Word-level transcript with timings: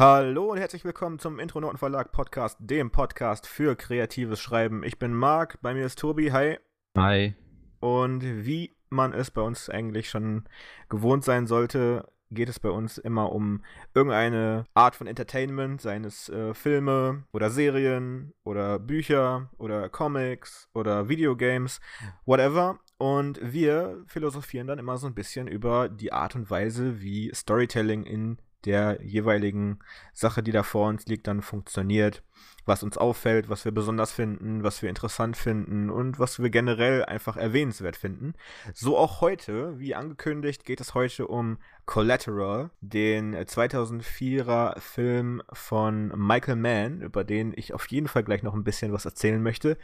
Hallo 0.00 0.50
und 0.50 0.56
herzlich 0.56 0.82
willkommen 0.86 1.18
zum 1.18 1.38
Intronoten 1.38 1.76
Verlag 1.76 2.10
Podcast, 2.10 2.56
dem 2.58 2.90
Podcast 2.90 3.46
für 3.46 3.76
kreatives 3.76 4.40
Schreiben. 4.40 4.82
Ich 4.82 4.98
bin 4.98 5.12
Marc, 5.12 5.60
bei 5.60 5.74
mir 5.74 5.84
ist 5.84 5.98
Tobi, 5.98 6.32
hi. 6.32 6.56
Hi. 6.96 7.34
Und 7.80 8.22
wie 8.22 8.74
man 8.88 9.12
es 9.12 9.30
bei 9.30 9.42
uns 9.42 9.68
eigentlich 9.68 10.08
schon 10.08 10.48
gewohnt 10.88 11.22
sein 11.22 11.46
sollte, 11.46 12.10
geht 12.30 12.48
es 12.48 12.58
bei 12.58 12.70
uns 12.70 12.96
immer 12.96 13.30
um 13.30 13.62
irgendeine 13.92 14.64
Art 14.72 14.96
von 14.96 15.06
Entertainment, 15.06 15.82
seien 15.82 16.06
es 16.06 16.30
äh, 16.30 16.54
Filme 16.54 17.24
oder 17.34 17.50
Serien 17.50 18.32
oder 18.42 18.78
Bücher 18.78 19.50
oder 19.58 19.90
Comics 19.90 20.70
oder 20.72 21.10
Videogames, 21.10 21.78
whatever. 22.24 22.78
Und 22.96 23.38
wir 23.42 24.02
philosophieren 24.06 24.66
dann 24.66 24.78
immer 24.78 24.96
so 24.96 25.08
ein 25.08 25.14
bisschen 25.14 25.46
über 25.46 25.90
die 25.90 26.10
Art 26.10 26.36
und 26.36 26.48
Weise, 26.48 27.02
wie 27.02 27.30
Storytelling 27.34 28.04
in 28.04 28.38
der 28.64 28.98
jeweiligen 29.02 29.78
Sache, 30.12 30.42
die 30.42 30.52
da 30.52 30.62
vor 30.62 30.88
uns 30.88 31.06
liegt, 31.06 31.26
dann 31.26 31.42
funktioniert, 31.42 32.22
was 32.66 32.82
uns 32.82 32.96
auffällt, 32.96 33.48
was 33.48 33.64
wir 33.64 33.72
besonders 33.72 34.12
finden, 34.12 34.62
was 34.62 34.82
wir 34.82 34.88
interessant 34.88 35.36
finden 35.36 35.90
und 35.90 36.18
was 36.18 36.40
wir 36.40 36.50
generell 36.50 37.04
einfach 37.04 37.36
erwähnenswert 37.36 37.96
finden. 37.96 38.34
So 38.74 38.96
auch 38.96 39.20
heute, 39.20 39.78
wie 39.78 39.94
angekündigt, 39.94 40.64
geht 40.64 40.80
es 40.80 40.94
heute 40.94 41.26
um 41.26 41.58
Collateral, 41.86 42.70
den 42.80 43.34
2004er 43.34 44.78
Film 44.78 45.42
von 45.52 46.12
Michael 46.14 46.56
Mann, 46.56 47.00
über 47.00 47.24
den 47.24 47.52
ich 47.56 47.74
auf 47.74 47.86
jeden 47.88 48.06
Fall 48.06 48.22
gleich 48.22 48.42
noch 48.42 48.54
ein 48.54 48.62
bisschen 48.62 48.92
was 48.92 49.04
erzählen 49.04 49.42
möchte. 49.42 49.76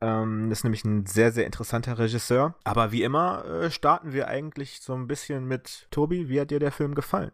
Ähm, 0.00 0.48
das 0.48 0.60
ist 0.60 0.64
nämlich 0.64 0.84
ein 0.84 1.04
sehr, 1.04 1.32
sehr 1.32 1.44
interessanter 1.46 1.98
Regisseur. 1.98 2.54
Aber 2.64 2.92
wie 2.92 3.02
immer 3.02 3.44
äh, 3.44 3.70
starten 3.70 4.12
wir 4.12 4.28
eigentlich 4.28 4.80
so 4.80 4.94
ein 4.94 5.06
bisschen 5.06 5.44
mit 5.44 5.86
Tobi. 5.90 6.28
Wie 6.30 6.40
hat 6.40 6.50
dir 6.50 6.60
der 6.60 6.72
Film 6.72 6.94
gefallen? 6.94 7.32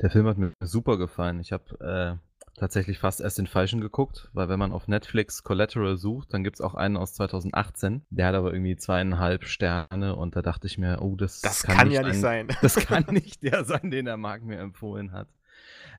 Der 0.00 0.10
Film 0.10 0.26
hat 0.26 0.38
mir 0.38 0.52
super 0.60 0.98
gefallen. 0.98 1.40
Ich 1.40 1.52
habe 1.52 2.18
äh, 2.20 2.26
tatsächlich 2.58 2.98
fast 2.98 3.20
erst 3.20 3.38
den 3.38 3.46
falschen 3.46 3.80
geguckt, 3.80 4.30
weil 4.32 4.48
wenn 4.48 4.58
man 4.58 4.72
auf 4.72 4.88
Netflix 4.88 5.42
Collateral 5.42 5.96
sucht, 5.96 6.32
dann 6.32 6.44
gibt 6.44 6.56
es 6.56 6.60
auch 6.60 6.74
einen 6.74 6.96
aus 6.96 7.14
2018. 7.14 8.04
Der 8.10 8.26
hat 8.26 8.34
aber 8.34 8.52
irgendwie 8.52 8.76
zweieinhalb 8.76 9.44
Sterne 9.44 10.16
und 10.16 10.36
da 10.36 10.42
dachte 10.42 10.66
ich 10.66 10.78
mir, 10.78 11.02
oh, 11.02 11.16
das, 11.16 11.40
das 11.40 11.62
kann, 11.62 11.76
kann 11.76 11.88
nicht 11.88 11.96
ja 11.96 12.02
nicht 12.02 12.20
sein. 12.20 12.48
Das 12.62 12.76
kann 12.76 13.04
nicht 13.10 13.42
der 13.42 13.64
sein, 13.64 13.90
den 13.90 14.06
der 14.06 14.16
Marc 14.16 14.42
mir 14.42 14.58
empfohlen 14.58 15.12
hat. 15.12 15.28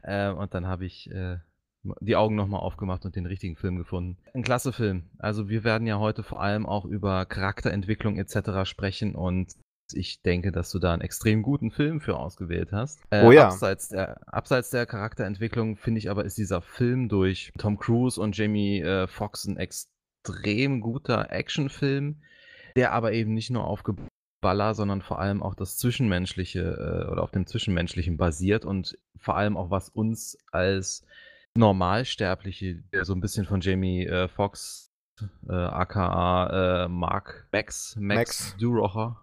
Äh, 0.01 0.29
und 0.29 0.53
dann 0.53 0.67
habe 0.67 0.85
ich 0.85 1.09
äh, 1.11 1.37
die 2.01 2.15
Augen 2.15 2.35
nochmal 2.35 2.61
aufgemacht 2.61 3.05
und 3.05 3.15
den 3.15 3.25
richtigen 3.25 3.55
Film 3.55 3.77
gefunden. 3.77 4.17
Ein 4.33 4.43
klasse 4.43 4.73
Film. 4.73 5.09
Also 5.19 5.49
wir 5.49 5.63
werden 5.63 5.87
ja 5.87 5.99
heute 5.99 6.23
vor 6.23 6.41
allem 6.41 6.65
auch 6.65 6.85
über 6.85 7.25
Charakterentwicklung 7.25 8.17
etc. 8.17 8.69
sprechen 8.69 9.15
und 9.15 9.53
ich 9.93 10.21
denke, 10.21 10.51
dass 10.51 10.71
du 10.71 10.79
da 10.79 10.93
einen 10.93 11.01
extrem 11.01 11.41
guten 11.43 11.71
Film 11.71 12.01
für 12.01 12.17
ausgewählt 12.17 12.71
hast. 12.71 12.99
Äh, 13.09 13.23
oh 13.25 13.31
ja. 13.31 13.47
Abseits 13.47 13.89
der, 13.89 14.17
abseits 14.27 14.69
der 14.69 14.85
Charakterentwicklung 14.85 15.77
finde 15.77 15.99
ich 15.99 16.09
aber, 16.09 16.25
ist 16.25 16.37
dieser 16.37 16.61
Film 16.61 17.09
durch 17.09 17.51
Tom 17.57 17.77
Cruise 17.77 18.19
und 18.19 18.37
Jamie 18.37 18.81
äh, 18.81 19.07
Foxx 19.07 19.45
ein 19.45 19.57
extrem 19.57 20.81
guter 20.81 21.31
Actionfilm, 21.31 22.21
der 22.75 22.91
aber 22.93 23.13
eben 23.13 23.33
nicht 23.33 23.49
nur 23.49 23.65
auf 23.65 23.83
Geballer, 23.83 24.73
sondern 24.73 25.01
vor 25.01 25.19
allem 25.19 25.41
auch 25.41 25.55
das 25.55 25.77
Zwischenmenschliche 25.77 26.61
äh, 26.61 27.11
oder 27.11 27.23
auf 27.23 27.31
dem 27.31 27.47
Zwischenmenschlichen 27.47 28.17
basiert 28.17 28.65
und 28.65 28.97
vor 29.17 29.35
allem 29.37 29.57
auch 29.57 29.71
was 29.71 29.89
uns 29.89 30.37
als 30.51 31.05
Normalsterbliche, 31.55 32.83
der 32.93 33.03
so 33.03 33.13
ein 33.13 33.21
bisschen 33.21 33.45
von 33.45 33.61
Jamie 33.61 34.05
äh, 34.05 34.27
Foxx, 34.27 34.91
äh, 35.49 35.53
aka 35.53 36.85
äh, 36.85 36.87
Mark 36.87 37.47
Max, 37.51 37.95
Max, 37.99 38.17
Max. 38.17 38.57
Durocher, 38.59 39.19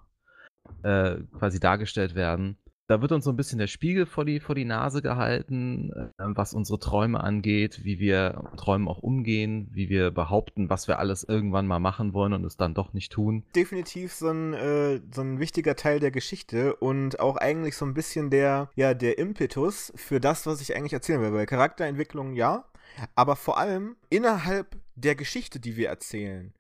äh, 0.83 1.17
quasi 1.39 1.61
dargestellt 1.61 2.15
werden. 2.15 2.57
Da 2.87 3.01
wird 3.01 3.13
uns 3.13 3.25
so 3.25 3.31
ein 3.31 3.37
bisschen 3.37 3.59
der 3.59 3.67
Spiegel 3.67 4.05
vor 4.05 4.27
die, 4.27 4.41
vor 4.41 4.55
die 4.55 4.67
Nase 4.67 5.01
gehalten, 5.01 5.91
äh, 5.91 6.09
was 6.19 6.53
unsere 6.53 6.79
Träume 6.79 7.25
angeht, 7.25 7.81
wie 7.83 7.99
wir 7.99 8.51
Träumen 8.59 8.89
auch 8.89 8.99
umgehen, 8.99 9.69
wie 9.73 9.89
wir 9.89 10.11
behaupten, 10.11 10.69
was 10.69 10.87
wir 10.87 10.99
alles 10.99 11.25
irgendwann 11.25 11.67
mal 11.67 11.79
machen 11.79 12.13
wollen 12.13 12.35
und 12.35 12.45
es 12.45 12.59
dann 12.59 12.75
doch 12.75 12.93
nicht 12.93 13.11
tun. 13.11 13.43
Definitiv 13.57 14.13
so 14.13 14.29
ein, 14.29 14.53
äh, 14.53 15.01
so 15.15 15.23
ein 15.23 15.41
wichtiger 15.41 15.77
Teil 15.77 15.99
der 15.99 16.11
Geschichte 16.11 16.77
und 16.77 17.21
auch 17.21 17.37
eigentlich 17.37 17.75
so 17.77 17.87
ein 17.87 17.95
bisschen 17.95 18.29
der, 18.29 18.69
ja, 18.75 18.93
der 18.93 19.17
Impetus 19.17 19.91
für 19.97 20.21
das, 20.21 20.47
was 20.47 20.61
ich 20.61 20.77
eigentlich 20.77 20.93
erzählen 20.93 21.23
will. 21.23 21.33
Weil 21.33 21.47
Charakterentwicklung 21.47 22.35
ja, 22.35 22.67
aber 23.15 23.37
vor 23.37 23.57
allem 23.57 23.97
innerhalb 24.11 24.77
der 24.95 25.15
Geschichte, 25.15 25.59
die 25.59 25.77
wir 25.77 25.89
erzählen. 25.89 26.53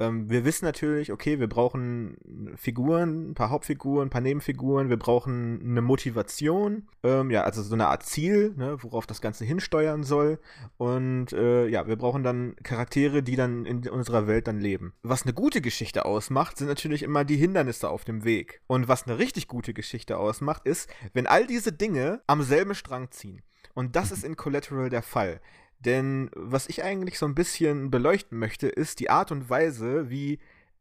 Ähm, 0.00 0.28
wir 0.28 0.44
wissen 0.44 0.64
natürlich, 0.64 1.12
okay, 1.12 1.38
wir 1.38 1.48
brauchen 1.48 2.16
Figuren, 2.56 3.30
ein 3.30 3.34
paar 3.34 3.50
Hauptfiguren, 3.50 4.08
ein 4.08 4.10
paar 4.10 4.20
Nebenfiguren, 4.20 4.88
wir 4.88 4.96
brauchen 4.96 5.60
eine 5.62 5.82
Motivation, 5.82 6.88
ähm, 7.02 7.30
ja, 7.30 7.42
also 7.42 7.62
so 7.62 7.74
eine 7.74 7.88
Art 7.88 8.02
Ziel, 8.02 8.54
ne, 8.56 8.76
worauf 8.82 9.06
das 9.06 9.20
Ganze 9.20 9.44
hinsteuern 9.44 10.02
soll. 10.02 10.38
Und 10.76 11.32
äh, 11.32 11.66
ja, 11.68 11.86
wir 11.86 11.96
brauchen 11.96 12.24
dann 12.24 12.56
Charaktere, 12.62 13.22
die 13.22 13.36
dann 13.36 13.66
in 13.66 13.88
unserer 13.88 14.26
Welt 14.26 14.48
dann 14.48 14.60
leben. 14.60 14.94
Was 15.02 15.22
eine 15.22 15.32
gute 15.32 15.60
Geschichte 15.60 16.04
ausmacht, 16.04 16.58
sind 16.58 16.68
natürlich 16.68 17.02
immer 17.02 17.24
die 17.24 17.36
Hindernisse 17.36 17.88
auf 17.88 18.04
dem 18.04 18.24
Weg. 18.24 18.60
Und 18.66 18.88
was 18.88 19.06
eine 19.06 19.18
richtig 19.18 19.48
gute 19.48 19.74
Geschichte 19.74 20.18
ausmacht, 20.18 20.66
ist, 20.66 20.88
wenn 21.12 21.26
all 21.26 21.46
diese 21.46 21.72
Dinge 21.72 22.22
am 22.26 22.42
selben 22.42 22.74
Strang 22.74 23.10
ziehen. 23.10 23.42
Und 23.74 23.96
das 23.96 24.12
ist 24.12 24.24
in 24.24 24.36
Collateral 24.36 24.88
der 24.88 25.02
Fall. 25.02 25.40
Denn 25.84 26.30
was 26.34 26.68
ich 26.68 26.82
eigentlich 26.82 27.18
so 27.18 27.26
ein 27.26 27.34
bisschen 27.34 27.90
beleuchten 27.90 28.38
möchte, 28.38 28.68
ist 28.68 29.00
die 29.00 29.10
Art 29.10 29.30
und 29.32 29.50
Weise, 29.50 30.10
wie 30.10 30.38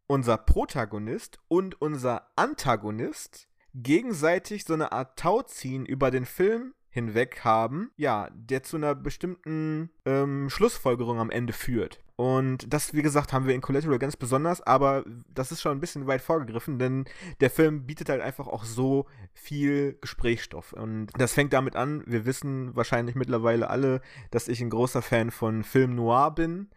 unser 0.07 0.37
Protagonist 0.37 1.39
und 1.47 1.81
unser 1.81 2.29
Antagonist 2.35 3.47
gegenseitig 3.73 4.65
so 4.65 4.73
eine 4.73 4.91
Art 4.91 5.17
Tauziehen 5.17 5.85
über 5.85 6.11
den 6.11 6.25
Film 6.25 6.73
hinweg 6.93 7.41
haben, 7.43 7.89
ja, 7.97 8.29
der 8.33 8.61
zu 8.61 8.77
einer 8.77 8.93
bestimmten 8.93 9.89
ähm, 10.05 10.49
Schlussfolgerung 10.49 11.19
am 11.19 11.31
Ende 11.31 11.51
führt. 11.51 11.99
Und 12.15 12.71
das, 12.71 12.93
wie 12.93 13.01
gesagt, 13.01 13.33
haben 13.33 13.47
wir 13.47 13.55
in 13.55 13.61
Collateral 13.61 13.97
ganz 13.97 14.15
besonders, 14.15 14.61
aber 14.61 15.03
das 15.33 15.51
ist 15.51 15.61
schon 15.61 15.71
ein 15.71 15.79
bisschen 15.79 16.05
weit 16.05 16.21
vorgegriffen, 16.21 16.77
denn 16.77 17.05
der 17.41 17.49
Film 17.49 17.87
bietet 17.87 18.09
halt 18.09 18.21
einfach 18.21 18.47
auch 18.47 18.63
so 18.63 19.07
viel 19.33 19.97
Gesprächsstoff. 20.01 20.73
Und 20.73 21.07
das 21.17 21.33
fängt 21.33 21.51
damit 21.53 21.75
an, 21.75 22.03
wir 22.05 22.27
wissen 22.27 22.75
wahrscheinlich 22.75 23.15
mittlerweile 23.15 23.71
alle, 23.71 23.99
dass 24.29 24.47
ich 24.47 24.61
ein 24.61 24.69
großer 24.69 25.01
Fan 25.01 25.31
von 25.31 25.63
Film 25.63 25.95
Noir 25.95 26.29
bin. 26.35 26.69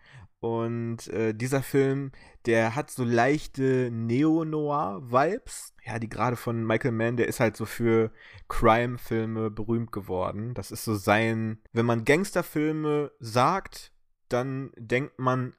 Und 0.47 1.09
äh, 1.09 1.35
dieser 1.35 1.61
Film, 1.61 2.13
der 2.47 2.77
hat 2.77 2.93
so 2.93 3.03
leichte 3.03 3.91
Neo-Noir-Vibes. 3.91 5.75
Ja, 5.85 5.99
die 5.99 6.09
gerade 6.09 6.37
von 6.37 6.65
Michael 6.65 6.93
Mann, 6.93 7.17
der 7.17 7.27
ist 7.27 7.41
halt 7.41 7.57
so 7.57 7.65
für 7.65 8.13
Crime-Filme 8.49 9.51
berühmt 9.51 9.91
geworden. 9.91 10.55
Das 10.55 10.71
ist 10.71 10.85
so 10.85 10.95
sein, 10.95 11.59
wenn 11.73 11.85
man 11.85 12.05
Gangsterfilme 12.05 13.11
sagt, 13.19 13.93
dann 14.29 14.71
denkt 14.77 15.19
man 15.19 15.55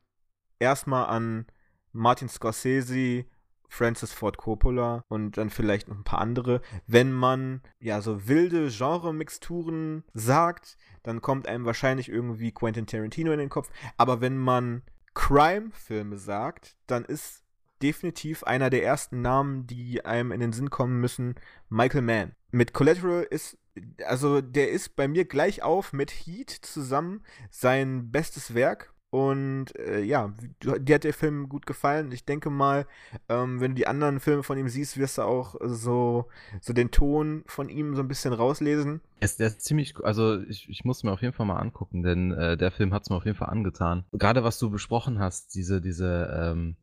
erstmal 0.58 1.08
an 1.08 1.48
Martin 1.92 2.30
Scorsese, 2.30 3.26
Francis 3.68 4.14
Ford 4.14 4.38
Coppola 4.38 5.04
und 5.08 5.38
dann 5.38 5.50
vielleicht 5.50 5.88
noch 5.88 5.98
ein 5.98 6.04
paar 6.04 6.20
andere. 6.20 6.62
Wenn 6.86 7.12
man 7.12 7.62
ja 7.80 8.02
so 8.02 8.28
wilde 8.28 8.70
Genre-Mixturen 8.70 10.04
sagt, 10.14 10.78
dann 11.04 11.22
kommt 11.22 11.48
einem 11.48 11.66
wahrscheinlich 11.66 12.10
irgendwie 12.10 12.52
Quentin 12.52 12.88
Tarantino 12.88 13.32
in 13.32 13.40
den 13.40 13.50
Kopf. 13.50 13.70
Aber 13.98 14.22
wenn 14.22 14.38
man 14.38 14.84
Crime-Filme 15.14 16.18
sagt, 16.18 16.78
dann 16.88 17.06
ist 17.06 17.44
definitiv 17.82 18.44
einer 18.44 18.70
der 18.70 18.84
ersten 18.84 19.22
Namen, 19.22 19.68
die 19.68 20.04
einem 20.06 20.32
in 20.32 20.40
den 20.40 20.54
Sinn 20.54 20.70
kommen 20.70 21.00
müssen, 21.00 21.36
Michael 21.70 22.02
Mann. 22.02 22.34
Mit 22.52 22.74
Collateral 22.74 23.24
ist 23.24 23.58
also 24.06 24.42
der 24.42 24.72
ist 24.72 24.96
bei 24.96 25.08
mir 25.08 25.26
gleich 25.26 25.64
auf 25.64 25.94
mit 25.94 26.12
Heat 26.12 26.50
zusammen 26.50 27.24
sein 27.50 28.12
bestes 28.12 28.54
Werk. 28.54 28.94
Und 29.10 29.68
äh, 29.80 30.02
ja, 30.02 30.34
dir 30.62 30.96
hat 30.96 31.04
der 31.06 31.14
Film 31.14 31.48
gut 31.48 31.66
gefallen. 31.66 32.12
Ich 32.12 32.26
denke 32.26 32.50
mal, 32.50 32.86
ähm, 33.30 33.62
wenn 33.62 33.72
du 33.72 33.76
die 33.76 33.88
anderen 33.88 34.20
Filme 34.20 34.44
von 34.44 34.58
ihm 34.58 34.68
siehst, 34.68 34.98
wirst 34.98 35.18
du 35.18 35.22
auch 35.22 35.56
so, 35.62 36.28
so 36.60 36.74
den 36.74 36.92
Ton 36.92 37.44
von 37.48 37.70
ihm 37.70 37.96
so 37.96 38.02
ein 38.02 38.10
bisschen 38.10 38.34
rauslesen. 38.34 39.00
Es, 39.22 39.38
der 39.38 39.48
ist 39.48 39.62
ziemlich, 39.62 39.96
also 40.04 40.42
ich, 40.42 40.68
ich 40.70 40.84
muss 40.84 41.04
mir 41.04 41.12
auf 41.14 41.22
jeden 41.22 41.34
Fall 41.34 41.46
mal 41.46 41.58
angucken, 41.58 42.04
denn 42.04 42.32
äh, 42.32 42.58
der 42.58 42.72
Film 42.72 42.94
hat 42.94 43.04
es 43.04 43.10
mir 43.10 43.16
auf 43.16 43.26
jeden 43.26 43.38
Fall 43.38 43.50
angetan. 43.50 44.04
Gerade 44.12 44.44
was 44.44 44.60
du 44.60 44.70
besprochen 44.70 45.20
hast, 45.20 45.56
diese, 45.56 45.80
diese, 45.80 46.30
ähm, 46.38 46.76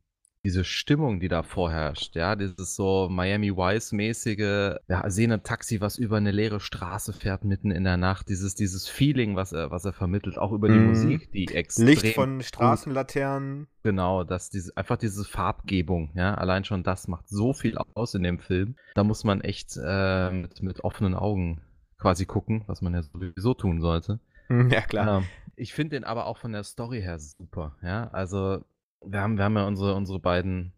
diese 0.45 0.63
Stimmung, 0.63 1.21
die 1.21 1.29
da 1.29 1.43
vorherrscht, 1.43 2.15
ja, 2.17 2.37
dieses 2.37 2.77
so 2.77 3.09
Miami 3.11 3.57
Vice-mäßige, 3.57 4.77
ja, 4.89 5.11
sehen 5.11 5.33
ein 5.33 5.43
Taxi, 5.43 5.81
was 5.81 5.97
über 5.97 6.19
eine 6.19 6.33
leere 6.33 6.61
Straße 6.61 7.15
fährt 7.15 7.45
mitten 7.45 7.71
in 7.71 7.85
der 7.85 7.97
Nacht, 7.97 8.29
dieses, 8.29 8.55
dieses 8.55 8.87
Feeling, 8.87 9.37
was 9.37 9.53
er, 9.53 9.71
was 9.71 9.87
er 9.87 9.95
vermittelt, 9.95 10.37
auch 10.37 10.53
über 10.53 10.69
die 10.69 10.75
mhm. 10.75 10.89
Musik, 10.89 11.33
die 11.33 11.49
extrem. 11.49 11.87
Licht 11.87 12.15
von 12.15 12.43
Straßenlaternen. 12.43 13.69
Genau, 13.83 14.25
das, 14.25 14.51
diese, 14.51 14.77
einfach 14.77 14.99
diese 14.99 15.25
Farbgebung, 15.25 16.11
ja, 16.15 16.35
allein 16.35 16.65
schon 16.65 16.83
das 16.83 17.09
macht 17.09 17.29
so 17.29 17.55
viel 17.55 17.79
aus 17.95 18.15
in 18.15 18.23
dem 18.23 18.39
Film. 18.39 18.77
Da 18.95 19.03
muss 19.03 19.25
man 19.25 19.41
echt 19.41 19.79
äh, 19.83 20.31
mit, 20.31 20.63
mit 20.63 20.85
offenen 20.85 21.15
Augen 21.15 21.63
quasi 21.99 22.27
gucken, 22.27 22.65
was 22.67 22.83
man 22.83 22.93
ja 22.93 23.03
sowieso 23.03 23.55
tun 23.55 23.81
sollte. 23.81 24.21
Ja, 24.71 24.83
klar. 24.83 25.21
Ähm, 25.21 25.27
ich 25.57 25.73
finde 25.73 25.97
den 25.97 26.05
aber 26.05 26.27
auch 26.27 26.37
von 26.37 26.53
der 26.53 26.65
Story 26.65 27.01
her 27.01 27.19
super, 27.19 27.77
ja, 27.83 28.09
also 28.09 28.63
wir 29.07 29.21
haben, 29.21 29.37
wir 29.37 29.45
haben 29.45 29.57
ja 29.57 29.67
unsere, 29.67 29.95
unsere 29.95 30.19
beiden 30.19 30.73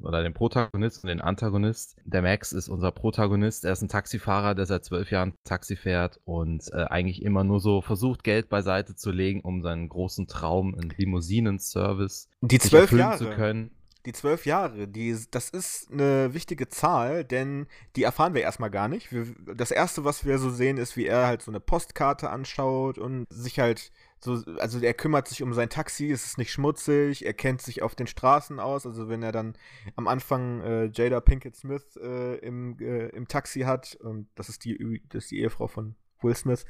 oder 0.00 0.22
den 0.22 0.34
Protagonist 0.34 1.04
und 1.04 1.08
den 1.08 1.20
Antagonist. 1.20 1.96
Der 2.04 2.22
Max 2.22 2.52
ist 2.52 2.68
unser 2.68 2.90
Protagonist. 2.90 3.64
Er 3.64 3.72
ist 3.72 3.82
ein 3.82 3.88
Taxifahrer, 3.88 4.54
der 4.54 4.66
seit 4.66 4.84
zwölf 4.84 5.10
Jahren 5.10 5.34
Taxi 5.44 5.76
fährt 5.76 6.20
und 6.24 6.72
äh, 6.72 6.84
eigentlich 6.84 7.22
immer 7.22 7.44
nur 7.44 7.60
so 7.60 7.80
versucht, 7.82 8.24
Geld 8.24 8.48
beiseite 8.48 8.94
zu 8.96 9.10
legen, 9.10 9.40
um 9.40 9.62
seinen 9.62 9.88
großen 9.88 10.26
Traum, 10.26 10.74
einen 10.74 10.90
Limousinen-Service 10.96 12.28
Die 12.40 12.58
zwölf 12.58 12.92
Jahre. 12.92 13.18
zu 13.18 13.30
können. 13.30 13.70
Die 14.06 14.12
zwölf 14.12 14.44
Jahre, 14.44 14.86
die, 14.86 15.16
das 15.30 15.48
ist 15.48 15.90
eine 15.90 16.34
wichtige 16.34 16.68
Zahl, 16.68 17.24
denn 17.24 17.66
die 17.96 18.02
erfahren 18.02 18.34
wir 18.34 18.42
erstmal 18.42 18.70
gar 18.70 18.86
nicht. 18.86 19.12
Wir, 19.12 19.24
das 19.54 19.70
erste, 19.70 20.04
was 20.04 20.26
wir 20.26 20.38
so 20.38 20.50
sehen, 20.50 20.76
ist, 20.76 20.98
wie 20.98 21.06
er 21.06 21.26
halt 21.26 21.40
so 21.40 21.50
eine 21.50 21.60
Postkarte 21.60 22.28
anschaut 22.28 22.98
und 22.98 23.24
sich 23.30 23.60
halt 23.60 23.92
so, 24.24 24.42
also 24.58 24.78
er 24.78 24.94
kümmert 24.94 25.28
sich 25.28 25.42
um 25.42 25.52
sein 25.52 25.68
Taxi, 25.68 26.10
es 26.10 26.24
ist 26.24 26.38
nicht 26.38 26.50
schmutzig, 26.50 27.26
er 27.26 27.34
kennt 27.34 27.60
sich 27.60 27.82
auf 27.82 27.94
den 27.94 28.06
Straßen 28.06 28.58
aus. 28.58 28.86
Also 28.86 29.08
wenn 29.08 29.22
er 29.22 29.32
dann 29.32 29.54
am 29.96 30.08
Anfang 30.08 30.62
äh, 30.62 30.90
Jada 30.92 31.20
Pinkett 31.20 31.54
Smith 31.54 31.98
äh, 32.02 32.36
im, 32.36 32.78
äh, 32.80 33.08
im 33.08 33.28
Taxi 33.28 33.60
hat, 33.60 33.96
und 34.00 34.28
das 34.34 34.48
ist 34.48 34.64
die, 34.64 35.02
das 35.10 35.24
ist 35.24 35.30
die 35.30 35.40
Ehefrau 35.40 35.66
von 35.66 35.94
Will 36.24 36.34
Smith, 36.34 36.64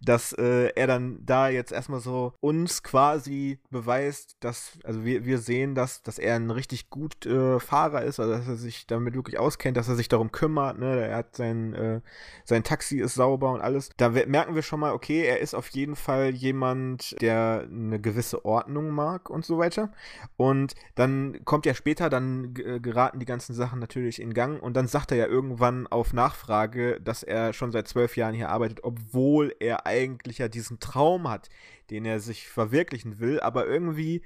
dass 0.00 0.32
äh, 0.32 0.68
er 0.74 0.86
dann 0.86 1.18
da 1.24 1.48
jetzt 1.48 1.72
erstmal 1.72 2.00
so 2.00 2.32
uns 2.40 2.82
quasi 2.82 3.60
beweist, 3.70 4.36
dass, 4.40 4.78
also 4.84 5.04
wir, 5.04 5.24
wir 5.24 5.38
sehen, 5.38 5.74
dass, 5.74 6.02
dass 6.02 6.18
er 6.18 6.36
ein 6.36 6.50
richtig 6.50 6.90
gut 6.90 7.26
äh, 7.26 7.60
Fahrer 7.60 8.02
ist, 8.02 8.18
also 8.18 8.32
dass 8.32 8.48
er 8.48 8.56
sich 8.56 8.86
damit 8.86 9.14
wirklich 9.14 9.38
auskennt, 9.38 9.76
dass 9.76 9.88
er 9.88 9.96
sich 9.96 10.08
darum 10.08 10.32
kümmert, 10.32 10.78
ne? 10.78 11.06
Er 11.06 11.16
hat 11.16 11.36
sein, 11.36 11.74
äh, 11.74 12.00
sein 12.44 12.64
Taxi 12.64 12.98
ist 12.98 13.14
sauber 13.14 13.52
und 13.52 13.60
alles. 13.60 13.90
Da 13.96 14.08
merken 14.08 14.54
wir 14.54 14.62
schon 14.62 14.80
mal, 14.80 14.92
okay, 14.92 15.24
er 15.24 15.40
ist 15.40 15.54
auf 15.54 15.68
jeden 15.68 15.96
Fall 15.96 16.30
jemand, 16.30 17.20
der 17.20 17.66
eine 17.70 18.00
gewisse 18.00 18.44
Ordnung 18.44 18.90
mag 18.90 19.30
und 19.30 19.44
so 19.44 19.58
weiter. 19.58 19.92
Und 20.36 20.74
dann 20.94 21.44
kommt 21.44 21.66
ja 21.66 21.74
später, 21.74 22.10
dann 22.10 22.54
äh, 22.56 22.80
geraten 22.80 23.18
die 23.18 23.26
ganzen 23.26 23.54
Sachen 23.54 23.78
natürlich 23.78 24.20
in 24.20 24.34
Gang 24.34 24.62
und 24.62 24.74
dann 24.76 24.86
sagt 24.86 25.12
er 25.12 25.18
ja 25.18 25.26
irgendwann 25.26 25.86
auf 25.86 26.12
Nachfrage, 26.12 27.00
dass 27.00 27.22
er 27.22 27.52
schon 27.52 27.72
seit 27.72 27.88
zwölf 27.88 28.16
Jahren 28.16 28.34
hier 28.34 28.48
arbeitet, 28.48 28.80
obwohl 28.94 29.54
er 29.60 29.86
eigentlich 29.86 30.38
ja 30.38 30.48
diesen 30.48 30.80
Traum 30.80 31.28
hat, 31.28 31.48
den 31.90 32.04
er 32.04 32.20
sich 32.20 32.48
verwirklichen 32.48 33.18
will, 33.18 33.40
aber 33.40 33.66
irgendwie, 33.66 34.22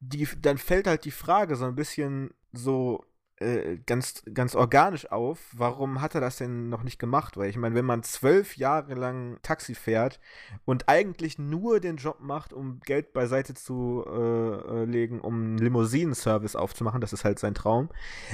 die, 0.00 0.28
dann 0.40 0.58
fällt 0.58 0.86
halt 0.86 1.04
die 1.04 1.10
Frage 1.10 1.56
so 1.56 1.64
ein 1.64 1.74
bisschen 1.74 2.32
so 2.52 3.04
äh, 3.42 3.78
ganz, 3.86 4.22
ganz 4.32 4.54
organisch 4.54 5.10
auf, 5.10 5.38
warum 5.52 6.00
hat 6.00 6.14
er 6.14 6.20
das 6.20 6.36
denn 6.36 6.68
noch 6.68 6.82
nicht 6.82 6.98
gemacht? 6.98 7.36
Weil 7.36 7.50
ich 7.50 7.56
meine, 7.56 7.74
wenn 7.74 7.84
man 7.84 8.02
zwölf 8.02 8.56
Jahre 8.56 8.94
lang 8.94 9.38
Taxi 9.42 9.74
fährt 9.74 10.20
und 10.64 10.88
eigentlich 10.88 11.38
nur 11.38 11.80
den 11.80 11.96
Job 11.96 12.20
macht, 12.20 12.52
um 12.52 12.80
Geld 12.80 13.12
beiseite 13.12 13.54
zu 13.54 14.04
äh, 14.06 14.12
äh, 14.82 14.84
legen, 14.84 15.20
um 15.20 15.34
einen 15.34 15.58
Limousinen-Service 15.58 16.56
aufzumachen, 16.56 17.00
das 17.00 17.12
ist 17.12 17.24
halt 17.24 17.38
sein 17.38 17.54
Traum, 17.54 17.88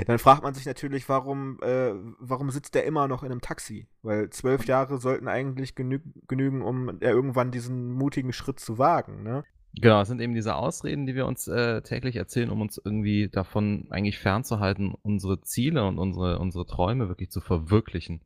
dann 0.07 0.19
fragt 0.19 0.43
man 0.43 0.55
sich 0.55 0.67
natürlich, 0.67 1.09
warum, 1.09 1.59
äh, 1.63 1.93
warum 2.19 2.51
sitzt 2.51 2.75
der 2.75 2.85
immer 2.85 3.09
noch 3.09 3.23
in 3.23 3.31
einem 3.31 3.41
Taxi? 3.41 3.87
Weil 4.03 4.31
zwölf 4.31 4.67
Jahre 4.67 4.99
sollten 4.99 5.29
eigentlich 5.29 5.75
genü 5.75 6.01
genügen, 6.29 6.63
um 6.63 7.01
irgendwann 7.01 7.51
diesen 7.51 7.93
mutigen 7.93 8.33
Schritt 8.33 8.61
zu 8.61 8.79
wagen, 8.79 9.23
ne? 9.23 9.45
Genau, 9.75 10.01
es 10.01 10.09
sind 10.09 10.21
eben 10.21 10.35
diese 10.35 10.57
Ausreden, 10.57 11.07
die 11.07 11.15
wir 11.15 11.27
uns 11.27 11.47
äh, 11.47 11.83
täglich 11.83 12.17
erzählen, 12.17 12.51
um 12.51 12.61
uns 12.61 12.81
irgendwie 12.83 13.29
davon 13.29 13.87
eigentlich 13.91 14.19
fernzuhalten, 14.19 14.95
unsere 15.03 15.41
Ziele 15.43 15.87
und 15.87 15.99
unsere, 15.99 16.39
unsere 16.39 16.67
Träume 16.67 17.09
wirklich 17.09 17.31
zu 17.31 17.41
verwirklichen. 17.41 18.23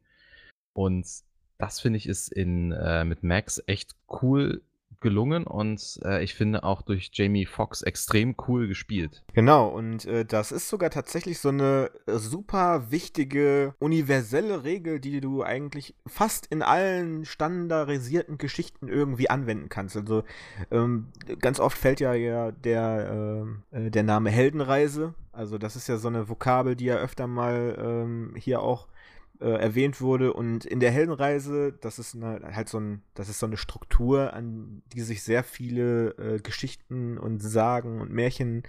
Und 0.73 1.07
das 1.59 1.81
finde 1.81 1.99
ich 1.99 2.09
ist 2.09 2.33
in, 2.33 2.73
äh, 2.73 3.05
mit 3.05 3.23
Max 3.23 3.63
echt 3.67 3.95
cool 4.23 4.63
gelungen 5.03 5.45
und 5.47 6.01
äh, 6.05 6.23
ich 6.25 6.35
finde 6.35 6.65
auch 6.65 6.83
durch 6.83 7.11
Jamie 7.13 7.47
Foxx 7.47 7.83
extrem 7.83 8.35
cool 8.49 8.69
gespielt. 8.69 9.23
Genau, 9.35 9.69
und 9.69 10.07
äh, 10.07 10.25
das 10.25 10.53
ist 10.53 10.69
sogar 10.69 10.91
tatsächlich 10.91 11.39
so 11.39 11.51
eine 11.51 11.91
äh, 12.07 12.17
super 12.17 12.91
wichtige, 12.91 13.75
universelle 13.79 14.65
Regel, 14.65 15.01
die 15.01 15.21
du 15.21 15.43
eigentlich 15.43 15.95
fast 16.07 16.47
in 16.47 16.63
allen 16.63 17.25
standardisierten 17.25 18.39
Geschichten 18.39 18.89
irgendwie 18.89 19.29
anwenden 19.29 19.69
kannst. 19.69 19.97
Also 19.97 20.25
ähm, 20.71 21.09
ganz 21.41 21.61
oft 21.61 21.77
fällt 21.77 22.01
ja, 22.01 22.15
ja 22.15 22.53
der, 22.53 23.47
äh, 23.73 23.87
äh, 23.87 23.91
der 23.91 24.03
Name 24.03 24.31
Heldenreise. 24.31 25.15
Also 25.33 25.59
das 25.59 25.77
ist 25.77 25.89
ja 25.89 25.97
so 25.97 26.09
eine 26.09 26.29
Vokabel, 26.29 26.77
die 26.77 26.87
ja 26.87 26.97
öfter 26.97 27.27
mal 27.27 27.77
ähm, 27.79 28.35
hier 28.37 28.61
auch 28.61 28.87
äh, 29.43 29.57
erwähnt 29.57 30.01
wurde. 30.01 30.33
Und 30.33 30.65
in 30.65 30.81
der 30.81 30.91
Heldenreise, 30.91 31.73
das 31.81 31.99
ist 31.99 32.15
eine, 32.15 32.55
halt 32.55 32.69
so 32.69 32.79
ein, 32.79 33.03
das 33.15 33.29
ist 33.29 33.39
so 33.39 33.47
eine 33.47 33.57
Struktur, 33.57 34.33
an 34.33 34.83
die 34.93 35.01
sich 35.01 35.23
sehr 35.23 35.43
viele 35.45 36.11
äh, 36.17 36.39
Geschichten 36.41 37.19
und 37.19 37.41
Sagen 37.41 38.01
und 38.01 38.13
Märchen 38.13 38.63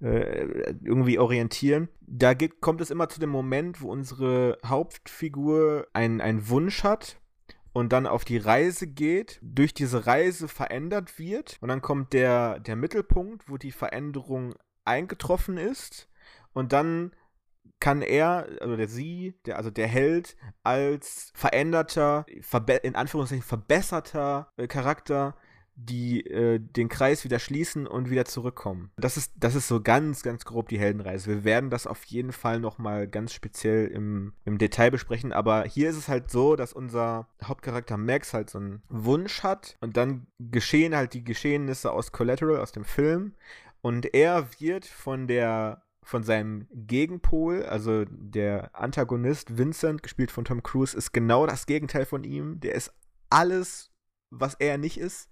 äh, 0.00 0.74
irgendwie 0.82 1.18
orientieren. 1.18 1.88
Da 2.00 2.34
geht, 2.34 2.60
kommt 2.60 2.80
es 2.80 2.90
immer 2.90 3.08
zu 3.08 3.20
dem 3.20 3.30
Moment, 3.30 3.80
wo 3.80 3.90
unsere 3.90 4.58
Hauptfigur 4.64 5.86
einen, 5.92 6.20
einen 6.20 6.48
Wunsch 6.48 6.82
hat 6.84 7.20
und 7.72 7.92
dann 7.92 8.06
auf 8.06 8.24
die 8.24 8.38
Reise 8.38 8.86
geht, 8.86 9.40
durch 9.42 9.74
diese 9.74 10.06
Reise 10.06 10.48
verändert 10.48 11.18
wird 11.18 11.58
und 11.60 11.68
dann 11.68 11.82
kommt 11.82 12.12
der, 12.12 12.60
der 12.60 12.76
Mittelpunkt, 12.76 13.50
wo 13.50 13.58
die 13.58 13.72
Veränderung 13.72 14.54
eingetroffen 14.84 15.58
ist 15.58 16.08
und 16.52 16.72
dann 16.72 17.12
kann 17.80 18.02
er, 18.02 18.48
oder 18.62 18.76
der 18.76 18.88
sie, 18.88 19.34
der, 19.46 19.56
also 19.56 19.70
der 19.70 19.86
Held, 19.86 20.36
als 20.62 21.32
veränderter, 21.34 22.26
in 22.82 22.94
Anführungszeichen 22.94 23.44
verbesserter 23.44 24.48
äh, 24.56 24.66
Charakter 24.66 25.34
die 25.76 26.24
äh, 26.26 26.58
den 26.60 26.88
Kreis 26.88 27.24
wieder 27.24 27.38
schließen 27.38 27.86
und 27.86 28.10
wieder 28.10 28.24
zurückkommen. 28.24 28.92
Das 28.96 29.16
ist, 29.16 29.32
das 29.36 29.54
ist 29.54 29.68
so 29.68 29.80
ganz, 29.80 30.22
ganz 30.22 30.44
grob 30.44 30.68
die 30.68 30.78
Heldenreise. 30.78 31.28
Wir 31.28 31.44
werden 31.44 31.70
das 31.70 31.86
auf 31.86 32.04
jeden 32.04 32.32
Fall 32.32 32.60
nochmal 32.60 33.08
ganz 33.08 33.32
speziell 33.32 33.88
im, 33.88 34.34
im 34.44 34.58
Detail 34.58 34.90
besprechen, 34.90 35.32
aber 35.32 35.64
hier 35.64 35.90
ist 35.90 35.96
es 35.96 36.08
halt 36.08 36.30
so, 36.30 36.56
dass 36.56 36.72
unser 36.72 37.28
Hauptcharakter 37.42 37.96
Max 37.96 38.32
halt 38.34 38.50
so 38.50 38.58
einen 38.58 38.82
Wunsch 38.88 39.42
hat 39.42 39.76
und 39.80 39.96
dann 39.96 40.26
geschehen 40.38 40.94
halt 40.94 41.12
die 41.12 41.24
Geschehnisse 41.24 41.90
aus 41.90 42.12
Collateral, 42.12 42.60
aus 42.60 42.72
dem 42.72 42.84
Film 42.84 43.34
und 43.80 44.14
er 44.14 44.48
wird 44.60 44.86
von 44.86 45.26
der 45.26 45.83
von 46.04 46.22
seinem 46.22 46.66
Gegenpol, 46.72 47.64
also 47.64 48.04
der 48.08 48.70
Antagonist 48.74 49.58
Vincent, 49.58 50.02
gespielt 50.02 50.30
von 50.30 50.44
Tom 50.44 50.62
Cruise, 50.62 50.96
ist 50.96 51.12
genau 51.12 51.46
das 51.46 51.66
Gegenteil 51.66 52.04
von 52.04 52.24
ihm. 52.24 52.60
Der 52.60 52.74
ist 52.74 52.92
alles, 53.30 53.90
was 54.30 54.54
er 54.54 54.78
nicht 54.78 54.98
ist. 54.98 55.28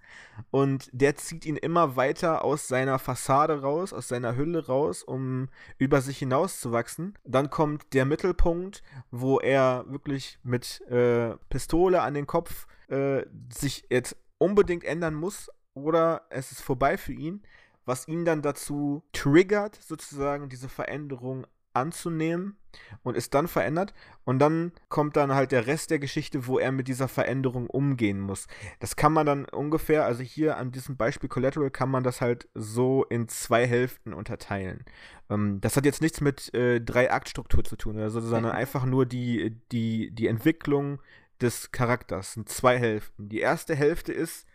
Und 0.50 0.88
der 0.93 1.17
zieht 1.17 1.45
ihn 1.45 1.57
immer 1.57 1.97
weiter 1.97 2.45
aus 2.45 2.69
seiner 2.69 2.99
Fassade 2.99 3.61
raus, 3.61 3.93
aus 3.93 4.09
seiner 4.09 4.37
Hülle 4.37 4.67
raus, 4.67 5.02
um 5.02 5.49
über 5.79 6.00
sich 6.00 6.19
hinauszuwachsen. 6.19 7.19
Dann 7.25 7.50
kommt 7.50 7.93
der 7.93 8.05
Mittelpunkt, 8.05 8.83
wo 9.11 9.38
er 9.38 9.85
wirklich 9.88 10.38
mit 10.43 10.81
äh, 10.88 11.37
Pistole 11.50 12.02
an 12.02 12.14
den 12.14 12.26
Kopf 12.26 12.67
äh, 12.88 13.25
sich 13.52 13.85
jetzt 13.91 14.17
unbedingt 14.38 14.85
ändern 14.85 15.14
muss 15.14 15.50
oder 15.75 16.23
es 16.31 16.52
ist 16.52 16.61
vorbei 16.61 16.97
für 16.97 17.12
ihn 17.12 17.43
was 17.85 18.09
ihn 18.09 18.25
dann 18.25 18.43
dazu 18.43 19.03
triggert, 19.12 19.77
sozusagen 19.77 20.49
diese 20.49 20.69
Veränderung 20.69 21.47
anzunehmen 21.75 22.57
und 23.03 23.17
ist 23.17 23.35
dann 23.35 23.49
verändert. 23.49 23.95
Und 24.25 24.39
dann 24.39 24.73
kommt 24.89 25.17
dann 25.17 25.35
halt 25.35 25.53
der 25.53 25.67
Rest 25.67 25.91
der 25.91 25.99
Geschichte, 25.99 26.47
wo 26.47 26.59
er 26.59 26.73
mit 26.73 26.89
dieser 26.89 27.09
Veränderung 27.09 27.69
umgehen 27.69 28.21
muss. 28.21 28.47
Das 28.81 28.97
kann 28.97 29.12
man 29.12 29.27
dann 29.27 29.45
ungefähr, 29.47 30.05
also 30.05 30.23
hier 30.23 30.57
an 30.57 30.71
diesem 30.71 30.97
Beispiel 30.97 31.29
Collateral 31.29 31.71
kann 31.71 31.91
man 31.91 32.05
das 32.05 32.21
halt 32.21 32.49
so 32.55 33.05
in 33.05 33.29
zwei 33.29 33.67
Hälften 33.67 34.12
unterteilen. 34.12 34.85
Ähm, 35.31 35.61
das 35.61 35.77
hat 35.77 35.85
jetzt 35.85 36.03
nichts 36.03 36.21
mit 36.21 36.53
äh, 36.55 36.81
Drei-Akt-Struktur 36.81 37.65
zu 37.65 37.77
tun, 37.77 37.99
also, 37.99 38.21
sondern 38.21 38.53
einfach 38.53 38.85
nur 38.85 39.07
die, 39.07 39.59
die, 39.73 40.11
die 40.11 40.27
Entwicklung 40.27 41.01
des 41.41 41.73
Charakters. 41.73 42.27
Das 42.27 42.35
sind 42.35 42.49
zwei 42.49 42.79
Hälften. 42.79 43.29
Die 43.29 43.41
erste 43.41 43.75
Hälfte 43.75 44.12
ist, 44.12 44.47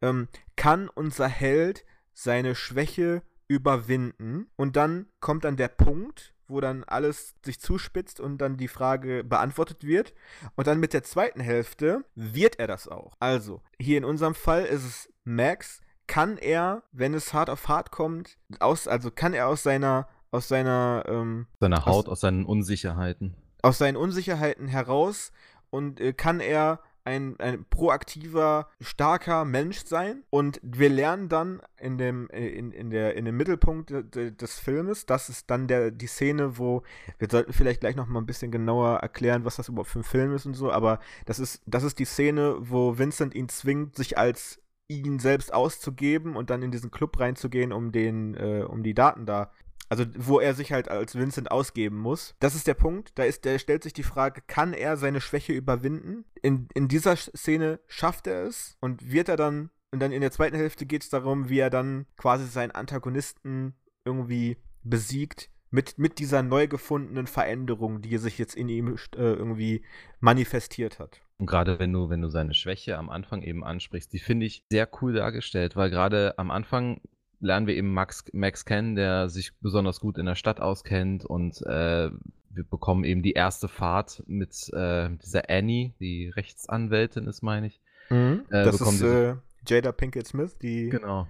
ähm, 0.00 0.28
kann 0.56 0.88
unser 0.88 1.28
Held 1.28 1.84
seine 2.12 2.54
Schwäche 2.54 3.22
überwinden. 3.48 4.46
Und 4.56 4.76
dann 4.76 5.06
kommt 5.20 5.44
dann 5.44 5.56
der 5.56 5.68
Punkt, 5.68 6.34
wo 6.48 6.60
dann 6.60 6.84
alles 6.84 7.34
sich 7.44 7.60
zuspitzt 7.60 8.20
und 8.20 8.38
dann 8.38 8.56
die 8.56 8.68
Frage 8.68 9.24
beantwortet 9.24 9.84
wird. 9.84 10.14
Und 10.54 10.66
dann 10.66 10.80
mit 10.80 10.92
der 10.92 11.02
zweiten 11.02 11.40
Hälfte 11.40 12.04
wird 12.14 12.58
er 12.58 12.66
das 12.66 12.88
auch. 12.88 13.14
Also, 13.18 13.62
hier 13.78 13.98
in 13.98 14.04
unserem 14.04 14.34
Fall 14.34 14.64
ist 14.64 14.84
es 14.84 15.12
Max. 15.24 15.80
Kann 16.06 16.36
er, 16.36 16.82
wenn 16.92 17.14
es 17.14 17.32
hart 17.32 17.48
auf 17.48 17.68
hart 17.68 17.90
kommt, 17.90 18.36
aus, 18.58 18.86
also 18.86 19.10
kann 19.10 19.34
er 19.34 19.48
aus 19.48 19.62
seiner, 19.62 20.08
aus 20.30 20.48
seiner, 20.48 21.04
ähm, 21.06 21.46
Seine 21.60 21.86
Haut, 21.86 22.06
aus, 22.06 22.12
aus 22.12 22.20
seinen 22.20 22.44
Unsicherheiten. 22.44 23.34
Aus 23.62 23.78
seinen 23.78 23.96
Unsicherheiten 23.96 24.66
heraus 24.66 25.32
und 25.70 26.00
äh, 26.00 26.12
kann 26.12 26.40
er 26.40 26.80
ein, 27.04 27.38
ein 27.40 27.64
proaktiver, 27.68 28.68
starker 28.80 29.44
Mensch 29.44 29.84
sein. 29.84 30.22
Und 30.30 30.60
wir 30.62 30.88
lernen 30.88 31.28
dann 31.28 31.60
in 31.78 31.98
dem, 31.98 32.28
in, 32.28 32.72
in 32.72 32.90
der, 32.90 33.16
in 33.16 33.24
dem 33.24 33.36
Mittelpunkt 33.36 33.90
de, 33.90 34.30
des 34.30 34.58
Filmes, 34.58 35.06
das 35.06 35.28
ist 35.28 35.50
dann 35.50 35.66
der, 35.66 35.90
die 35.90 36.06
Szene, 36.06 36.58
wo, 36.58 36.82
wir 37.18 37.28
sollten 37.30 37.52
vielleicht 37.52 37.80
gleich 37.80 37.96
noch 37.96 38.06
mal 38.06 38.20
ein 38.20 38.26
bisschen 38.26 38.52
genauer 38.52 38.98
erklären, 38.98 39.44
was 39.44 39.56
das 39.56 39.68
überhaupt 39.68 39.90
für 39.90 40.00
ein 40.00 40.04
Film 40.04 40.34
ist 40.34 40.46
und 40.46 40.54
so, 40.54 40.70
aber 40.70 41.00
das 41.26 41.38
ist, 41.38 41.62
das 41.66 41.82
ist 41.82 41.98
die 41.98 42.04
Szene, 42.04 42.56
wo 42.60 42.98
Vincent 42.98 43.34
ihn 43.34 43.48
zwingt, 43.48 43.96
sich 43.96 44.16
als 44.16 44.60
ihn 44.88 45.18
selbst 45.18 45.52
auszugeben 45.52 46.36
und 46.36 46.50
dann 46.50 46.62
in 46.62 46.70
diesen 46.70 46.90
Club 46.90 47.18
reinzugehen, 47.18 47.72
um 47.72 47.92
den, 47.92 48.34
äh, 48.34 48.64
um 48.68 48.82
die 48.82 48.94
Daten 48.94 49.26
da 49.26 49.50
Also, 49.92 50.06
wo 50.16 50.40
er 50.40 50.54
sich 50.54 50.72
halt 50.72 50.88
als 50.88 51.16
Vincent 51.16 51.50
ausgeben 51.50 51.98
muss. 51.98 52.34
Das 52.40 52.54
ist 52.54 52.66
der 52.66 52.72
Punkt. 52.72 53.12
Da 53.16 53.24
ist, 53.24 53.44
der 53.44 53.58
stellt 53.58 53.82
sich 53.82 53.92
die 53.92 54.02
Frage, 54.02 54.40
kann 54.46 54.72
er 54.72 54.96
seine 54.96 55.20
Schwäche 55.20 55.52
überwinden? 55.52 56.24
In, 56.40 56.66
in 56.72 56.88
dieser 56.88 57.14
Szene 57.14 57.78
schafft 57.88 58.26
er 58.26 58.44
es 58.44 58.78
und 58.80 59.12
wird 59.12 59.28
er 59.28 59.36
dann, 59.36 59.68
und 59.90 60.00
dann 60.00 60.10
in 60.10 60.22
der 60.22 60.30
zweiten 60.30 60.56
Hälfte 60.56 60.86
geht 60.86 61.02
es 61.02 61.10
darum, 61.10 61.50
wie 61.50 61.58
er 61.58 61.68
dann 61.68 62.06
quasi 62.16 62.46
seinen 62.46 62.70
Antagonisten 62.70 63.74
irgendwie 64.06 64.56
besiegt 64.82 65.50
mit, 65.70 65.98
mit 65.98 66.18
dieser 66.18 66.42
neu 66.42 66.68
gefundenen 66.68 67.26
Veränderung, 67.26 68.00
die 68.00 68.16
sich 68.16 68.38
jetzt 68.38 68.54
in 68.54 68.70
ihm 68.70 68.88
äh, 68.88 69.18
irgendwie 69.18 69.84
manifestiert 70.20 71.00
hat. 71.00 71.20
Und 71.36 71.44
gerade 71.44 71.78
wenn 71.78 71.92
du, 71.92 72.08
wenn 72.08 72.22
du 72.22 72.30
seine 72.30 72.54
Schwäche 72.54 72.96
am 72.96 73.10
Anfang 73.10 73.42
eben 73.42 73.62
ansprichst, 73.62 74.10
die 74.10 74.20
finde 74.20 74.46
ich 74.46 74.64
sehr 74.70 74.88
cool 75.02 75.12
dargestellt, 75.12 75.76
weil 75.76 75.90
gerade 75.90 76.38
am 76.38 76.50
Anfang 76.50 77.02
lernen 77.42 77.66
wir 77.66 77.76
eben 77.76 77.92
Max, 77.92 78.24
Max 78.32 78.64
kennen, 78.64 78.94
der 78.94 79.28
sich 79.28 79.52
besonders 79.60 80.00
gut 80.00 80.16
in 80.16 80.26
der 80.26 80.36
Stadt 80.36 80.60
auskennt 80.60 81.24
und 81.24 81.60
äh, 81.62 82.10
wir 82.54 82.64
bekommen 82.64 83.04
eben 83.04 83.22
die 83.22 83.32
erste 83.32 83.68
Fahrt 83.68 84.22
mit 84.26 84.70
äh, 84.72 85.10
dieser 85.22 85.50
Annie, 85.50 85.94
die 86.00 86.28
Rechtsanwältin 86.28 87.26
ist, 87.26 87.42
meine 87.42 87.66
ich. 87.66 87.80
Mhm. 88.10 88.44
Äh, 88.50 88.64
das 88.64 88.80
ist 88.80 89.02
äh, 89.02 89.36
Jada 89.66 89.92
Pinkett 89.92 90.26
Smith, 90.26 90.56
die, 90.58 90.88
genau. 90.88 91.26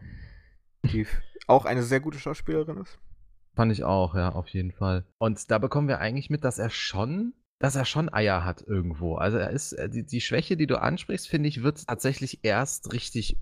die 0.85 1.07
auch 1.47 1.65
eine 1.65 1.83
sehr 1.83 2.01
gute 2.01 2.19
Schauspielerin 2.19 2.79
ist. 2.79 2.99
Fand 3.55 3.73
ich 3.73 3.85
auch, 3.85 4.15
ja, 4.15 4.31
auf 4.31 4.49
jeden 4.49 4.73
Fall. 4.73 5.05
Und 5.19 5.51
da 5.51 5.59
bekommen 5.59 5.89
wir 5.89 5.99
eigentlich 5.99 6.31
mit, 6.31 6.45
dass 6.45 6.59
er 6.59 6.71
schon, 6.71 7.35
dass 7.59 7.77
er 7.77 7.85
schon 7.85 8.13
Eier 8.13 8.45
hat 8.45 8.63
irgendwo. 8.67 9.17
Also 9.17 9.39
er 9.39 9.51
ist, 9.51 9.73
äh, 9.75 9.89
die, 9.89 10.05
die 10.05 10.21
Schwäche, 10.21 10.57
die 10.57 10.67
du 10.67 10.81
ansprichst, 10.81 11.29
finde 11.29 11.49
ich, 11.49 11.63
wird 11.63 11.87
tatsächlich 11.87 12.41
erst 12.43 12.93
richtig 12.93 13.37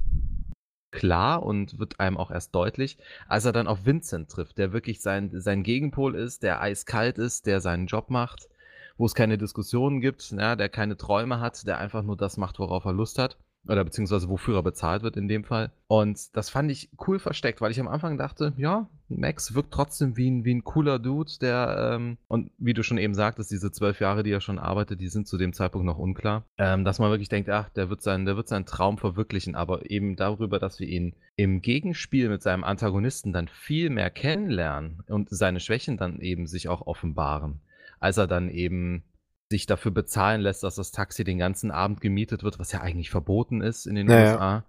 klar 0.91 1.43
und 1.43 1.79
wird 1.79 2.01
einem 2.01 2.17
auch 2.17 2.31
erst 2.31 2.55
deutlich, 2.55 2.99
als 3.29 3.45
er 3.45 3.53
dann 3.53 3.67
auf 3.67 3.87
Vincent 3.87 4.31
trifft, 4.31 4.59
der 4.59 4.73
wirklich 4.73 5.01
sein, 5.01 5.31
sein 5.33 5.63
Gegenpol 5.63 6.15
ist, 6.15 6.43
der 6.43 6.61
eiskalt 6.61 7.19
ist, 7.19 7.47
der 7.47 7.61
seinen 7.61 7.87
Job 7.87 8.11
macht, 8.11 8.49
wo 8.97 9.07
es 9.07 9.15
keine 9.15 9.39
Diskussionen 9.39 10.01
gibt, 10.01 10.31
ja, 10.33 10.57
der 10.57 10.69
keine 10.69 10.97
Träume 10.97 11.41
hat, 11.41 11.67
der 11.67 11.79
einfach 11.79 12.03
nur 12.03 12.17
das 12.17 12.37
macht, 12.37 12.59
worauf 12.59 12.85
er 12.85 12.93
Lust 12.93 13.19
hat. 13.19 13.39
Oder 13.67 13.85
beziehungsweise 13.85 14.29
wofür 14.29 14.57
er 14.57 14.63
bezahlt 14.63 15.03
wird 15.03 15.17
in 15.17 15.29
dem 15.29 15.45
Fall. 15.45 15.71
Und 15.87 16.35
das 16.37 16.49
fand 16.51 16.71
ich 16.71 16.89
cool 17.07 17.19
versteckt, 17.19 17.61
weil 17.61 17.71
ich 17.71 17.81
am 17.81 17.89
Anfang 17.89 18.17
dachte, 18.17 18.55
ja, 18.57 18.89
Max 19.09 19.55
wirkt 19.55 19.73
trotzdem 19.73 20.17
wie 20.17 20.31
ein, 20.31 20.45
wie 20.45 20.55
ein 20.55 20.65
cooler 20.65 20.99
Dude, 20.99 21.33
der, 21.41 21.95
ähm, 21.95 22.17
und 22.29 22.51
wie 22.59 22.73
du 22.73 22.83
schon 22.83 22.97
eben 22.97 23.15
sagtest, 23.15 23.51
diese 23.51 23.71
zwölf 23.71 24.01
Jahre, 24.01 24.23
die 24.23 24.31
er 24.31 24.41
schon 24.41 24.59
arbeitet, 24.59 25.01
die 25.01 25.09
sind 25.09 25.29
zu 25.29 25.37
dem 25.37 25.53
Zeitpunkt 25.53 25.87
noch 25.87 25.99
unklar. 25.99 26.45
Ähm, 26.59 26.85
dass 26.85 26.99
man 26.99 27.11
wirklich 27.11 27.29
denkt, 27.29 27.51
ach, 27.51 27.69
der 27.71 27.91
wird, 27.91 28.03
sein, 28.03 28.25
der 28.25 28.37
wird 28.37 28.49
seinen 28.49 28.67
Traum 28.67 28.99
verwirklichen, 28.99 29.55
aber 29.55 29.91
eben 29.91 30.17
darüber, 30.17 30.59
dass 30.59 30.81
wir 30.81 30.89
ihn 30.89 31.15
im 31.37 31.61
Gegenspiel 31.61 32.29
mit 32.29 32.43
seinem 32.43 32.65
Antagonisten 32.65 33.33
dann 33.33 33.49
viel 33.49 33.91
mehr 33.91 34.11
kennenlernen 34.11 35.03
und 35.09 35.29
seine 35.31 35.61
Schwächen 35.61 35.97
dann 35.97 36.21
eben 36.21 36.47
sich 36.47 36.69
auch 36.69 36.87
offenbaren. 36.87 37.61
Als 37.99 38.17
er 38.17 38.27
dann 38.27 38.49
eben 38.49 39.03
sich 39.51 39.67
dafür 39.67 39.91
bezahlen 39.91 40.41
lässt, 40.41 40.63
dass 40.63 40.77
das 40.77 40.93
Taxi 40.93 41.25
den 41.25 41.39
ganzen 41.39 41.71
Abend 41.71 42.01
gemietet 42.01 42.45
wird, 42.45 42.59
was 42.59 42.73
ja 42.73 42.81
eigentlich 42.81 43.11
verboten 43.11 43.61
ist 43.61 43.87
in 43.87 43.97
den 43.97 44.07
naja. 44.07 44.33
USA. 44.33 44.65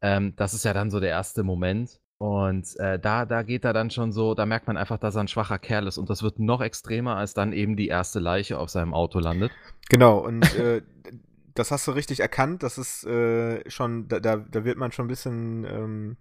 Ähm, 0.00 0.34
das 0.36 0.54
ist 0.54 0.64
ja 0.64 0.72
dann 0.72 0.90
so 0.90 1.00
der 1.00 1.10
erste 1.10 1.42
Moment. 1.42 2.00
Und 2.18 2.78
äh, 2.78 2.98
da, 2.98 3.26
da 3.26 3.42
geht 3.42 3.64
er 3.64 3.72
dann 3.72 3.90
schon 3.90 4.12
so, 4.12 4.34
da 4.34 4.46
merkt 4.46 4.66
man 4.66 4.76
einfach, 4.76 4.98
dass 4.98 5.16
er 5.16 5.22
ein 5.22 5.28
schwacher 5.28 5.58
Kerl 5.58 5.86
ist. 5.86 5.98
Und 5.98 6.10
das 6.10 6.22
wird 6.22 6.38
noch 6.38 6.60
extremer, 6.60 7.16
als 7.16 7.34
dann 7.34 7.52
eben 7.52 7.76
die 7.76 7.88
erste 7.88 8.20
Leiche 8.20 8.58
auf 8.58 8.70
seinem 8.70 8.94
Auto 8.94 9.18
landet. 9.18 9.50
Genau, 9.88 10.18
und 10.18 10.42
äh, 10.58 10.82
das 11.54 11.70
hast 11.70 11.88
du 11.88 11.92
richtig 11.92 12.20
erkannt. 12.20 12.62
Das 12.62 12.78
ist 12.78 13.04
äh, 13.04 13.68
schon, 13.68 14.06
da, 14.06 14.20
da 14.20 14.64
wird 14.64 14.78
man 14.78 14.92
schon 14.92 15.06
ein 15.06 15.08
bisschen 15.08 15.64
ähm, 15.64 16.16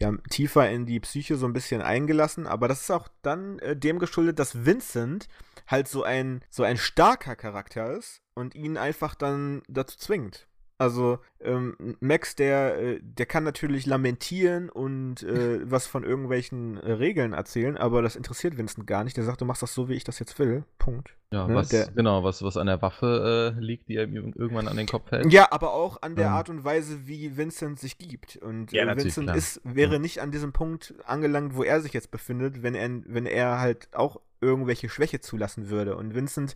ja, 0.00 0.12
tiefer 0.28 0.68
in 0.70 0.86
die 0.86 1.00
Psyche 1.00 1.36
so 1.36 1.46
ein 1.46 1.52
bisschen 1.52 1.80
eingelassen. 1.80 2.46
Aber 2.46 2.68
das 2.68 2.82
ist 2.82 2.90
auch 2.90 3.08
dann 3.22 3.58
äh, 3.60 3.76
dem 3.76 3.98
geschuldet, 3.98 4.38
dass 4.38 4.66
Vincent 4.66 5.28
halt 5.66 5.88
so 5.88 6.02
ein, 6.02 6.42
so 6.50 6.62
ein 6.62 6.76
starker 6.76 7.36
Charakter 7.36 7.96
ist 7.96 8.22
und 8.34 8.54
ihn 8.54 8.76
einfach 8.76 9.14
dann 9.14 9.62
dazu 9.68 9.96
zwingt. 9.98 10.46
Also 10.76 11.20
ähm, 11.40 11.76
Max, 12.00 12.34
der, 12.34 12.78
äh, 12.78 13.00
der 13.00 13.26
kann 13.26 13.44
natürlich 13.44 13.86
lamentieren 13.86 14.68
und 14.68 15.22
äh, 15.22 15.60
was 15.70 15.86
von 15.86 16.02
irgendwelchen 16.02 16.78
äh, 16.78 16.92
Regeln 16.92 17.32
erzählen, 17.32 17.76
aber 17.76 18.02
das 18.02 18.16
interessiert 18.16 18.58
Vincent 18.58 18.86
gar 18.86 19.04
nicht. 19.04 19.16
Der 19.16 19.24
sagt, 19.24 19.40
du 19.40 19.44
machst 19.44 19.62
das 19.62 19.72
so, 19.72 19.88
wie 19.88 19.94
ich 19.94 20.04
das 20.04 20.18
jetzt 20.18 20.38
will. 20.38 20.64
Punkt. 20.78 21.14
Ja, 21.30 21.46
ne? 21.46 21.54
was, 21.54 21.68
der, 21.68 21.86
genau, 21.94 22.24
was, 22.24 22.42
was 22.42 22.56
an 22.56 22.66
der 22.66 22.82
Waffe 22.82 23.54
äh, 23.56 23.60
liegt, 23.60 23.88
die 23.88 23.94
ihm 23.94 24.32
irgendwann 24.36 24.66
an 24.66 24.76
den 24.76 24.86
Kopf 24.86 25.10
hält. 25.12 25.32
Ja, 25.32 25.52
aber 25.52 25.74
auch 25.74 26.02
an 26.02 26.16
der 26.16 26.26
ähm. 26.26 26.32
Art 26.32 26.48
und 26.48 26.64
Weise, 26.64 27.06
wie 27.06 27.36
Vincent 27.36 27.78
sich 27.78 27.96
gibt. 27.98 28.36
Und 28.36 28.72
ja, 28.72 28.84
äh, 28.84 28.96
Vincent 28.96 29.34
ist, 29.34 29.60
wäre 29.64 29.94
ja. 29.94 29.98
nicht 29.98 30.20
an 30.20 30.32
diesem 30.32 30.52
Punkt 30.52 30.94
angelangt, 31.06 31.54
wo 31.54 31.62
er 31.62 31.80
sich 31.80 31.92
jetzt 31.92 32.10
befindet, 32.10 32.62
wenn 32.62 32.74
er, 32.74 32.90
wenn 33.06 33.26
er 33.26 33.60
halt 33.60 33.88
auch 33.94 34.20
irgendwelche 34.44 34.88
Schwäche 34.88 35.20
zulassen 35.20 35.68
würde. 35.68 35.96
Und 35.96 36.14
Vincent 36.14 36.54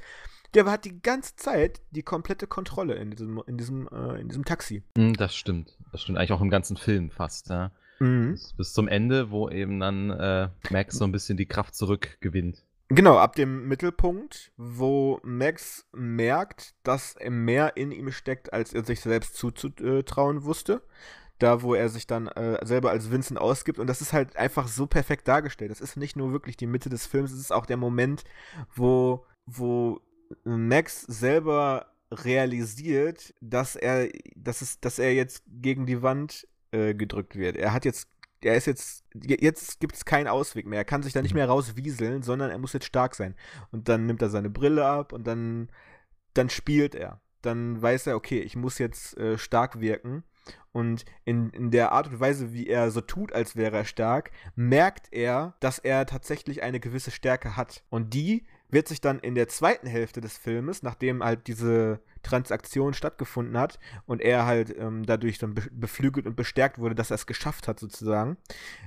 der 0.55 0.65
hat 0.67 0.85
die 0.85 1.01
ganze 1.03 1.37
Zeit 1.37 1.81
die 1.91 2.03
komplette 2.03 2.47
Kontrolle 2.47 2.95
in 2.95 3.11
diesem, 3.11 3.43
in 3.47 3.59
diesem, 3.59 3.89
äh, 3.89 4.21
in 4.21 4.29
diesem 4.29 4.45
Taxi. 4.45 4.83
Hm, 4.97 5.15
das 5.15 5.35
stimmt. 5.35 5.77
Das 5.93 6.03
stimmt 6.03 6.19
eigentlich 6.19 6.33
auch 6.33 6.41
im 6.41 6.51
ganzen 6.51 6.77
Film 6.77 7.11
fast, 7.11 7.51
ja. 7.51 7.71
Mhm. 7.99 8.33
Bis, 8.33 8.53
bis, 8.55 8.73
zum 8.73 8.89
Ende, 8.89 9.31
wo 9.31 9.49
eben 9.49 9.81
dann 9.81 10.11
äh, 10.11 10.49
Max 10.71 10.97
so 10.97 11.05
ein 11.05 11.13
bisschen 11.13 11.37
die 11.37 11.47
Kraft 11.47 11.75
zurückgewinnt. 11.75 12.65
Genau, 12.91 13.19
ab 13.19 13.35
dem 13.35 13.69
Mittelpunkt, 13.69 14.53
wo 14.57 15.21
Max 15.23 15.87
merkt, 15.93 16.75
dass 16.85 17.17
mehr 17.29 17.77
in 17.77 17.93
ihm 17.93 18.11
steckt, 18.13 18.53
als 18.53 18.73
er 18.73 18.85
sich 18.85 19.01
selbst 19.01 19.35
zuzutrauen 19.35 20.45
wusste. 20.45 20.81
Da, 21.39 21.63
wo 21.63 21.75
er 21.75 21.89
sich 21.89 22.07
dann 22.07 22.27
äh, 22.29 22.65
selber 22.67 22.91
als 22.91 23.11
Vincent 23.11 23.41
ausgibt. 23.41 23.79
Und 23.79 23.87
das 23.87 24.01
ist 24.01 24.13
halt 24.13 24.37
einfach 24.37 24.67
so 24.67 24.87
perfekt 24.87 25.29
dargestellt. 25.29 25.71
Das 25.71 25.81
ist 25.81 25.97
nicht 25.97 26.17
nur 26.17 26.33
wirklich 26.33 26.57
die 26.57 26.67
Mitte 26.67 26.89
des 26.89 27.07
Films, 27.07 27.31
es 27.31 27.39
ist 27.39 27.53
auch 27.53 27.67
der 27.67 27.77
Moment, 27.77 28.25
wo, 28.75 29.25
wo 29.47 30.01
Max 30.45 31.03
selber 31.03 31.87
realisiert, 32.11 33.35
dass 33.41 33.77
er, 33.77 34.09
dass 34.35 34.63
es, 34.63 34.81
dass 34.81 34.99
er 34.99 35.15
jetzt 35.15 35.45
gegen 35.47 35.87
die 35.87 36.03
Wand 36.03 36.47
äh, 36.71 36.95
gedrückt 36.95 37.37
wird. 37.37 37.57
Er 37.57 37.73
hat 37.73 37.85
jetzt, 37.85 38.09
er 38.41 38.57
ist 38.57 38.67
jetzt, 38.67 39.05
jetzt 39.15 39.81
gibt 39.81 39.95
es 39.95 40.05
keinen 40.05 40.29
Ausweg 40.29 40.67
mehr. 40.67 40.79
Er 40.79 40.85
kann 40.85 41.03
sich 41.03 41.13
da 41.13 41.23
nicht 41.23 41.33
mhm. 41.33 41.39
mehr 41.39 41.49
rauswieseln, 41.49 42.23
sondern 42.23 42.51
er 42.51 42.59
muss 42.59 42.73
jetzt 42.73 42.87
stark 42.87 43.15
sein. 43.15 43.35
Und 43.71 43.89
dann 43.89 44.07
nimmt 44.07 44.23
er 44.23 44.31
seine 44.31 44.51
Brille 44.51 44.87
ab 44.87 45.13
und 45.13 45.27
dann, 45.27 45.71
dann 46.35 46.51
spielt 46.51 46.95
er. 46.95 47.21
Dann 47.43 47.81
weiß 47.81 48.09
er, 48.09 48.17
okay, 48.17 48.41
ich 48.41 48.57
muss 48.57 48.79
jetzt 48.79 49.17
äh, 49.17 49.39
stark 49.39 49.81
wirken. 49.81 50.25
Und 50.73 51.05
in, 51.25 51.51
in 51.51 51.71
der 51.71 51.93
Art 51.93 52.09
und 52.09 52.21
Weise, 52.21 52.53
wie 52.53 52.67
er 52.69 52.91
so 52.91 53.01
tut, 53.01 53.33
als 53.33 53.57
wäre 53.57 53.77
er 53.77 53.85
stark, 53.85 54.31
merkt 54.55 55.09
er, 55.13 55.55
dass 55.61 55.79
er 55.79 56.07
tatsächlich 56.07 56.63
eine 56.63 56.81
gewisse 56.81 57.11
Stärke 57.11 57.57
hat. 57.57 57.83
Und 57.91 58.15
die 58.15 58.47
wird 58.71 58.89
sich 58.89 59.01
dann 59.01 59.19
in 59.19 59.35
der 59.35 59.49
zweiten 59.49 59.87
Hälfte 59.87 60.21
des 60.21 60.37
Filmes, 60.37 60.83
nachdem 60.83 61.25
halt 61.25 61.47
diese 61.47 62.01
Transaktion 62.23 62.93
stattgefunden 62.93 63.57
hat 63.57 63.79
und 64.07 64.21
er 64.21 64.45
halt 64.45 64.77
ähm, 64.77 65.05
dadurch 65.07 65.39
dann 65.39 65.55
beflügelt 65.73 66.27
und 66.27 66.37
bestärkt 66.37 66.79
wurde, 66.79 66.95
dass 66.95 67.11
er 67.11 67.15
es 67.15 67.27
geschafft 67.27 67.69
hat 67.69 67.81
sozusagen, 67.81 68.37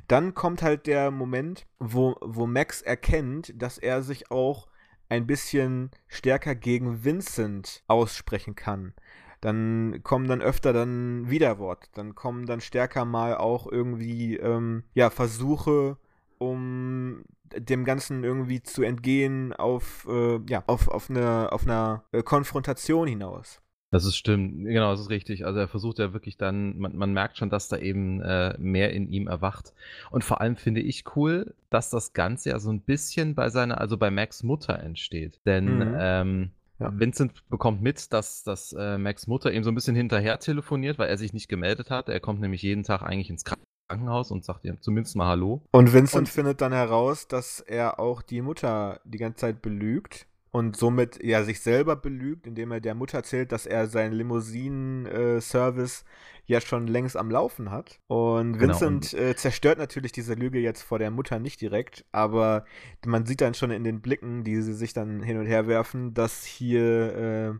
dann 0.07 0.33
kommt 0.33 0.61
halt 0.61 0.85
der 0.85 1.09
Moment, 1.11 1.65
wo, 1.79 2.15
wo 2.21 2.45
Max 2.45 2.81
erkennt, 2.81 3.53
dass 3.55 3.77
er 3.77 4.03
sich 4.03 4.29
auch 4.29 4.67
ein 5.09 5.27
bisschen 5.27 5.91
stärker 6.07 6.55
gegen 6.55 7.03
Vincent 7.03 7.83
aussprechen 7.87 8.55
kann. 8.55 8.93
Dann 9.41 10.01
kommen 10.03 10.27
dann 10.27 10.41
öfter 10.41 10.71
dann 10.71 11.29
Widerwort, 11.29 11.89
dann 11.95 12.15
kommen 12.15 12.45
dann 12.45 12.61
stärker 12.61 13.05
mal 13.05 13.35
auch 13.35 13.69
irgendwie 13.69 14.37
ähm, 14.37 14.83
ja 14.93 15.09
Versuche, 15.09 15.97
um 16.37 17.23
dem 17.55 17.83
Ganzen 17.83 18.23
irgendwie 18.23 18.63
zu 18.63 18.83
entgehen 18.83 19.53
auf, 19.53 20.07
äh, 20.09 20.39
ja, 20.49 20.63
auf, 20.67 20.87
auf 20.87 21.09
eine, 21.09 21.51
auf 21.51 21.63
eine 21.63 22.03
äh, 22.11 22.23
Konfrontation 22.23 23.07
hinaus. 23.07 23.61
Das 23.91 24.05
ist 24.05 24.15
stimmt, 24.15 24.63
genau, 24.63 24.91
das 24.91 25.01
ist 25.01 25.09
richtig. 25.09 25.45
Also 25.45 25.59
er 25.59 25.67
versucht 25.67 25.99
ja 25.99 26.13
wirklich 26.13 26.37
dann, 26.37 26.77
man, 26.79 26.95
man 26.95 27.11
merkt 27.11 27.37
schon, 27.37 27.49
dass 27.49 27.67
da 27.67 27.77
eben 27.77 28.21
äh, 28.21 28.57
mehr 28.57 28.93
in 28.93 29.09
ihm 29.09 29.27
erwacht. 29.27 29.73
Und 30.11 30.23
vor 30.23 30.39
allem 30.39 30.55
finde 30.55 30.79
ich 30.79 31.03
cool, 31.17 31.53
dass 31.69 31.89
das 31.89 32.13
Ganze 32.13 32.51
ja 32.51 32.59
so 32.59 32.71
ein 32.71 32.79
bisschen 32.79 33.35
bei 33.35 33.49
seiner, 33.49 33.81
also 33.81 33.97
bei 33.97 34.09
Max 34.09 34.43
Mutter 34.43 34.79
entsteht. 34.79 35.41
Denn 35.45 35.79
mhm. 35.79 35.97
ähm, 35.99 36.51
ja. 36.81 36.91
Vincent 36.99 37.47
bekommt 37.49 37.81
mit, 37.81 38.11
dass, 38.13 38.43
dass 38.43 38.73
äh, 38.73 38.97
Max 38.97 39.27
Mutter 39.27 39.51
ihm 39.51 39.63
so 39.63 39.71
ein 39.71 39.75
bisschen 39.75 39.95
hinterher 39.95 40.39
telefoniert, 40.39 40.99
weil 40.99 41.09
er 41.09 41.17
sich 41.17 41.33
nicht 41.33 41.47
gemeldet 41.47 41.89
hat. 41.89 42.09
Er 42.09 42.19
kommt 42.19 42.41
nämlich 42.41 42.61
jeden 42.61 42.83
Tag 42.83 43.03
eigentlich 43.03 43.29
ins 43.29 43.43
Krankenhaus 43.43 44.31
und 44.31 44.43
sagt 44.43 44.65
ihr 44.65 44.79
zumindest 44.81 45.15
mal 45.15 45.27
Hallo. 45.27 45.61
Und 45.71 45.93
Vincent 45.93 46.21
und 46.21 46.29
findet 46.29 46.61
dann 46.61 46.73
heraus, 46.73 47.27
dass 47.27 47.59
er 47.59 47.99
auch 47.99 48.21
die 48.21 48.41
Mutter 48.41 48.99
die 49.05 49.17
ganze 49.17 49.37
Zeit 49.37 49.61
belügt 49.61 50.27
und 50.51 50.75
somit 50.75 51.23
ja 51.23 51.43
sich 51.43 51.61
selber 51.61 51.95
belügt, 51.95 52.45
indem 52.45 52.71
er 52.71 52.81
der 52.81 52.95
Mutter 52.95 53.19
erzählt, 53.19 53.51
dass 53.51 53.65
er 53.65 53.87
seinen 53.87 54.13
Limousinen-Service 54.13 56.03
ja 56.45 56.61
schon 56.61 56.87
längst 56.87 57.17
am 57.17 57.31
Laufen 57.31 57.71
hat. 57.71 57.99
Und 58.07 58.53
genau, 58.53 58.73
Vincent 58.73 59.13
äh, 59.13 59.35
zerstört 59.35 59.77
natürlich 59.77 60.11
diese 60.11 60.33
Lüge 60.33 60.59
jetzt 60.59 60.81
vor 60.81 60.99
der 60.99 61.11
Mutter 61.11 61.39
nicht 61.39 61.61
direkt, 61.61 62.05
aber 62.11 62.65
man 63.05 63.25
sieht 63.25 63.41
dann 63.41 63.53
schon 63.53 63.71
in 63.71 63.83
den 63.83 64.01
Blicken, 64.01 64.43
die 64.43 64.61
sie 64.61 64.73
sich 64.73 64.93
dann 64.93 65.21
hin 65.23 65.37
und 65.37 65.45
her 65.45 65.67
werfen, 65.67 66.13
dass 66.13 66.43
hier 66.43 67.15
äh, 67.15 67.53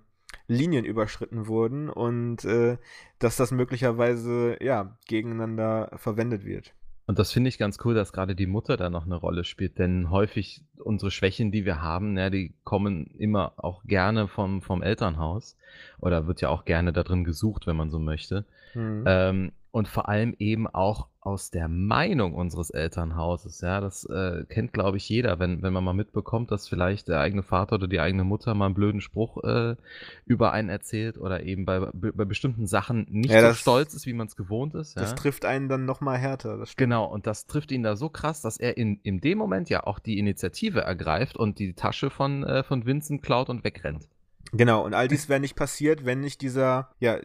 Linien 0.48 0.86
überschritten 0.86 1.48
wurden 1.48 1.90
und 1.90 2.44
äh, 2.46 2.78
dass 3.20 3.38
das 3.38 3.52
möglicherweise 3.52 4.58
ja 4.62 4.98
gegeneinander 5.08 5.92
verwendet 5.96 6.46
wird. 6.46 6.74
Und 7.12 7.20
das 7.20 7.34
finde 7.34 7.50
ich 7.50 7.58
ganz 7.58 7.78
cool, 7.84 7.94
dass 7.94 8.14
gerade 8.14 8.36
die 8.36 8.48
Mutter 8.48 8.78
da 8.78 8.90
noch 8.90 9.06
eine 9.06 9.18
Rolle 9.18 9.44
spielt, 9.44 9.78
denn 9.78 10.12
häufig 10.12 10.64
unsere 10.78 11.12
Schwächen, 11.12 11.52
die 11.52 11.66
wir 11.66 11.82
haben, 11.82 12.14
ne, 12.14 12.32
die 12.32 12.54
kommen 12.64 13.08
immer 13.18 13.52
auch 13.58 13.84
gerne 13.84 14.30
vom 14.30 14.62
vom 14.62 14.82
Elternhaus 14.82 15.58
oder 16.00 16.26
wird 16.28 16.40
ja 16.40 16.48
auch 16.48 16.64
gerne 16.64 16.94
da 16.94 17.04
drin 17.04 17.26
gesucht, 17.26 17.68
wenn 17.68 17.76
man 17.76 17.90
so 17.90 18.00
möchte. 18.00 18.46
Mhm. 18.76 19.04
Ähm, 19.06 19.52
und 19.72 19.90
vor 19.90 20.08
allem 20.08 20.38
eben 20.40 20.68
auch 20.68 21.08
aus 21.22 21.52
der 21.52 21.68
Meinung 21.68 22.34
unseres 22.34 22.72
Elternhauses, 22.72 23.62
ja. 23.62 23.80
Das, 23.80 24.06
äh, 24.06 24.44
kennt, 24.50 24.74
glaube 24.74 24.98
ich, 24.98 25.08
jeder, 25.08 25.38
wenn 25.38 25.62
wenn 25.62 25.72
man 25.72 25.84
mal 25.84 25.94
mitbekommt, 25.94 26.50
dass 26.50 26.68
vielleicht 26.68 27.08
der 27.08 27.20
eigene 27.20 27.44
Vater 27.44 27.76
oder 27.76 27.88
die 27.88 28.00
eigene 28.00 28.24
Mutter 28.24 28.56
mal 28.56 28.66
einen 28.66 28.74
blöden 28.74 29.02
Spruch, 29.02 29.44
äh, 29.44 29.76
über 30.26 30.52
einen 30.52 30.70
erzählt 30.70 31.20
oder 31.20 31.44
eben 31.44 31.66
bei 31.66 31.80
bei 31.94 32.26
bestimmten 32.26 32.66
Sachen 32.66 33.06
nicht 33.10 33.32
Ja, 33.32 33.50
so 33.50 33.54
stolz 33.54 33.94
ist, 33.94 34.08
wie 34.08 34.14
man 34.14 34.28
es 34.28 34.36
gewohnt 34.36 34.74
ist, 34.74 34.98
das 34.98 35.14
trifft 35.14 35.46
einen 35.46 35.70
dann 35.70 35.86
noch 35.86 36.02
mal 36.02 36.18
härter, 36.18 36.58
das. 36.58 36.76
Genau, 36.76 37.06
und 37.06 37.28
das 37.28 37.46
trifft 37.46 37.72
ihn 37.72 37.84
da 37.84 37.96
so 37.96 38.10
krass, 38.10 38.42
dass 38.42 38.58
er 38.58 38.78
in 38.78 39.00
in 39.04 39.22
dem 39.22 39.38
Moment 39.38 39.70
ja 39.70 39.84
auch 39.84 40.00
die 40.00 40.18
Initiative 40.18 40.82
ergreift 40.82 41.38
und 41.38 41.60
die 41.60 41.74
Tasche 41.74 42.10
von 42.10 42.44
äh, 42.44 42.64
von 42.64 42.88
Vincent 42.88 43.22
klaut 43.22 43.50
und 43.50 43.64
wegrennt. 43.64 44.10
Genau, 44.54 44.84
und 44.84 44.96
all 44.96 45.08
dies 45.08 45.30
wäre 45.30 45.40
nicht 45.40 45.56
passiert, 45.56 46.04
wenn 46.04 46.20
nicht 46.20 46.42
dieser 46.42 46.90
ja, 47.00 47.20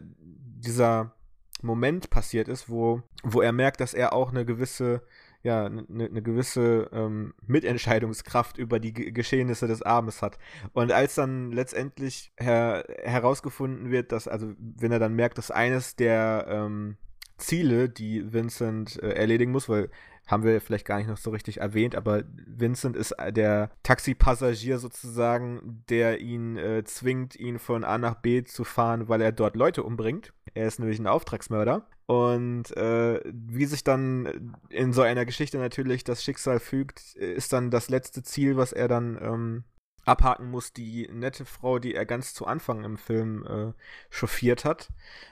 dieser 0.58 1.15
Moment 1.62 2.10
passiert 2.10 2.48
ist, 2.48 2.68
wo, 2.68 3.02
wo 3.22 3.40
er 3.40 3.52
merkt, 3.52 3.80
dass 3.80 3.94
er 3.94 4.12
auch 4.12 4.30
eine 4.30 4.44
gewisse, 4.44 5.02
ja, 5.42 5.66
eine, 5.66 5.84
eine 5.88 6.22
gewisse 6.22 6.88
ähm, 6.92 7.34
Mitentscheidungskraft 7.46 8.58
über 8.58 8.78
die 8.78 8.92
G 8.92 9.10
Geschehnisse 9.10 9.66
des 9.66 9.82
Abends 9.82 10.22
hat. 10.22 10.38
Und 10.72 10.92
als 10.92 11.14
dann 11.14 11.52
letztendlich 11.52 12.32
her 12.36 12.84
herausgefunden 13.02 13.90
wird, 13.90 14.12
dass, 14.12 14.28
also 14.28 14.52
wenn 14.58 14.92
er 14.92 14.98
dann 14.98 15.14
merkt, 15.14 15.38
dass 15.38 15.50
eines 15.50 15.96
der 15.96 16.46
ähm, 16.48 16.96
Ziele, 17.38 17.88
die 17.88 18.32
Vincent 18.32 19.02
äh, 19.02 19.12
erledigen 19.12 19.52
muss, 19.52 19.68
weil 19.68 19.90
haben 20.26 20.42
wir 20.42 20.60
vielleicht 20.60 20.86
gar 20.86 20.98
nicht 20.98 21.08
noch 21.08 21.16
so 21.16 21.30
richtig 21.30 21.60
erwähnt, 21.60 21.94
aber 21.94 22.24
Vincent 22.46 22.96
ist 22.96 23.14
der 23.30 23.70
Taxipassagier 23.82 24.78
sozusagen, 24.78 25.84
der 25.88 26.20
ihn 26.20 26.56
äh, 26.56 26.84
zwingt, 26.84 27.36
ihn 27.36 27.58
von 27.58 27.84
A 27.84 27.98
nach 27.98 28.16
B 28.16 28.42
zu 28.44 28.64
fahren, 28.64 29.08
weil 29.08 29.20
er 29.20 29.32
dort 29.32 29.56
Leute 29.56 29.82
umbringt. 29.82 30.32
Er 30.54 30.66
ist 30.66 30.78
nämlich 30.78 30.98
ein 30.98 31.06
Auftragsmörder. 31.06 31.86
Und 32.06 32.76
äh, 32.76 33.20
wie 33.24 33.64
sich 33.66 33.82
dann 33.82 34.54
in 34.68 34.92
so 34.92 35.02
einer 35.02 35.24
Geschichte 35.24 35.58
natürlich 35.58 36.04
das 36.04 36.22
Schicksal 36.22 36.60
fügt, 36.60 37.14
ist 37.16 37.52
dann 37.52 37.70
das 37.70 37.88
letzte 37.88 38.22
Ziel, 38.22 38.56
was 38.56 38.72
er 38.72 38.86
dann 38.86 39.18
ähm, 39.20 39.64
abhaken 40.06 40.50
muss, 40.50 40.72
die 40.72 41.08
nette 41.12 41.44
Frau, 41.44 41.78
die 41.78 41.94
er 41.94 42.06
ganz 42.06 42.32
zu 42.32 42.46
Anfang 42.46 42.84
im 42.84 42.96
Film 42.96 43.44
äh, 43.44 43.72
chauffiert 44.08 44.64
hat, 44.64 44.90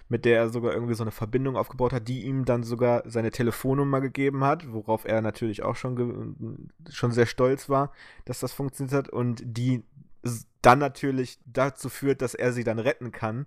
mit 0.08 0.24
der 0.24 0.36
er 0.36 0.48
sogar 0.50 0.74
irgendwie 0.74 0.94
so 0.94 1.04
eine 1.04 1.12
Verbindung 1.12 1.56
aufgebaut 1.56 1.92
hat, 1.92 2.08
die 2.08 2.24
ihm 2.24 2.44
dann 2.44 2.64
sogar 2.64 3.02
seine 3.06 3.30
Telefonnummer 3.30 4.00
gegeben 4.00 4.44
hat, 4.44 4.70
worauf 4.72 5.04
er 5.04 5.22
natürlich 5.22 5.62
auch 5.62 5.76
schon, 5.76 6.66
schon 6.90 7.12
sehr 7.12 7.26
stolz 7.26 7.68
war, 7.68 7.92
dass 8.24 8.40
das 8.40 8.52
funktioniert 8.52 8.94
hat 8.94 9.08
und 9.08 9.42
die 9.44 9.84
dann 10.64 10.78
natürlich 10.78 11.38
dazu 11.44 11.88
führt, 11.88 12.22
dass 12.22 12.34
er 12.34 12.52
sie 12.52 12.64
dann 12.64 12.78
retten 12.78 13.12
kann. 13.12 13.46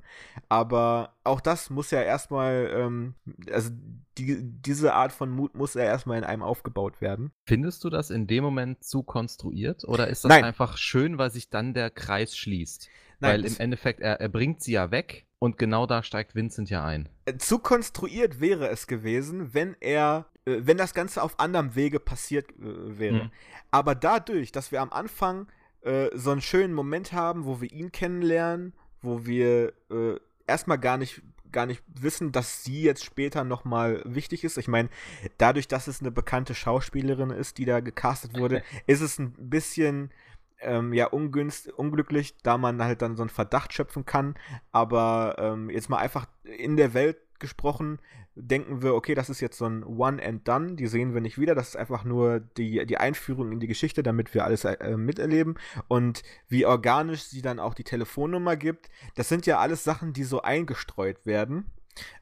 Aber 0.50 1.16
auch 1.24 1.42
das 1.42 1.70
muss 1.70 1.92
ja 1.92 2.02
erstmal, 2.02 2.70
ähm, 2.74 3.16
also 3.52 3.72
die, 4.18 4.38
diese 4.42 4.94
Art 4.94 5.12
von 5.12 5.32
Mut 5.32 5.56
muss 5.56 5.74
ja 5.74 5.84
erstmal 5.84 6.18
in 6.18 6.24
einem 6.24 6.44
aufgebaut 6.44 7.02
werden. 7.02 7.32
Findest 7.46 7.84
du 7.84 7.90
das 7.90 8.10
in 8.10 8.28
dem 8.28 8.44
Moment 8.44 8.84
zu 8.84 9.04
konstruiert 9.04 9.84
oder 9.84 10.08
ist 10.08 10.26
das 10.26 10.30
Nein. 10.30 10.44
einfach 10.44 10.78
schön, 10.78 11.18
weil 11.18 11.32
sich 11.32 11.50
dann 11.50 11.74
der 11.74 11.90
Kreis 11.90 12.38
schließt? 12.38 12.90
Nein, 13.20 13.32
weil 13.32 13.46
im 13.46 13.58
Endeffekt, 13.58 14.00
er, 14.00 14.22
er 14.22 14.30
bringt 14.30 14.62
sie 14.62 14.74
ja 14.74 14.92
weg 14.92 15.26
und 15.40 15.58
genau 15.58 15.88
da 15.88 16.04
steigt 16.04 16.36
Vincent 16.36 16.70
ja 16.70 16.86
ein. 16.86 17.10
Äh, 17.26 17.38
zu 17.38 17.60
konstruiert 17.60 18.40
wäre 18.40 18.70
es 18.70 18.86
gewesen, 18.86 19.54
wenn 19.54 19.76
er, 19.80 20.28
äh, 20.46 20.58
wenn 20.62 20.78
das 20.78 20.94
Ganze 20.94 21.24
auf 21.24 21.40
anderem 21.40 21.76
Wege 21.76 22.00
passiert 22.00 22.52
äh, 22.52 23.00
wäre. 23.00 23.26
Mhm. 23.26 23.32
Aber 23.72 23.96
dadurch, 23.96 24.52
dass 24.52 24.72
wir 24.72 24.82
am 24.82 24.92
Anfang 24.92 25.48
äh, 25.88 26.10
so 26.14 26.32
einen 26.32 26.42
schönen 26.42 26.74
Moment 26.74 27.14
haben, 27.14 27.46
wo 27.46 27.62
wir 27.62 27.72
ihn 27.72 27.92
kennenlernen, 27.92 28.74
wo 29.02 29.26
wir 29.26 29.74
äh, 29.90 30.20
erstmal 30.46 30.78
gar 30.78 30.98
nicht 30.98 31.22
gar 31.52 31.66
nicht 31.66 31.82
wissen, 31.88 32.34
dass 32.34 32.66
sie 32.66 32.82
jetzt 32.82 33.06
später 33.06 33.46
nochmal 33.46 34.02
wichtig 34.06 34.44
ist. 34.44 34.58
Ich 34.58 34.68
meine, 34.68 34.90
dadurch, 35.38 35.70
dass 35.70 35.88
es 35.88 36.02
eine 36.02 36.12
bekannte 36.12 36.54
Schauspielerin 36.54 37.30
ist, 37.30 37.58
die 37.58 37.64
da 37.64 37.80
gecastet 37.80 38.38
wurde, 38.38 38.64
ist 38.86 39.00
es 39.00 39.18
ein 39.18 39.32
bisschen 39.38 40.12
ähm, 40.60 40.94
ja 40.94 41.08
ungünstig, 41.08 41.74
unglücklich, 41.74 42.36
da 42.44 42.58
man 42.58 42.84
halt 42.84 43.02
dann 43.02 43.16
so 43.16 43.24
einen 43.24 43.30
Verdacht 43.30 43.74
schöpfen 43.74 44.06
kann. 44.06 44.36
Aber 44.72 45.36
ähm, 45.40 45.70
jetzt 45.70 45.90
mal 45.90 45.98
einfach 45.98 46.28
in 46.44 46.76
der 46.76 46.94
Welt 46.94 47.18
gesprochen, 47.40 48.00
denken 48.40 48.82
wir, 48.82 48.94
okay, 48.94 49.16
das 49.16 49.30
ist 49.30 49.42
jetzt 49.42 49.58
so 49.58 49.66
ein 49.66 49.84
One 49.84 50.24
and 50.24 50.48
Done, 50.48 50.76
die 50.76 50.88
sehen 50.88 51.14
wir 51.14 51.22
nicht 51.22 51.40
wieder, 51.40 51.56
das 51.56 51.70
ist 51.70 51.76
einfach 51.76 52.04
nur 52.04 52.40
die, 52.40 52.86
die 52.86 52.98
Einführung 52.98 53.52
in 53.52 53.60
die 53.60 53.68
Geschichte, 53.68 54.04
damit 54.04 54.34
wir 54.34 54.46
alles 54.46 54.64
äh, 54.64 54.96
miterleben 54.96 55.56
und 55.88 56.24
wie 56.48 56.66
organisch 56.66 57.24
sie 57.24 57.42
dann 57.42 57.60
auch 57.60 57.74
die 57.74 57.84
Telefonnummer 57.84 58.56
gibt, 58.56 58.90
das 59.16 59.30
sind 59.30 59.46
ja 59.46 59.60
alles 59.60 59.84
Sachen, 59.84 60.14
die 60.14 60.24
so 60.24 60.42
eingestreut 60.42 61.26
werden. 61.26 61.66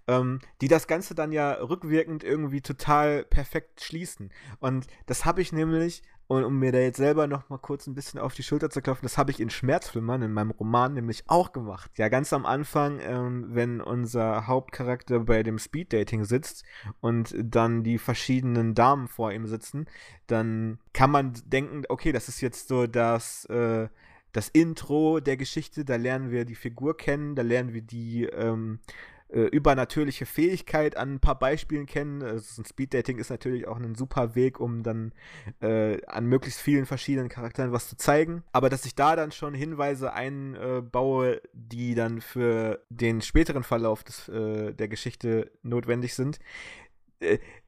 Ähm, 0.07 0.39
die 0.61 0.67
das 0.67 0.87
Ganze 0.87 1.15
dann 1.15 1.31
ja 1.31 1.53
rückwirkend 1.53 2.23
irgendwie 2.23 2.61
total 2.61 3.23
perfekt 3.23 3.81
schließen. 3.81 4.31
Und 4.59 4.87
das 5.07 5.25
habe 5.25 5.41
ich 5.41 5.51
nämlich 5.51 6.03
und 6.27 6.43
um 6.43 6.57
mir 6.57 6.71
da 6.71 6.79
jetzt 6.79 6.97
selber 6.97 7.27
noch 7.27 7.49
mal 7.49 7.59
kurz 7.59 7.85
ein 7.85 7.93
bisschen 7.93 8.19
auf 8.19 8.33
die 8.33 8.41
Schulter 8.41 8.71
zu 8.71 8.81
klopfen, 8.81 9.05
das 9.05 9.17
habe 9.17 9.29
ich 9.29 9.39
in 9.39 9.51
Schmerzflimmern, 9.51 10.23
in 10.23 10.33
meinem 10.33 10.51
Roman, 10.51 10.93
nämlich 10.93 11.23
auch 11.27 11.51
gemacht. 11.51 11.91
Ja, 11.97 12.09
ganz 12.09 12.33
am 12.33 12.47
Anfang, 12.47 12.99
ähm, 13.01 13.45
wenn 13.49 13.79
unser 13.79 14.47
Hauptcharakter 14.47 15.19
bei 15.19 15.43
dem 15.43 15.59
Speeddating 15.59 16.25
sitzt 16.25 16.63
und 16.99 17.35
dann 17.39 17.83
die 17.83 17.99
verschiedenen 17.99 18.73
Damen 18.73 19.07
vor 19.07 19.31
ihm 19.31 19.45
sitzen, 19.45 19.85
dann 20.25 20.79
kann 20.93 21.11
man 21.11 21.33
denken, 21.45 21.83
okay, 21.89 22.11
das 22.11 22.27
ist 22.27 22.41
jetzt 22.41 22.69
so 22.69 22.87
das, 22.87 23.45
äh, 23.45 23.87
das 24.31 24.49
Intro 24.49 25.19
der 25.19 25.37
Geschichte, 25.37 25.85
da 25.85 25.95
lernen 25.95 26.31
wir 26.31 26.45
die 26.45 26.55
Figur 26.55 26.97
kennen, 26.97 27.35
da 27.35 27.43
lernen 27.43 27.73
wir 27.73 27.83
die, 27.83 28.23
ähm, 28.23 28.79
äh, 29.35 29.47
übernatürliche 29.47 30.25
Fähigkeit 30.25 30.95
an 30.95 31.15
ein 31.15 31.19
paar 31.19 31.37
Beispielen 31.37 31.85
kennen. 31.85 32.23
Also 32.23 32.61
ein 32.61 32.65
Speeddating 32.65 33.17
ist 33.17 33.29
natürlich 33.29 33.67
auch 33.67 33.77
ein 33.77 33.93
super 33.93 34.33
Weg, 34.33 34.61
um 34.61 34.81
dann 34.81 35.11
äh, 35.61 36.01
an 36.05 36.25
möglichst 36.25 36.61
vielen 36.61 36.85
verschiedenen 36.85 37.27
Charakteren 37.27 37.73
was 37.73 37.89
zu 37.89 37.97
zeigen. 37.97 38.43
Aber 38.53 38.69
dass 38.69 38.85
ich 38.85 38.95
da 38.95 39.17
dann 39.17 39.33
schon 39.33 39.53
Hinweise 39.53 40.13
einbaue, 40.13 41.41
die 41.51 41.95
dann 41.95 42.21
für 42.21 42.81
den 42.89 43.21
späteren 43.21 43.63
Verlauf 43.63 44.05
des, 44.05 44.29
äh, 44.29 44.73
der 44.73 44.87
Geschichte 44.87 45.51
notwendig 45.63 46.15
sind, 46.15 46.39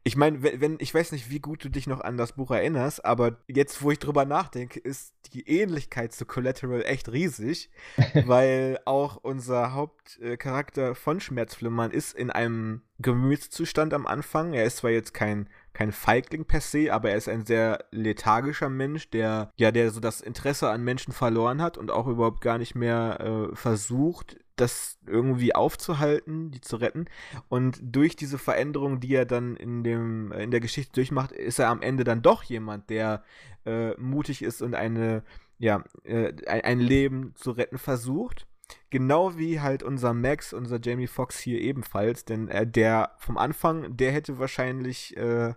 ich 0.04 0.16
meine, 0.16 0.42
wenn, 0.42 0.78
ich 0.80 0.94
weiß 0.94 1.12
nicht, 1.12 1.30
wie 1.30 1.40
gut 1.40 1.64
du 1.64 1.70
dich 1.70 1.88
noch 1.88 2.02
an 2.02 2.18
das 2.18 2.34
Buch 2.34 2.52
erinnerst, 2.52 3.04
aber 3.06 3.38
jetzt, 3.48 3.82
wo 3.82 3.92
ich 3.92 4.00
drüber 4.00 4.26
nachdenke, 4.26 4.80
ist 4.80 5.14
die 5.34 5.48
Ähnlichkeit 5.48 6.14
zu 6.14 6.26
Collateral 6.26 6.84
echt 6.86 7.12
riesig, 7.12 7.70
weil 8.26 8.80
auch 8.86 9.18
unser 9.18 9.74
Hauptcharakter 9.74 10.96
von 10.96 11.20
Schmerzflimmern 11.20 11.92
ist 11.92 12.14
in 12.14 12.30
einem 12.30 12.82
Gemütszustand 13.00 13.94
am 13.94 14.08
Anfang. 14.08 14.54
Er 14.54 14.66
ist 14.66 14.78
zwar 14.78 14.92
jetzt 14.92 15.14
kein, 15.14 15.50
kein 15.74 15.92
Feigling 15.92 16.46
per 16.46 16.62
se, 16.62 16.94
aber 16.94 17.12
er 17.12 17.18
ist 17.18 17.30
ein 17.30 17.46
sehr 17.46 17.86
lethargischer 17.92 18.70
Mensch, 18.70 19.10
der, 19.10 19.52
ja, 19.56 19.72
der 19.72 19.92
so 19.92 20.00
das 20.00 20.22
Interesse 20.22 20.70
an 20.70 20.84
Menschen 20.84 21.14
verloren 21.14 21.62
hat 21.62 21.78
und 21.78 21.92
auch 21.92 22.08
überhaupt 22.08 22.42
gar 22.42 22.58
nicht 22.58 22.76
mehr 22.76 23.20
äh, 23.52 23.56
versucht, 23.56 24.38
das 24.60 24.98
irgendwie 25.06 25.56
aufzuhalten, 25.56 26.52
die 26.52 26.62
zu 26.62 26.78
retten. 26.78 27.06
Und 27.50 27.80
durch 27.82 28.16
diese 28.16 28.38
Veränderung, 28.38 29.00
die 29.00 29.14
er 29.14 29.26
dann 29.26 29.56
in 29.56 29.84
dem 29.84 30.32
in 30.32 30.52
der 30.52 30.60
Geschichte 30.60 30.94
durchmacht, 30.94 31.32
ist 31.32 31.60
er 31.60 31.70
am 31.70 31.82
Ende 31.82 32.04
dann 32.04 32.22
doch 32.22 32.44
jemand, 32.44 32.90
der 32.90 33.24
äh, 33.66 33.92
mutig 34.00 34.42
ist 34.42 34.62
und 34.62 34.76
eine 34.76 35.24
ja 35.60 35.84
äh, 36.04 36.34
ein 36.48 36.80
Leben 36.80 37.34
zu 37.36 37.52
retten 37.52 37.78
versucht. 37.78 38.48
Genau 38.90 39.38
wie 39.38 39.62
halt 39.62 39.82
unser 39.82 40.14
Max, 40.14 40.52
unser 40.54 40.80
Jamie 40.82 41.08
Foxx 41.08 41.40
hier 41.40 41.62
ebenfalls, 41.62 42.26
denn 42.26 42.50
äh, 42.50 42.68
der 42.68 43.12
vom 43.18 43.38
Anfang, 43.38 43.96
der 43.96 44.12
hätte 44.12 44.40
wahrscheinlich 44.40 45.16
äh, 45.16 45.54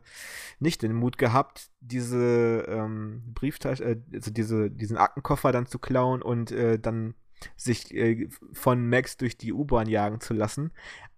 nicht 0.60 0.82
den 0.82 0.94
Mut 0.94 1.18
gehabt, 1.18 1.70
diese 1.80 2.64
ähm, 2.68 3.22
Brieftasche, 3.34 3.84
äh, 3.84 3.96
also 4.14 4.30
diese, 4.30 4.70
diesen 4.70 4.96
Aktenkoffer 4.96 5.50
dann 5.50 5.66
zu 5.66 5.78
klauen 5.78 6.22
und 6.22 6.52
äh, 6.52 6.78
dann 6.78 7.14
sich 7.56 7.94
äh, 7.94 8.28
von 8.52 8.88
Max 8.88 9.16
durch 9.16 9.36
die 9.36 9.52
U-Bahn 9.52 9.88
jagen 9.88 10.20
zu 10.20 10.34
lassen. 10.34 10.72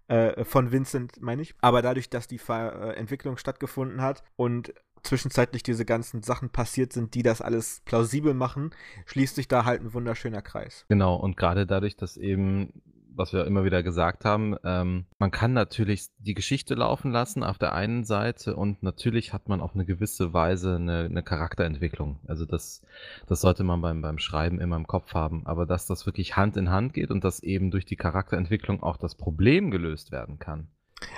Äh, 0.07 0.43
von 0.43 0.71
Vincent, 0.71 1.21
meine 1.21 1.41
ich. 1.41 1.55
Aber 1.61 1.81
dadurch, 1.81 2.09
dass 2.09 2.27
die 2.27 2.37
Ver 2.37 2.93
äh, 2.93 2.95
Entwicklung 2.95 3.37
stattgefunden 3.37 4.01
hat 4.01 4.23
und 4.35 4.73
zwischenzeitlich 5.03 5.63
diese 5.63 5.85
ganzen 5.85 6.23
Sachen 6.23 6.49
passiert 6.49 6.93
sind, 6.93 7.13
die 7.13 7.23
das 7.23 7.41
alles 7.41 7.81
plausibel 7.85 8.33
machen, 8.33 8.71
schließt 9.05 9.35
sich 9.35 9.47
da 9.47 9.65
halt 9.65 9.81
ein 9.81 9.93
wunderschöner 9.93 10.41
Kreis. 10.41 10.85
Genau, 10.89 11.15
und 11.15 11.37
gerade 11.37 11.65
dadurch, 11.65 11.97
dass 11.97 12.17
eben 12.17 12.81
was 13.15 13.33
wir 13.33 13.45
immer 13.45 13.63
wieder 13.63 13.83
gesagt 13.83 14.25
haben, 14.25 14.55
ähm, 14.63 15.05
man 15.19 15.31
kann 15.31 15.53
natürlich 15.53 16.07
die 16.19 16.33
Geschichte 16.33 16.75
laufen 16.75 17.11
lassen 17.11 17.43
auf 17.43 17.57
der 17.57 17.73
einen 17.73 18.03
Seite 18.03 18.55
und 18.55 18.83
natürlich 18.83 19.33
hat 19.33 19.49
man 19.49 19.61
auf 19.61 19.73
eine 19.73 19.85
gewisse 19.85 20.33
Weise 20.33 20.75
eine, 20.75 21.05
eine 21.05 21.23
Charakterentwicklung. 21.23 22.19
Also 22.27 22.45
das, 22.45 22.81
das 23.27 23.41
sollte 23.41 23.63
man 23.63 23.81
beim, 23.81 24.01
beim 24.01 24.19
Schreiben 24.19 24.59
immer 24.59 24.75
im 24.75 24.87
Kopf 24.87 25.13
haben. 25.13 25.45
Aber 25.45 25.65
dass 25.65 25.85
das 25.85 26.05
wirklich 26.05 26.35
Hand 26.35 26.57
in 26.57 26.71
Hand 26.71 26.93
geht 26.93 27.11
und 27.11 27.23
dass 27.23 27.41
eben 27.41 27.71
durch 27.71 27.85
die 27.85 27.95
Charakterentwicklung 27.95 28.83
auch 28.83 28.97
das 28.97 29.15
Problem 29.15 29.71
gelöst 29.71 30.11
werden 30.11 30.39
kann. 30.39 30.67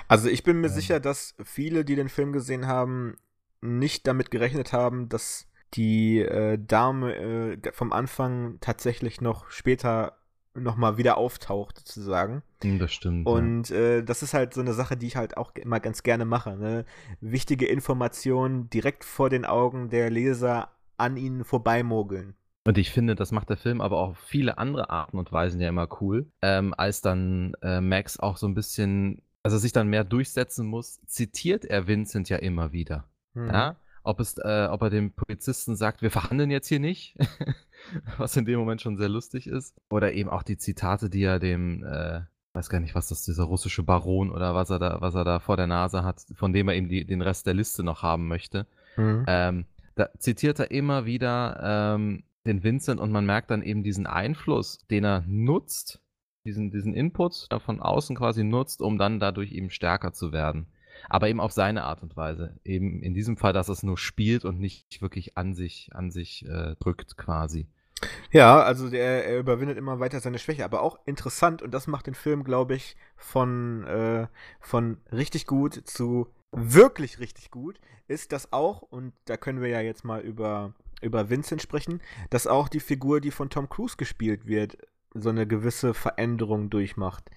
Also 0.07 0.29
ich 0.29 0.43
bin 0.43 0.61
mir 0.61 0.67
Ähm. 0.67 0.73
sicher, 0.73 0.99
dass 0.99 1.35
viele, 1.43 1.85
die 1.85 1.95
den 1.95 2.09
Film 2.09 2.33
gesehen 2.33 2.67
haben, 2.67 3.17
nicht 3.61 4.07
damit 4.07 4.31
gerechnet 4.31 4.73
haben, 4.73 5.09
dass 5.09 5.47
die 5.73 6.19
äh, 6.19 6.57
Dame 6.57 7.15
äh, 7.15 7.71
vom 7.73 7.91
Anfang 7.91 8.59
tatsächlich 8.61 9.21
noch 9.21 9.49
später 9.49 10.17
nochmal 10.55 10.97
wieder 10.97 11.17
auftaucht, 11.17 11.79
sozusagen. 11.79 12.41
Hm, 12.63 12.79
Das 12.79 12.91
stimmt. 12.91 13.27
ja. 13.27 13.33
Und 13.33 13.71
äh, 13.71 14.03
das 14.03 14.23
ist 14.23 14.33
halt 14.33 14.53
so 14.53 14.61
eine 14.61 14.73
Sache, 14.73 14.97
die 14.97 15.07
ich 15.07 15.15
halt 15.15 15.37
auch 15.37 15.53
immer 15.55 15.79
ganz 15.79 16.03
gerne 16.03 16.25
mache. 16.25 16.55
Ne? 16.57 16.85
Wichtige 17.21 17.65
Informationen 17.67 18.69
direkt 18.69 19.03
vor 19.03 19.29
den 19.29 19.45
Augen 19.45 19.89
der 19.89 20.09
Leser 20.09 20.69
an 20.97 21.17
ihnen 21.17 21.43
vorbeimogeln. 21.43 22.35
Und 22.67 22.77
ich 22.79 22.89
finde, 22.91 23.13
das 23.15 23.31
macht 23.31 23.49
der 23.49 23.57
Film 23.57 23.79
aber 23.79 23.97
auch 23.97 24.09
auf 24.11 24.17
viele 24.17 24.57
andere 24.57 24.89
Arten 24.89 25.19
und 25.19 25.31
Weisen 25.31 25.61
ja 25.61 25.69
immer 25.69 25.87
cool, 26.01 26.31
ähm, 26.41 26.73
als 26.75 27.01
dann 27.01 27.53
äh, 27.61 27.79
Max 27.79 28.19
auch 28.19 28.37
so 28.37 28.47
ein 28.47 28.55
bisschen, 28.55 29.21
also 29.43 29.57
sich 29.59 29.71
dann 29.71 29.87
mehr 29.87 30.03
durchsetzen 30.03 30.65
muss, 30.65 30.99
zitiert 31.05 31.65
er 31.65 31.87
Vincent 31.87 32.27
ja 32.29 32.37
immer 32.37 32.71
wieder. 32.71 33.07
Mhm. 33.35 33.47
Ja? 33.47 33.75
Ob, 34.03 34.19
es, 34.19 34.37
äh, 34.37 34.67
ob 34.71 34.81
er 34.83 34.89
dem 34.89 35.11
Polizisten 35.13 35.75
sagt, 35.75 36.01
wir 36.01 36.09
verhandeln 36.11 36.49
jetzt 36.49 36.67
hier 36.67 36.79
nicht, 36.79 37.15
was 38.17 38.35
in 38.37 38.45
dem 38.45 38.59
Moment 38.59 38.81
schon 38.81 38.97
sehr 38.97 39.09
lustig 39.09 39.47
ist. 39.47 39.75
Oder 39.89 40.13
eben 40.13 40.29
auch 40.29 40.43
die 40.43 40.57
Zitate, 40.57 41.09
die 41.09 41.23
er 41.23 41.39
dem, 41.39 41.83
äh, 41.83 42.21
weiß 42.53 42.69
gar 42.69 42.79
nicht, 42.79 42.95
was 42.95 43.07
das, 43.07 43.23
dieser 43.23 43.43
russische 43.43 43.83
Baron 43.83 44.31
oder 44.31 44.55
was 44.55 44.69
er 44.69 44.79
da, 44.79 44.97
was 45.01 45.15
er 45.15 45.23
da 45.23 45.39
vor 45.39 45.57
der 45.57 45.67
Nase 45.67 46.03
hat, 46.03 46.21
von 46.33 46.53
dem 46.53 46.67
er 46.67 46.75
eben 46.75 46.89
die, 46.89 47.05
den 47.05 47.21
Rest 47.21 47.47
der 47.47 47.53
Liste 47.53 47.83
noch 47.83 48.03
haben 48.03 48.27
möchte. 48.27 48.67
Mhm. 48.97 49.25
Ähm, 49.27 49.65
da 49.95 50.09
zitiert 50.19 50.59
er 50.59 50.71
immer 50.71 51.05
wieder 51.05 51.95
ähm, 51.95 52.23
den 52.45 52.63
Vincent 52.63 52.99
und 52.99 53.11
man 53.11 53.25
merkt 53.25 53.51
dann 53.51 53.63
eben 53.63 53.83
diesen 53.83 54.07
Einfluss, 54.07 54.79
den 54.89 55.03
er 55.03 55.23
nutzt, 55.27 56.01
diesen, 56.45 56.69
diesen 56.69 56.93
Input 56.93 57.47
da 57.49 57.59
von 57.59 57.81
außen 57.81 58.15
quasi 58.15 58.43
nutzt, 58.43 58.81
um 58.81 58.97
dann 58.97 59.19
dadurch 59.19 59.51
eben 59.51 59.69
stärker 59.69 60.13
zu 60.13 60.31
werden. 60.31 60.67
Aber 61.09 61.27
eben 61.27 61.39
auf 61.39 61.51
seine 61.51 61.83
Art 61.83 62.03
und 62.03 62.15
Weise. 62.15 62.57
Eben 62.63 63.01
in 63.01 63.13
diesem 63.13 63.35
Fall, 63.35 63.51
dass 63.51 63.67
es 63.67 63.83
nur 63.83 63.97
spielt 63.97 64.45
und 64.45 64.59
nicht 64.59 65.01
wirklich 65.01 65.37
an 65.37 65.53
sich, 65.53 65.89
an 65.93 66.11
sich 66.11 66.45
äh, 66.47 66.75
drückt 66.79 67.17
quasi. 67.17 67.67
Ja, 68.31 68.61
also 68.61 68.89
der, 68.89 69.25
er 69.25 69.39
überwindet 69.39 69.77
immer 69.77 69.99
weiter 69.99 70.19
seine 70.19 70.39
Schwäche, 70.39 70.65
aber 70.65 70.81
auch 70.81 70.99
interessant 71.05 71.61
und 71.61 71.73
das 71.73 71.87
macht 71.87 72.07
den 72.07 72.15
Film, 72.15 72.43
glaube 72.43 72.75
ich, 72.75 72.97
von, 73.15 73.85
äh, 73.85 74.27
von 74.59 74.97
richtig 75.11 75.47
gut 75.47 75.81
zu 75.85 76.27
wirklich 76.51 77.19
richtig 77.19 77.51
gut, 77.51 77.79
ist 78.07 78.31
das 78.31 78.53
auch, 78.53 78.81
und 78.81 79.13
da 79.25 79.37
können 79.37 79.61
wir 79.61 79.69
ja 79.69 79.81
jetzt 79.81 80.05
mal 80.05 80.21
über, 80.21 80.73
über 81.01 81.29
Vincent 81.29 81.61
sprechen, 81.61 82.01
dass 82.29 82.47
auch 82.47 82.69
die 82.69 82.79
Figur, 82.79 83.21
die 83.21 83.31
von 83.31 83.49
Tom 83.49 83.69
Cruise 83.69 83.97
gespielt 83.97 84.47
wird, 84.47 84.77
so 85.13 85.29
eine 85.29 85.47
gewisse 85.47 85.93
Veränderung 85.93 86.69
durchmacht. 86.69 87.29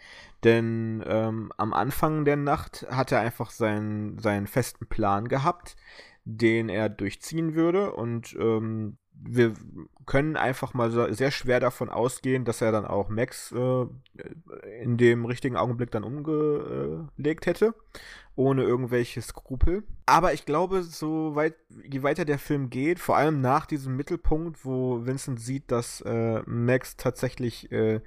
Denn 0.42 1.02
ähm, 1.06 1.52
am 1.56 1.72
Anfang 1.72 2.24
der 2.24 2.36
Nacht 2.36 2.86
hat 2.90 3.12
er 3.12 3.20
einfach 3.20 3.50
seinen, 3.50 4.18
seinen 4.18 4.48
festen 4.48 4.86
Plan 4.86 5.28
gehabt, 5.28 5.76
den 6.24 6.68
er 6.68 6.88
durchziehen 6.88 7.54
würde 7.54 7.92
und 7.92 8.36
ähm, 8.38 8.98
wir 9.20 9.54
können 10.06 10.36
einfach 10.36 10.74
mal 10.74 11.12
sehr 11.14 11.30
schwer 11.30 11.60
davon 11.60 11.88
ausgehen, 11.88 12.44
dass 12.44 12.60
er 12.62 12.72
dann 12.72 12.86
auch 12.86 13.08
Max 13.08 13.52
äh, 13.52 13.86
in 14.82 14.96
dem 14.96 15.24
richtigen 15.24 15.56
Augenblick 15.56 15.90
dann 15.90 16.04
umgelegt 16.04 17.46
hätte, 17.46 17.74
ohne 18.36 18.62
irgendwelche 18.62 19.20
Skrupel. 19.20 19.82
Aber 20.06 20.32
ich 20.32 20.46
glaube, 20.46 20.82
so 20.82 21.34
weit, 21.34 21.54
je 21.84 22.02
weiter 22.02 22.24
der 22.24 22.38
Film 22.38 22.70
geht, 22.70 22.98
vor 22.98 23.16
allem 23.16 23.40
nach 23.40 23.66
diesem 23.66 23.96
Mittelpunkt, 23.96 24.64
wo 24.64 25.04
Vincent 25.04 25.40
sieht, 25.40 25.70
dass 25.70 26.00
äh, 26.02 26.42
Max 26.46 26.96
tatsächlich 26.96 27.70
äh, 27.72 28.00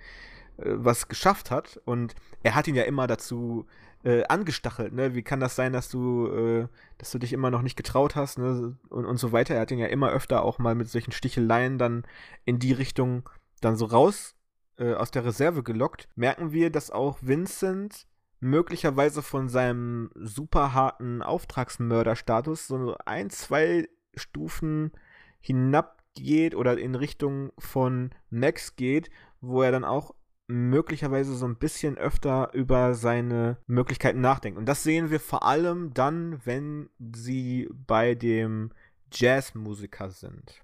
was 0.65 1.07
geschafft 1.07 1.51
hat 1.51 1.79
und 1.85 2.15
er 2.43 2.55
hat 2.55 2.67
ihn 2.67 2.75
ja 2.75 2.83
immer 2.83 3.07
dazu 3.07 3.65
äh, 4.03 4.23
angestachelt, 4.25 4.93
ne? 4.93 5.13
Wie 5.13 5.21
kann 5.21 5.39
das 5.39 5.55
sein, 5.55 5.73
dass 5.73 5.89
du, 5.89 6.27
äh, 6.27 6.67
dass 6.97 7.11
du 7.11 7.19
dich 7.19 7.33
immer 7.33 7.51
noch 7.51 7.61
nicht 7.61 7.75
getraut 7.75 8.15
hast, 8.15 8.39
ne? 8.39 8.77
Und, 8.89 9.05
und 9.05 9.17
so 9.17 9.31
weiter. 9.31 9.55
Er 9.55 9.61
hat 9.61 9.71
ihn 9.71 9.79
ja 9.79 9.87
immer 9.87 10.09
öfter 10.11 10.43
auch 10.43 10.57
mal 10.59 10.75
mit 10.75 10.89
solchen 10.89 11.11
Sticheleien 11.11 11.77
dann 11.77 12.03
in 12.45 12.59
die 12.59 12.73
Richtung 12.73 13.29
dann 13.61 13.75
so 13.75 13.85
raus 13.85 14.35
äh, 14.77 14.93
aus 14.93 15.11
der 15.11 15.25
Reserve 15.25 15.63
gelockt. 15.63 16.07
Merken 16.15 16.51
wir, 16.51 16.71
dass 16.71 16.89
auch 16.89 17.19
Vincent 17.21 18.07
möglicherweise 18.39 19.21
von 19.21 19.49
seinem 19.49 20.09
super 20.15 20.73
harten 20.73 21.21
Auftragsmörderstatus 21.21 22.67
so 22.67 22.97
ein, 23.05 23.29
zwei 23.29 23.87
Stufen 24.15 24.91
hinabgeht 25.39 26.55
oder 26.55 26.77
in 26.77 26.95
Richtung 26.95 27.51
von 27.59 28.09
Max 28.31 28.75
geht, 28.75 29.11
wo 29.41 29.61
er 29.61 29.71
dann 29.71 29.85
auch 29.85 30.15
möglicherweise 30.51 31.35
so 31.35 31.45
ein 31.45 31.55
bisschen 31.55 31.97
öfter 31.97 32.53
über 32.53 32.93
seine 32.93 33.57
Möglichkeiten 33.67 34.21
nachdenkt. 34.21 34.59
Und 34.59 34.65
das 34.65 34.83
sehen 34.83 35.09
wir 35.09 35.19
vor 35.19 35.43
allem 35.43 35.93
dann, 35.93 36.39
wenn 36.45 36.89
sie 36.99 37.69
bei 37.87 38.15
dem 38.15 38.71
Jazzmusiker 39.11 40.09
sind. 40.09 40.61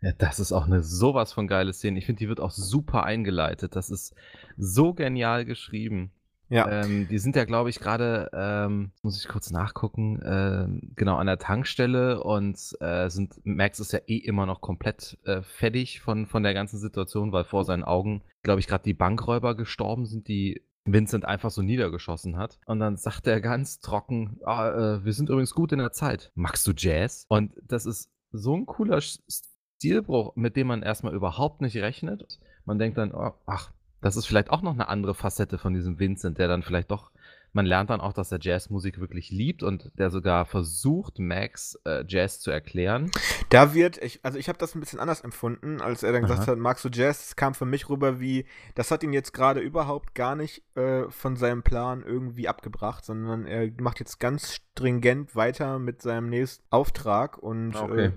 Ja, 0.00 0.12
das 0.16 0.38
ist 0.38 0.52
auch 0.52 0.66
eine 0.66 0.82
sowas 0.82 1.32
von 1.32 1.48
geile 1.48 1.72
Szene. 1.72 1.98
Ich 1.98 2.06
finde, 2.06 2.20
die 2.20 2.28
wird 2.28 2.40
auch 2.40 2.50
super 2.50 3.04
eingeleitet. 3.04 3.74
Das 3.74 3.90
ist 3.90 4.14
so 4.56 4.94
genial 4.94 5.44
geschrieben. 5.44 6.12
Ja. 6.48 6.84
Ähm, 6.84 7.08
die 7.08 7.18
sind 7.18 7.34
ja, 7.34 7.44
glaube 7.44 7.70
ich, 7.70 7.80
gerade, 7.80 8.30
ähm, 8.32 8.92
muss 9.02 9.18
ich 9.18 9.28
kurz 9.28 9.50
nachgucken, 9.50 10.20
ähm, 10.24 10.92
genau 10.94 11.16
an 11.16 11.26
der 11.26 11.38
Tankstelle 11.38 12.22
und 12.22 12.56
äh, 12.80 13.08
sind, 13.08 13.34
Max 13.44 13.80
ist 13.80 13.92
ja 13.92 14.00
eh 14.06 14.18
immer 14.18 14.46
noch 14.46 14.60
komplett 14.60 15.18
äh, 15.24 15.42
fertig 15.42 16.00
von, 16.00 16.26
von 16.26 16.42
der 16.42 16.54
ganzen 16.54 16.78
Situation, 16.78 17.32
weil 17.32 17.44
vor 17.44 17.64
seinen 17.64 17.82
Augen, 17.82 18.22
glaube 18.42 18.60
ich, 18.60 18.68
gerade 18.68 18.84
die 18.84 18.94
Bankräuber 18.94 19.56
gestorben 19.56 20.06
sind, 20.06 20.28
die 20.28 20.62
Vincent 20.84 21.24
einfach 21.24 21.50
so 21.50 21.62
niedergeschossen 21.62 22.36
hat. 22.36 22.60
Und 22.66 22.78
dann 22.78 22.96
sagt 22.96 23.26
er 23.26 23.40
ganz 23.40 23.80
trocken, 23.80 24.38
ah, 24.44 24.68
äh, 24.70 25.04
wir 25.04 25.12
sind 25.12 25.28
übrigens 25.28 25.54
gut 25.54 25.72
in 25.72 25.78
der 25.78 25.92
Zeit. 25.92 26.30
Magst 26.34 26.66
du 26.66 26.72
Jazz? 26.76 27.26
Und 27.28 27.52
das 27.66 27.86
ist 27.86 28.10
so 28.30 28.56
ein 28.56 28.66
cooler 28.66 29.00
Stilbruch, 29.00 30.36
mit 30.36 30.56
dem 30.56 30.68
man 30.68 30.82
erstmal 30.82 31.14
überhaupt 31.14 31.60
nicht 31.60 31.76
rechnet. 31.76 32.38
Man 32.64 32.78
denkt 32.78 32.98
dann, 32.98 33.12
oh, 33.12 33.32
ach, 33.46 33.72
das 34.00 34.16
ist 34.16 34.26
vielleicht 34.26 34.50
auch 34.50 34.62
noch 34.62 34.72
eine 34.72 34.88
andere 34.88 35.14
Facette 35.14 35.58
von 35.58 35.74
diesem 35.74 35.98
Vincent, 35.98 36.38
der 36.38 36.48
dann 36.48 36.62
vielleicht 36.62 36.90
doch, 36.90 37.10
man 37.56 37.66
lernt 37.66 37.88
dann 37.88 38.02
auch, 38.02 38.12
dass 38.12 38.30
er 38.30 38.38
Jazzmusik 38.40 39.00
wirklich 39.00 39.30
liebt 39.30 39.62
und 39.62 39.90
der 39.98 40.10
sogar 40.10 40.44
versucht, 40.44 41.18
Max 41.18 41.76
äh, 41.86 42.04
Jazz 42.06 42.38
zu 42.38 42.50
erklären. 42.50 43.10
Da 43.48 43.72
wird, 43.72 43.96
ich, 44.02 44.20
also 44.22 44.38
ich 44.38 44.48
habe 44.48 44.58
das 44.58 44.74
ein 44.74 44.80
bisschen 44.80 45.00
anders 45.00 45.22
empfunden, 45.22 45.80
als 45.80 46.02
er 46.02 46.12
dann 46.12 46.22
gesagt 46.22 46.42
Aha. 46.42 46.48
hat, 46.48 46.58
magst 46.58 46.84
du 46.84 46.90
Jazz? 46.92 47.28
Das 47.28 47.36
kam 47.36 47.54
für 47.54 47.64
mich 47.64 47.88
rüber 47.88 48.20
wie, 48.20 48.44
das 48.74 48.90
hat 48.90 49.02
ihn 49.02 49.14
jetzt 49.14 49.32
gerade 49.32 49.60
überhaupt 49.60 50.14
gar 50.14 50.36
nicht 50.36 50.64
äh, 50.76 51.08
von 51.08 51.36
seinem 51.36 51.62
Plan 51.62 52.02
irgendwie 52.02 52.46
abgebracht, 52.46 53.06
sondern 53.06 53.46
er 53.46 53.70
macht 53.80 54.00
jetzt 54.00 54.20
ganz 54.20 54.52
stringent 54.52 55.34
weiter 55.34 55.78
mit 55.78 56.02
seinem 56.02 56.28
nächsten 56.28 56.62
Auftrag 56.70 57.38
und 57.38 57.74
Okay. 57.74 58.06
äh, 58.06 58.12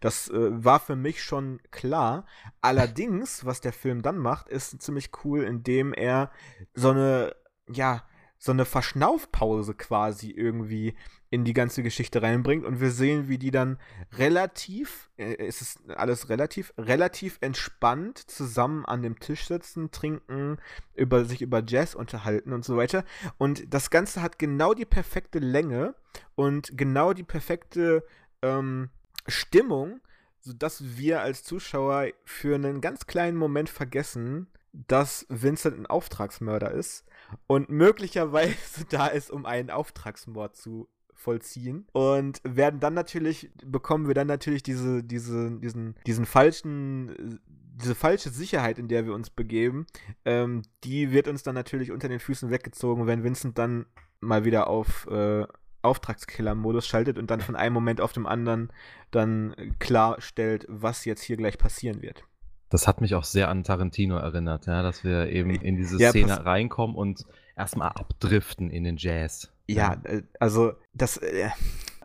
das 0.00 0.28
äh, 0.28 0.64
war 0.64 0.80
für 0.80 0.96
mich 0.96 1.22
schon 1.22 1.60
klar. 1.70 2.26
Allerdings, 2.60 3.46
was 3.46 3.62
der 3.62 3.72
Film 3.72 4.02
dann 4.02 4.18
macht, 4.18 4.50
ist 4.50 4.82
ziemlich 4.82 5.10
cool, 5.24 5.44
indem 5.44 5.94
er 5.94 6.30
so 6.74 6.90
eine, 6.90 7.34
ja, 7.68 8.02
so 8.42 8.50
eine 8.50 8.64
Verschnaufpause 8.64 9.72
quasi 9.74 10.32
irgendwie 10.32 10.96
in 11.30 11.44
die 11.44 11.52
ganze 11.52 11.84
Geschichte 11.84 12.22
reinbringt 12.22 12.64
und 12.64 12.80
wir 12.80 12.90
sehen, 12.90 13.28
wie 13.28 13.38
die 13.38 13.52
dann 13.52 13.78
relativ, 14.18 15.10
äh, 15.16 15.36
es 15.36 15.62
ist 15.62 15.88
alles 15.90 16.28
relativ, 16.28 16.74
relativ 16.76 17.38
entspannt 17.40 18.18
zusammen 18.18 18.84
an 18.84 19.00
dem 19.00 19.20
Tisch 19.20 19.46
sitzen, 19.46 19.92
trinken, 19.92 20.56
über 20.96 21.24
sich 21.24 21.40
über 21.40 21.62
Jazz 21.64 21.94
unterhalten 21.94 22.52
und 22.52 22.64
so 22.64 22.76
weiter. 22.76 23.04
Und 23.38 23.72
das 23.72 23.90
Ganze 23.90 24.22
hat 24.22 24.40
genau 24.40 24.74
die 24.74 24.86
perfekte 24.86 25.38
Länge 25.38 25.94
und 26.34 26.76
genau 26.76 27.12
die 27.12 27.22
perfekte 27.22 28.04
ähm, 28.42 28.90
Stimmung, 29.28 30.00
sodass 30.40 30.96
wir 30.96 31.20
als 31.20 31.44
Zuschauer 31.44 32.08
für 32.24 32.56
einen 32.56 32.80
ganz 32.80 33.06
kleinen 33.06 33.36
Moment 33.36 33.70
vergessen, 33.70 34.48
dass 34.72 35.26
Vincent 35.28 35.78
ein 35.78 35.86
Auftragsmörder 35.86 36.72
ist 36.72 37.04
und 37.46 37.68
möglicherweise 37.68 38.84
da 38.90 39.06
ist, 39.06 39.30
um 39.30 39.46
einen 39.46 39.70
Auftragsmord 39.70 40.56
zu 40.56 40.88
vollziehen 41.14 41.86
und 41.92 42.40
werden 42.42 42.80
dann 42.80 42.94
natürlich 42.94 43.50
bekommen 43.64 44.08
wir 44.08 44.14
dann 44.14 44.26
natürlich 44.26 44.64
diese 44.64 45.04
diese 45.04 45.52
diesen 45.60 45.94
diesen 46.04 46.26
falschen 46.26 47.40
diese 47.74 47.94
falsche 47.94 48.30
Sicherheit, 48.30 48.78
in 48.78 48.88
der 48.88 49.06
wir 49.06 49.14
uns 49.14 49.30
begeben, 49.30 49.86
ähm, 50.24 50.62
die 50.84 51.10
wird 51.10 51.28
uns 51.28 51.42
dann 51.42 51.54
natürlich 51.54 51.90
unter 51.90 52.08
den 52.08 52.20
Füßen 52.20 52.50
weggezogen, 52.50 53.06
wenn 53.06 53.24
Vincent 53.24 53.56
dann 53.58 53.86
mal 54.20 54.44
wieder 54.44 54.68
auf 54.68 55.06
äh, 55.10 55.46
Auftragskiller-Modus 55.82 56.86
schaltet 56.86 57.18
und 57.18 57.30
dann 57.30 57.40
von 57.40 57.56
einem 57.56 57.74
Moment 57.74 58.00
auf 58.00 58.12
dem 58.12 58.26
anderen 58.26 58.72
dann 59.10 59.54
klarstellt, 59.78 60.64
was 60.68 61.04
jetzt 61.04 61.22
hier 61.22 61.36
gleich 61.36 61.58
passieren 61.58 62.02
wird. 62.02 62.24
Das 62.72 62.88
hat 62.88 63.00
mich 63.00 63.14
auch 63.14 63.24
sehr 63.24 63.48
an 63.48 63.64
Tarantino 63.64 64.16
erinnert, 64.16 64.66
ja, 64.66 64.82
dass 64.82 65.04
wir 65.04 65.28
eben 65.28 65.50
in 65.50 65.76
diese 65.76 65.98
Ja, 65.98 66.10
Szene 66.10 66.44
reinkommen 66.44 66.96
und 66.96 67.26
erstmal 67.56 67.88
abdriften 67.90 68.70
in 68.70 68.84
den 68.84 68.96
Jazz. 68.96 69.52
Ja, 69.68 70.00
äh, 70.04 70.22
also 70.40 70.72
das, 70.94 71.18
äh, 71.18 71.50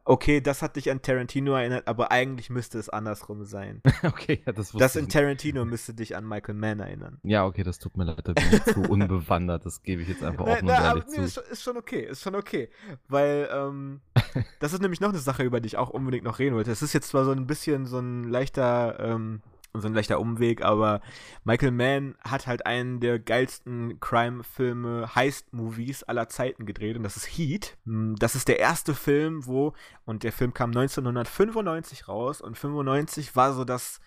okay, 0.04 0.42
das 0.42 0.62
hat 0.62 0.76
dich 0.76 0.92
an 0.92 1.02
Tarantino 1.02 1.54
erinnert, 1.56 1.88
aber 1.88 2.12
eigentlich 2.12 2.50
müsste 2.50 2.80
es 2.80 2.90
andersrum 2.90 3.46
sein. 3.46 3.82
okay, 4.04 4.42
ja, 4.46 4.52
das 4.52 4.74
wusste 4.74 4.80
Das 4.80 4.96
in 4.98 5.06
nicht. 5.06 5.14
Tarantino 5.14 5.64
müsste 5.66 5.94
dich 5.94 6.16
an 6.18 6.28
Michael 6.28 6.56
Mann 6.56 6.80
erinnern. 6.82 7.20
Ja, 7.24 7.46
okay, 7.46 7.64
das 7.64 7.80
tut 7.80 7.96
mir 7.96 8.04
leid, 8.04 8.20
da 8.26 8.34
bin 8.34 8.44
ich 8.52 8.64
zu 8.66 8.82
unbewandert. 8.90 9.66
Das 9.66 9.82
gebe 9.84 10.02
ich 10.02 10.10
jetzt 10.10 10.24
einfach 10.24 10.46
offen 10.46 10.66
nein, 10.66 10.80
und 10.80 10.86
aber 10.86 11.00
ehrlich 11.00 11.06
nee, 11.08 11.16
zu. 11.16 11.22
ist, 11.24 11.34
schon- 11.36 11.44
ist 11.50 11.64
schon 11.64 11.78
okay, 11.78 12.02
ist 12.02 12.22
schon 12.22 12.36
okay. 12.36 12.70
Weil, 13.08 13.50
ähm, 13.54 14.02
das 14.60 14.74
ist 14.74 14.82
nämlich 14.82 15.00
noch 15.00 15.10
eine 15.10 15.20
Sache, 15.20 15.44
über 15.44 15.62
die 15.62 15.68
ich 15.68 15.78
auch 15.78 15.90
unbedingt 15.92 16.26
noch 16.26 16.40
reden 16.40 16.56
wollte. 16.58 16.72
Es 16.72 16.82
ist 16.82 16.92
jetzt 16.94 17.08
zwar 17.10 17.24
so 17.26 17.32
ein 17.32 17.48
bisschen 17.48 17.86
so 17.86 18.00
ein 18.00 18.26
leichter, 18.26 19.00
ähm, 19.00 19.42
so 19.82 19.88
ein 19.88 19.94
leichter 19.94 20.20
Umweg, 20.20 20.64
aber 20.64 21.02
Michael 21.44 21.72
Mann 21.72 22.16
hat 22.22 22.48
halt 22.48 22.66
einen 22.66 23.00
der 23.00 23.20
geilsten 23.20 24.00
Crime-Filme, 24.00 25.16
Heist-Movies 25.16 26.04
aller 26.04 26.30
Zeiten 26.30 26.66
gedreht 26.66 26.98
und 26.98 27.04
das 27.04 27.18
ist 27.18 27.26
Heat. 27.26 27.78
Hm, 27.86 28.16
Das 28.20 28.36
ist 28.36 28.48
der 28.48 28.60
erste 28.60 28.94
Film, 28.96 29.46
wo, 29.46 29.74
und 30.06 30.24
der 30.24 30.32
Film 30.32 30.54
kam 30.54 30.70
1995 30.72 32.08
raus 32.08 32.42
und 32.42 32.58
95 32.58 33.36
war 33.36 33.54
so 33.54 33.64
das, 33.64 34.00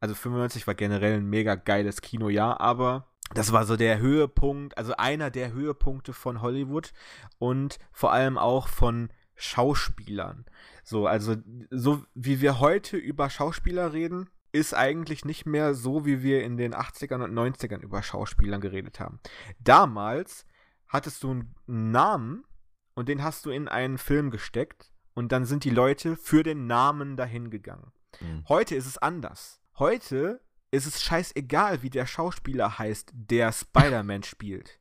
also 0.00 0.14
95 0.14 0.66
war 0.66 0.74
generell 0.74 1.18
ein 1.18 1.26
mega 1.26 1.54
geiles 1.54 2.00
Kinojahr, 2.02 2.60
aber 2.60 3.06
das 3.34 3.52
war 3.52 3.66
so 3.66 3.76
der 3.76 3.98
Höhepunkt, 3.98 4.78
also 4.78 4.94
einer 4.96 5.30
der 5.30 5.52
Höhepunkte 5.52 6.12
von 6.12 6.40
Hollywood 6.40 6.92
und 7.38 7.78
vor 7.92 8.12
allem 8.12 8.38
auch 8.38 8.68
von 8.68 9.10
Schauspielern. 9.36 10.46
So, 10.82 11.06
also 11.06 11.36
so 11.70 12.02
wie 12.14 12.40
wir 12.40 12.60
heute 12.60 12.96
über 12.96 13.30
Schauspieler 13.30 13.92
reden, 13.92 14.30
ist 14.52 14.74
eigentlich 14.74 15.24
nicht 15.24 15.46
mehr 15.46 15.74
so, 15.74 16.06
wie 16.06 16.22
wir 16.22 16.42
in 16.42 16.56
den 16.56 16.74
80ern 16.74 17.22
und 17.22 17.34
90ern 17.34 17.80
über 17.80 18.02
Schauspielern 18.02 18.60
geredet 18.60 19.00
haben. 19.00 19.20
Damals 19.58 20.46
hattest 20.86 21.22
du 21.22 21.30
einen 21.30 21.54
Namen 21.66 22.44
und 22.94 23.08
den 23.08 23.22
hast 23.22 23.46
du 23.46 23.50
in 23.50 23.68
einen 23.68 23.98
Film 23.98 24.30
gesteckt 24.30 24.90
und 25.14 25.32
dann 25.32 25.44
sind 25.44 25.64
die 25.64 25.70
Leute 25.70 26.16
für 26.16 26.42
den 26.42 26.66
Namen 26.66 27.16
dahin 27.16 27.50
gegangen. 27.50 27.92
Mhm. 28.20 28.44
Heute 28.48 28.74
ist 28.74 28.86
es 28.86 28.98
anders. 28.98 29.60
Heute 29.78 30.40
ist 30.70 30.86
es 30.86 31.02
scheißegal, 31.02 31.82
wie 31.82 31.90
der 31.90 32.06
Schauspieler 32.06 32.78
heißt, 32.78 33.12
der 33.14 33.52
Spider-Man 33.52 34.22
spielt. 34.24 34.80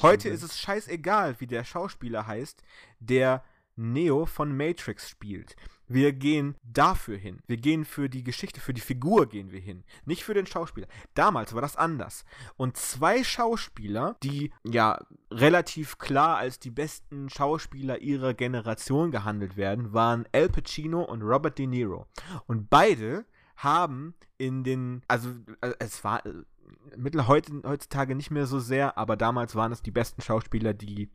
Heute 0.00 0.28
ist 0.28 0.42
es 0.42 0.58
scheißegal, 0.58 1.40
wie 1.40 1.46
der 1.46 1.64
Schauspieler 1.64 2.26
heißt, 2.26 2.62
der 2.98 3.44
Neo 3.76 4.26
von 4.26 4.56
Matrix 4.56 5.08
spielt. 5.08 5.56
Wir 5.92 6.12
gehen 6.12 6.54
dafür 6.62 7.18
hin. 7.18 7.40
Wir 7.48 7.56
gehen 7.56 7.84
für 7.84 8.08
die 8.08 8.22
Geschichte, 8.22 8.60
für 8.60 8.72
die 8.72 8.80
Figur 8.80 9.28
gehen 9.28 9.50
wir 9.50 9.58
hin. 9.58 9.82
Nicht 10.04 10.22
für 10.22 10.34
den 10.34 10.46
Schauspieler. 10.46 10.86
Damals 11.14 11.52
war 11.52 11.62
das 11.62 11.74
anders. 11.74 12.24
Und 12.56 12.76
zwei 12.76 13.24
Schauspieler, 13.24 14.14
die 14.22 14.52
ja 14.62 15.04
relativ 15.32 15.98
klar 15.98 16.36
als 16.36 16.60
die 16.60 16.70
besten 16.70 17.28
Schauspieler 17.28 17.98
ihrer 17.98 18.34
Generation 18.34 19.10
gehandelt 19.10 19.56
werden, 19.56 19.92
waren 19.92 20.28
Al 20.32 20.48
Pacino 20.48 21.02
und 21.02 21.22
Robert 21.22 21.58
De 21.58 21.66
Niro. 21.66 22.06
Und 22.46 22.70
beide 22.70 23.26
haben 23.56 24.14
in 24.38 24.62
den, 24.62 25.02
also 25.08 25.30
äh, 25.60 25.72
es 25.80 26.04
war 26.04 26.24
äh, 26.24 26.32
mittel 26.96 27.26
heute, 27.26 27.62
heutzutage 27.64 28.14
nicht 28.14 28.30
mehr 28.30 28.46
so 28.46 28.60
sehr, 28.60 28.96
aber 28.96 29.16
damals 29.16 29.56
waren 29.56 29.72
es 29.72 29.82
die 29.82 29.90
besten 29.90 30.22
Schauspieler, 30.22 30.72
die 30.72 31.10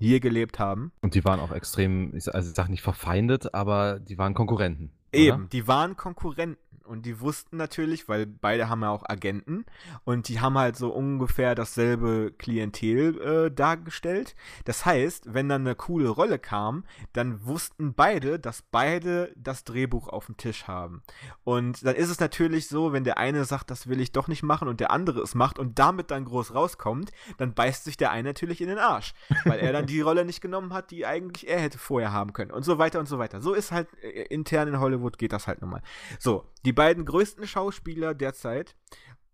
hier 0.00 0.20
gelebt 0.20 0.58
haben. 0.58 0.92
Und 1.02 1.14
die 1.14 1.24
waren 1.24 1.40
auch 1.40 1.52
extrem, 1.52 2.12
also 2.14 2.50
ich 2.50 2.56
sag 2.56 2.68
nicht 2.68 2.82
verfeindet, 2.82 3.54
aber 3.54 4.00
die 4.00 4.18
waren 4.18 4.34
Konkurrenten. 4.34 4.90
Eben, 5.12 5.48
die 5.50 5.66
waren 5.68 5.96
Konkurrenten 5.96 6.69
und 6.90 7.06
die 7.06 7.20
wussten 7.20 7.56
natürlich, 7.56 8.08
weil 8.08 8.26
beide 8.26 8.68
haben 8.68 8.82
ja 8.82 8.90
auch 8.90 9.04
Agenten 9.08 9.64
und 10.04 10.28
die 10.28 10.40
haben 10.40 10.58
halt 10.58 10.76
so 10.76 10.90
ungefähr 10.90 11.54
dasselbe 11.54 12.32
Klientel 12.36 13.20
äh, 13.20 13.50
dargestellt. 13.50 14.34
Das 14.64 14.84
heißt, 14.84 15.32
wenn 15.32 15.48
dann 15.48 15.62
eine 15.62 15.74
coole 15.74 16.08
Rolle 16.08 16.38
kam, 16.38 16.84
dann 17.12 17.44
wussten 17.46 17.94
beide, 17.94 18.38
dass 18.38 18.62
beide 18.62 19.32
das 19.36 19.64
Drehbuch 19.64 20.08
auf 20.08 20.26
dem 20.26 20.36
Tisch 20.36 20.66
haben. 20.66 21.02
Und 21.44 21.84
dann 21.86 21.94
ist 21.94 22.10
es 22.10 22.18
natürlich 22.18 22.68
so, 22.68 22.92
wenn 22.92 23.04
der 23.04 23.18
eine 23.18 23.44
sagt, 23.44 23.70
das 23.70 23.86
will 23.86 24.00
ich 24.00 24.12
doch 24.12 24.28
nicht 24.28 24.42
machen 24.42 24.66
und 24.66 24.80
der 24.80 24.90
andere 24.90 25.20
es 25.20 25.34
macht 25.34 25.58
und 25.58 25.78
damit 25.78 26.10
dann 26.10 26.24
groß 26.24 26.54
rauskommt, 26.54 27.10
dann 27.38 27.54
beißt 27.54 27.84
sich 27.84 27.96
der 27.96 28.10
eine 28.10 28.30
natürlich 28.30 28.60
in 28.60 28.68
den 28.68 28.78
Arsch, 28.78 29.14
weil 29.44 29.60
er 29.60 29.72
dann 29.72 29.86
die 29.86 30.00
Rolle 30.00 30.24
nicht 30.24 30.40
genommen 30.40 30.72
hat, 30.72 30.90
die 30.90 31.06
eigentlich 31.06 31.48
er 31.48 31.60
hätte 31.60 31.78
vorher 31.78 32.12
haben 32.12 32.32
können 32.32 32.50
und 32.50 32.64
so 32.64 32.78
weiter 32.78 32.98
und 32.98 33.06
so 33.06 33.18
weiter. 33.18 33.40
So 33.40 33.54
ist 33.54 33.70
halt 33.70 33.88
äh, 34.02 34.22
intern 34.24 34.68
in 34.68 34.80
Hollywood 34.80 35.18
geht 35.18 35.32
das 35.32 35.46
halt 35.46 35.60
nun 35.60 35.70
mal. 35.70 35.82
So, 36.18 36.46
die 36.64 36.72
beiden 36.80 37.04
größten 37.04 37.46
Schauspieler 37.46 38.14
derzeit 38.14 38.74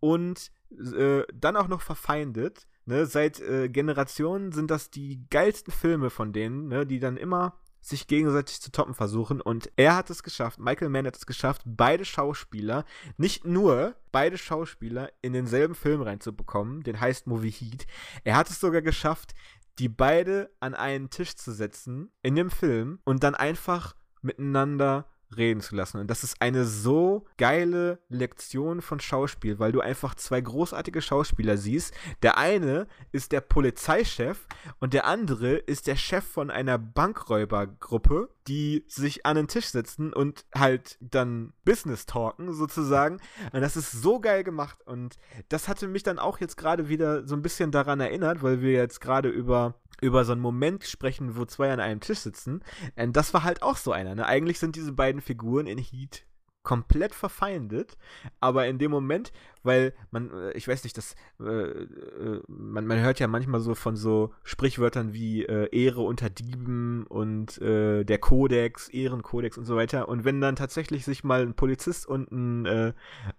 und 0.01 0.51
äh, 0.73 1.23
dann 1.33 1.55
auch 1.55 1.69
noch 1.69 1.81
verfeindet. 1.81 2.67
Ne? 2.87 3.07
Seit 3.07 3.39
äh, 3.39 3.69
Generationen 3.69 4.51
sind 4.51 4.69
das 4.69 4.91
die 4.91 5.25
geilsten 5.31 5.73
Filme 5.73 6.11
von 6.11 6.33
denen, 6.33 6.67
ne? 6.67 6.85
die 6.85 6.99
dann 6.99 7.17
immer 7.17 7.61
sich 7.81 8.09
gegenseitig 8.09 8.61
zu 8.61 8.73
toppen 8.73 8.95
versuchen. 8.95 9.41
Und 9.41 9.71
er 9.77 9.95
hat 9.95 10.11
es 10.11 10.25
geschafft, 10.25 10.59
Michael 10.59 10.89
Mann 10.89 11.07
hat 11.07 11.17
es 11.17 11.25
geschafft, 11.25 11.63
beide 11.65 12.05
Schauspieler, 12.05 12.85
nicht 13.17 13.45
nur 13.45 13.95
beide 14.11 14.39
Schauspieler 14.39 15.13
in 15.23 15.33
denselben 15.33 15.77
Film 15.77 16.03
reinzubekommen, 16.03 16.83
den 16.83 16.99
heißt 16.99 17.29
Movie 17.29 17.53
Heat. 17.53 17.87
Er 18.25 18.35
hat 18.35 18.51
es 18.51 18.59
sogar 18.59 18.83
geschafft, 18.83 19.37
die 19.79 19.89
beide 19.89 20.51
an 20.59 20.75
einen 20.75 21.11
Tisch 21.11 21.37
zu 21.37 21.53
setzen 21.53 22.11
in 22.23 22.35
dem 22.35 22.51
Film 22.51 22.99
und 23.05 23.23
dann 23.23 23.37
einfach 23.37 23.95
miteinander 24.21 25.07
reden 25.37 25.61
zu 25.61 25.75
lassen. 25.75 25.99
Und 25.99 26.09
das 26.09 26.25
ist 26.25 26.41
eine 26.41 26.65
so 26.65 27.27
geile 27.37 27.99
Lektion 28.09 28.83
von 28.83 29.01
Schauspiel, 29.01 29.59
weil 29.59 29.73
du 29.73 29.81
einfach 29.81 30.15
zwei 30.15 30.41
großartige 30.41 31.03
Schauspieler 31.03 31.57
siehst. 31.57 31.95
Der 32.23 32.39
eine 32.39 32.87
ist 33.13 33.33
der 33.33 33.41
Polizeichef 33.41 34.47
und 34.81 34.95
der 34.95 35.07
andere 35.07 35.55
ist 35.57 35.87
der 35.87 35.97
Chef 35.97 36.25
von 36.25 36.51
einer 36.51 36.79
Bankräubergruppe, 36.79 38.31
die 38.49 38.85
sich 38.89 39.27
an 39.27 39.37
den 39.37 39.49
Tisch 39.49 39.67
setzen 39.67 40.13
und 40.13 40.45
halt 40.55 40.99
dann 41.01 41.53
Business 41.65 42.07
talken 42.07 42.53
sozusagen. 42.53 43.21
Und 43.53 43.61
das 43.61 43.77
ist 43.77 43.93
so 43.93 44.21
geil 44.21 44.45
gemacht 44.45 44.79
und 44.87 45.17
das 45.49 45.69
hatte 45.69 45.89
mich 45.89 46.03
dann 46.03 46.19
auch 46.19 46.39
jetzt 46.41 46.57
gerade 46.57 46.89
wieder 46.89 47.27
so 47.27 47.35
ein 47.35 47.43
bisschen 47.43 47.71
daran 47.71 48.01
erinnert, 48.01 48.43
weil 48.43 48.61
wir 48.61 48.73
jetzt 48.73 49.01
gerade 49.01 49.29
über 49.29 49.75
über 50.01 50.25
so 50.25 50.33
einen 50.33 50.41
Moment 50.41 50.85
sprechen, 50.85 51.37
wo 51.37 51.45
zwei 51.45 51.73
an 51.73 51.81
einem 51.81 52.01
Tisch 52.01 52.21
sitzen. 52.21 52.63
Und 52.97 53.17
das 53.17 53.33
war 53.35 53.45
halt 53.45 53.63
auch 53.63 53.77
so 53.77 53.93
einer. 53.93 54.15
Ne? 54.15 54.27
Eigentlich 54.27 54.59
sind 54.59 54.77
diese 54.77 54.93
beiden 54.93 55.21
Figuren 55.21 55.67
in 55.67 55.79
Heat 55.79 56.27
komplett 56.67 57.15
verfeindet, 57.15 57.97
aber 58.41 58.67
in 58.67 58.79
dem 58.79 58.91
Moment, 58.91 59.33
weil 59.63 59.95
man, 60.11 60.31
äh, 60.33 60.53
ich 60.53 60.67
weiß 60.67 60.83
nicht, 60.83 60.99
das, 60.99 61.15
äh, 61.41 61.45
äh, 61.45 62.43
man, 62.49 62.87
man 62.87 62.99
hört 63.01 63.21
ja 63.21 63.29
manchmal 63.29 63.61
so 63.61 63.77
von 63.77 63.95
so 63.95 64.35
Sprichwörtern 64.43 65.13
wie 65.13 65.45
äh, 65.45 65.69
Ehre 65.71 66.01
unter 66.01 66.29
Dieben 66.29 67.07
und 67.07 67.61
äh, 67.63 68.03
der 68.03 68.19
Kodex, 68.19 68.89
Ehrenkodex 68.89 69.57
und 69.59 69.65
so 69.65 69.77
weiter. 69.77 70.09
Und 70.09 70.25
wenn 70.25 70.41
dann 70.41 70.57
tatsächlich 70.57 71.05
sich 71.05 71.23
mal 71.23 71.43
ein 71.43 71.55
Polizist 71.55 72.05
und 72.07 72.33
ein, 72.33 72.67
äh, 72.67 72.93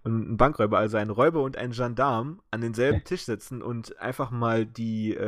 und 0.04 0.30
ein 0.30 0.36
Bankräuber, 0.38 0.78
also 0.78 0.96
ein 0.96 1.10
Räuber 1.10 1.42
und 1.42 1.58
ein 1.58 1.72
Gendarm, 1.72 2.40
an 2.50 2.62
denselben 2.62 3.04
Tisch 3.04 3.24
sitzen 3.24 3.60
und 3.62 3.98
einfach 4.00 4.30
mal 4.30 4.64
die, 4.64 5.18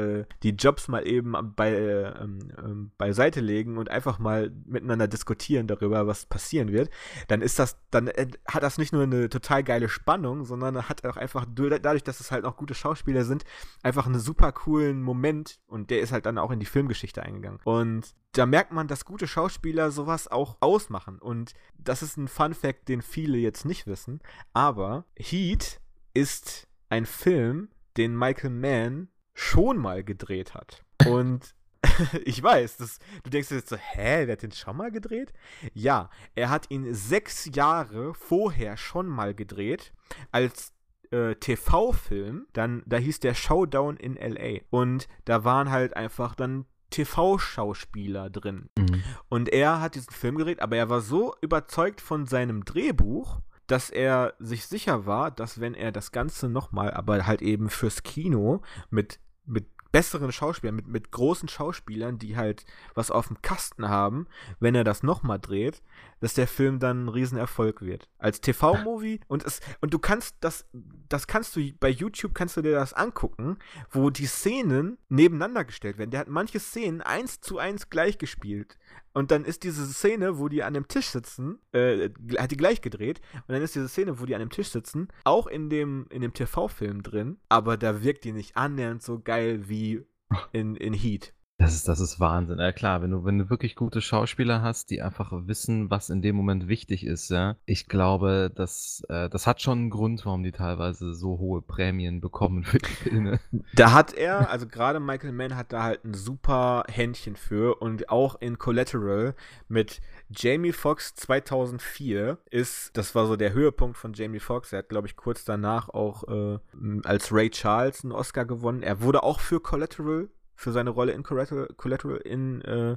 die 0.43 0.51
Jobs 0.51 0.89
mal 0.89 1.07
eben 1.07 1.35
bei, 1.55 1.71
äh, 1.73 2.23
ähm, 2.23 2.39
ähm, 2.59 2.91
beiseite 2.97 3.41
legen 3.41 3.77
und 3.77 3.91
einfach 3.91 4.19
mal 4.19 4.51
miteinander 4.65 5.07
diskutieren 5.07 5.67
darüber, 5.67 6.07
was 6.07 6.27
passieren 6.27 6.73
wird, 6.73 6.91
dann 7.29 7.43
ist 7.43 7.59
das, 7.59 7.77
dann 7.91 8.09
äh, 8.09 8.29
hat 8.47 8.63
das 8.63 8.79
nicht 8.79 8.93
nur 8.93 9.03
eine 9.03 9.29
total 9.29 9.65
geile 9.65 9.89
Spannung, 9.89 10.45
sondern 10.45 10.89
hat 10.89 11.05
auch 11.05 11.17
einfach 11.17 11.45
dur- 11.45 11.79
dadurch, 11.79 12.05
dass 12.05 12.21
es 12.21 12.31
halt 12.31 12.45
auch 12.45 12.57
gute 12.57 12.75
Schauspieler 12.75 13.25
sind, 13.25 13.45
einfach 13.83 14.07
einen 14.07 14.21
super 14.21 14.53
coolen 14.53 15.03
Moment 15.03 15.59
und 15.67 15.91
der 15.91 16.01
ist 16.01 16.13
halt 16.13 16.27
dann 16.27 16.39
auch 16.39 16.51
in 16.51 16.61
die 16.61 16.67
Filmgeschichte 16.67 17.23
eingegangen. 17.23 17.61
Und 17.65 18.15
da 18.33 18.47
merkt 18.47 18.73
man, 18.73 18.87
dass 18.87 19.05
gute 19.05 19.27
Schauspieler 19.27 19.91
sowas 19.91 20.29
auch 20.29 20.57
ausmachen. 20.61 21.19
Und 21.19 21.53
das 21.79 22.03
ist 22.03 22.17
ein 22.17 22.29
Fun 22.29 22.55
Fact, 22.55 22.89
den 22.89 23.03
viele 23.03 23.39
jetzt 23.39 23.65
nicht 23.65 23.87
wissen. 23.87 24.21
Aber 24.53 25.05
Heat 25.17 25.81
ist 26.15 26.69
ein 26.89 27.07
Film, 27.07 27.71
den 27.97 28.17
Michael 28.17 28.51
Mann 28.51 29.09
schon 29.35 29.79
mal 29.79 30.05
gedreht 30.05 30.55
hat. 30.55 30.85
Und 31.07 31.55
ich 32.25 32.43
weiß, 32.43 32.77
das, 32.79 32.99
du 33.23 33.31
denkst 33.31 33.49
dir 33.49 33.57
jetzt 33.57 33.69
so, 33.69 33.77
hä, 33.77 34.27
wer 34.27 34.33
hat 34.33 34.43
den 34.43 34.53
schon 34.53 34.77
mal 34.77 34.91
gedreht? 34.91 35.33
Ja, 35.75 36.11
er 36.35 36.51
hat 36.51 36.71
ihn 36.71 36.93
sechs 36.95 37.49
Jahre 37.55 38.15
vorher 38.15 38.77
schon 38.77 39.07
mal 39.07 39.35
gedreht, 39.35 39.93
als 40.31 40.73
äh, 41.11 41.35
TV-Film, 41.35 42.47
dann, 42.53 42.83
da 42.87 42.97
hieß 42.97 43.21
der 43.21 43.35
Showdown 43.35 43.97
in 43.97 44.17
L.A. 44.17 44.61
Und 44.71 45.09
da 45.25 45.45
waren 45.45 45.71
halt 45.71 45.97
einfach 45.97 46.35
dann 46.35 46.67
TV-Schauspieler 46.91 48.31
drin. 48.31 48.69
Mhm. 48.77 49.03
Und 49.29 49.49
er 49.49 49.81
hat 49.81 49.95
diesen 49.95 50.13
Film 50.13 50.37
gedreht, 50.37 50.61
aber 50.61 50.77
er 50.77 50.89
war 50.89 51.01
so 51.01 51.35
überzeugt 51.41 52.01
von 52.01 52.27
seinem 52.27 52.65
Drehbuch, 52.65 53.41
dass 53.67 53.91
er 53.91 54.35
sich 54.41 54.67
sicher 54.67 55.07
war, 55.07 55.31
dass 55.31 55.61
wenn 55.61 55.75
er 55.75 55.93
das 55.93 56.11
Ganze 56.11 56.49
nochmal, 56.49 56.91
aber 56.93 57.27
halt 57.27 57.41
eben 57.41 57.71
fürs 57.71 58.03
Kino 58.03 58.63
mit, 58.91 59.21
mit 59.47 59.69
besseren 59.93 60.33
Schauspielern, 60.33 60.77
mit, 60.77 60.89
mit 60.89 61.11
großen 61.11 61.49
Schauspielern, 61.49 62.19
die 62.19 62.37
halt 62.37 62.65
was 62.95 63.11
auf 63.11 63.29
dem 63.29 63.43
Kasten 63.43 63.89
haben, 63.89 64.27
wenn 64.59 64.75
er 64.75 64.85
das 64.85 65.03
nochmal 65.03 65.39
dreht, 65.39 65.83
dass 66.21 66.35
der 66.35 66.47
Film 66.47 66.79
dann 66.79 67.05
ein 67.05 67.09
Riesenerfolg 67.09 67.83
wird. 67.83 68.09
Als 68.19 68.41
TV-Movie 68.41 69.21
und 69.29 69.45
es, 69.45 69.61
und 69.81 69.93
du 69.95 69.99
kannst 69.99 70.37
das, 70.41 70.67
das 71.09 71.27
kannst 71.27 71.57
du, 71.57 71.73
bei 71.81 71.89
YouTube 71.89 72.35
kannst 72.35 72.57
du 72.57 72.63
dir 72.63 72.73
das 72.73 72.93
angucken, 72.93 73.59
wo 73.91 74.11
die 74.11 74.27
Szenen 74.27 74.99
nebeneinander 75.09 75.65
gestellt 75.65 75.99
werden. 75.99 76.11
Der 76.11 76.21
hat 76.21 76.29
manche 76.29 76.61
Szenen 76.61 77.01
eins 77.01 77.41
zu 77.41 77.59
eins 77.59 77.91
gleich 77.91 78.19
gespielt. 78.19 78.79
Und 79.13 79.31
dann 79.31 79.45
ist 79.45 79.65
diese 79.65 79.87
Szene, 79.87 80.39
wo 80.39 80.49
die 80.49 80.63
an 80.63 80.75
dem 80.75 80.87
Tisch 80.87 81.07
sitzen, 81.07 81.59
äh, 81.73 82.11
hat 82.39 82.51
die 82.51 82.57
gleich 82.57 82.81
gedreht. 82.81 83.21
Und 83.35 83.55
dann 83.55 83.63
ist 83.63 83.75
diese 83.75 83.89
Szene, 83.89 84.21
wo 84.21 84.27
die 84.27 84.35
an 84.35 84.41
dem 84.41 84.51
Tisch 84.51 84.69
sitzen, 84.69 85.09
auch 85.25 85.47
in 85.47 85.69
dem, 85.69 86.07
in 86.11 86.23
dem 86.23 86.33
TV-Film 86.33 87.03
drin. 87.03 87.39
Aber 87.49 87.77
da 87.77 88.03
wirkt 88.03 88.25
die 88.25 88.33
nicht 88.33 88.57
annähernd 88.57 89.03
so 89.03 89.21
geil 89.21 89.69
wie 89.69 90.05
in, 90.53 90.77
in 90.77 90.93
Heat. 90.93 91.35
Das 91.61 91.75
ist, 91.75 91.89
das 91.89 92.01
ist 92.01 92.19
Wahnsinn. 92.19 92.59
Ja 92.59 92.73
klar, 92.73 93.03
wenn 93.03 93.11
du, 93.11 93.27
wenn 93.27 93.39
du 93.39 93.51
wirklich 93.51 93.77
gute 93.77 94.01
Schauspieler 94.01 94.63
hast, 94.63 94.91
die 94.91 95.03
einfach 95.03 95.31
wissen, 95.47 95.91
was 95.91 96.09
in 96.09 96.23
dem 96.23 96.35
Moment 96.35 96.69
wichtig 96.69 97.05
ist, 97.05 97.29
ja. 97.29 97.57
Ich 97.67 97.87
glaube, 97.87 98.51
das, 98.55 99.03
äh, 99.11 99.29
das 99.29 99.47
hat 99.47 99.61
schon 99.61 99.79
einen 99.79 99.91
Grund, 99.91 100.25
warum 100.25 100.43
die 100.43 100.53
teilweise 100.53 101.13
so 101.13 101.39
hohe 101.39 101.61
Prämien 101.61 102.23
bekommen 102.23 102.65
für 102.65 102.79
die 102.79 102.91
Filme. 102.91 103.41
Da 103.75 103.93
hat 103.93 104.15
er, 104.15 104.51
also 104.51 104.67
gerade 104.67 105.01
Michael 105.01 105.33
Mann 105.33 105.55
hat 105.55 105.75
da 105.75 105.83
halt 105.83 106.03
ein 106.03 106.15
super 106.15 106.85
Händchen 106.89 107.37
für 107.37 107.83
und 107.83 108.09
auch 108.09 108.41
in 108.41 108.57
Collateral 108.57 109.35
mit 109.69 110.01
Jamie 110.31 110.73
Foxx 110.73 111.15
2004 111.15 112.39
ist, 112.51 112.97
das 112.97 113.15
war 113.15 113.27
so 113.27 113.37
der 113.37 113.53
Höhepunkt 113.53 113.99
von 113.99 114.15
Jamie 114.15 114.41
Foxx. 114.41 114.73
Er 114.73 114.79
hat, 114.79 114.89
glaube 114.89 115.09
ich, 115.09 115.17
kurz 115.17 115.45
danach 115.45 115.91
auch 115.91 116.25
äh, 116.27 116.59
als 117.05 117.31
Ray 117.31 117.51
Charles 117.51 118.03
einen 118.03 118.13
Oscar 118.13 118.47
gewonnen. 118.47 118.83
Er 118.83 119.03
wurde 119.03 119.23
auch 119.23 119.41
für 119.41 119.61
Collateral 119.61 120.31
für 120.61 120.73
seine 120.73 120.91
Rolle 120.91 121.13
in 121.13 121.23
Collateral, 121.23 122.17
in, 122.19 122.61
äh, 122.63 122.97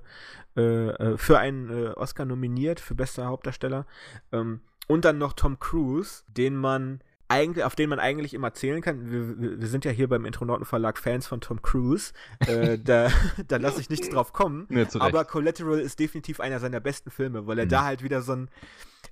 äh, 0.57 0.89
äh, 0.89 1.17
für 1.17 1.39
einen 1.39 1.69
äh, 1.69 1.89
Oscar 1.91 2.25
nominiert 2.25 2.81
für 2.81 2.93
bester 2.93 3.25
Hauptdarsteller. 3.27 3.85
Ähm, 4.33 4.59
und 4.87 5.05
dann 5.05 5.17
noch 5.17 5.31
Tom 5.31 5.59
Cruise, 5.59 6.23
den 6.27 6.57
man 6.57 6.99
eigentlich, 7.29 7.63
auf 7.63 7.75
den 7.75 7.89
man 7.89 7.99
eigentlich 7.99 8.33
immer 8.33 8.53
zählen 8.53 8.81
kann. 8.81 9.09
Wir, 9.09 9.61
wir 9.61 9.67
sind 9.67 9.85
ja 9.85 9.91
hier 9.91 10.09
beim 10.09 10.25
Intronauten 10.25 10.65
Verlag 10.65 10.97
Fans 10.97 11.25
von 11.25 11.39
Tom 11.39 11.61
Cruise. 11.61 12.11
äh, 12.39 12.77
da 12.83 13.09
da 13.47 13.55
lasse 13.55 13.79
ich 13.79 13.89
nichts 13.89 14.09
drauf 14.09 14.33
kommen. 14.33 14.67
Ja, 14.69 14.85
aber 14.99 15.23
Collateral 15.23 15.79
ist 15.79 15.99
definitiv 15.99 16.41
einer 16.41 16.59
seiner 16.59 16.81
besten 16.81 17.11
Filme, 17.11 17.47
weil 17.47 17.59
er 17.59 17.65
mhm. 17.65 17.69
da 17.69 17.85
halt 17.85 18.03
wieder 18.03 18.21
so 18.21 18.33
ein. 18.33 18.49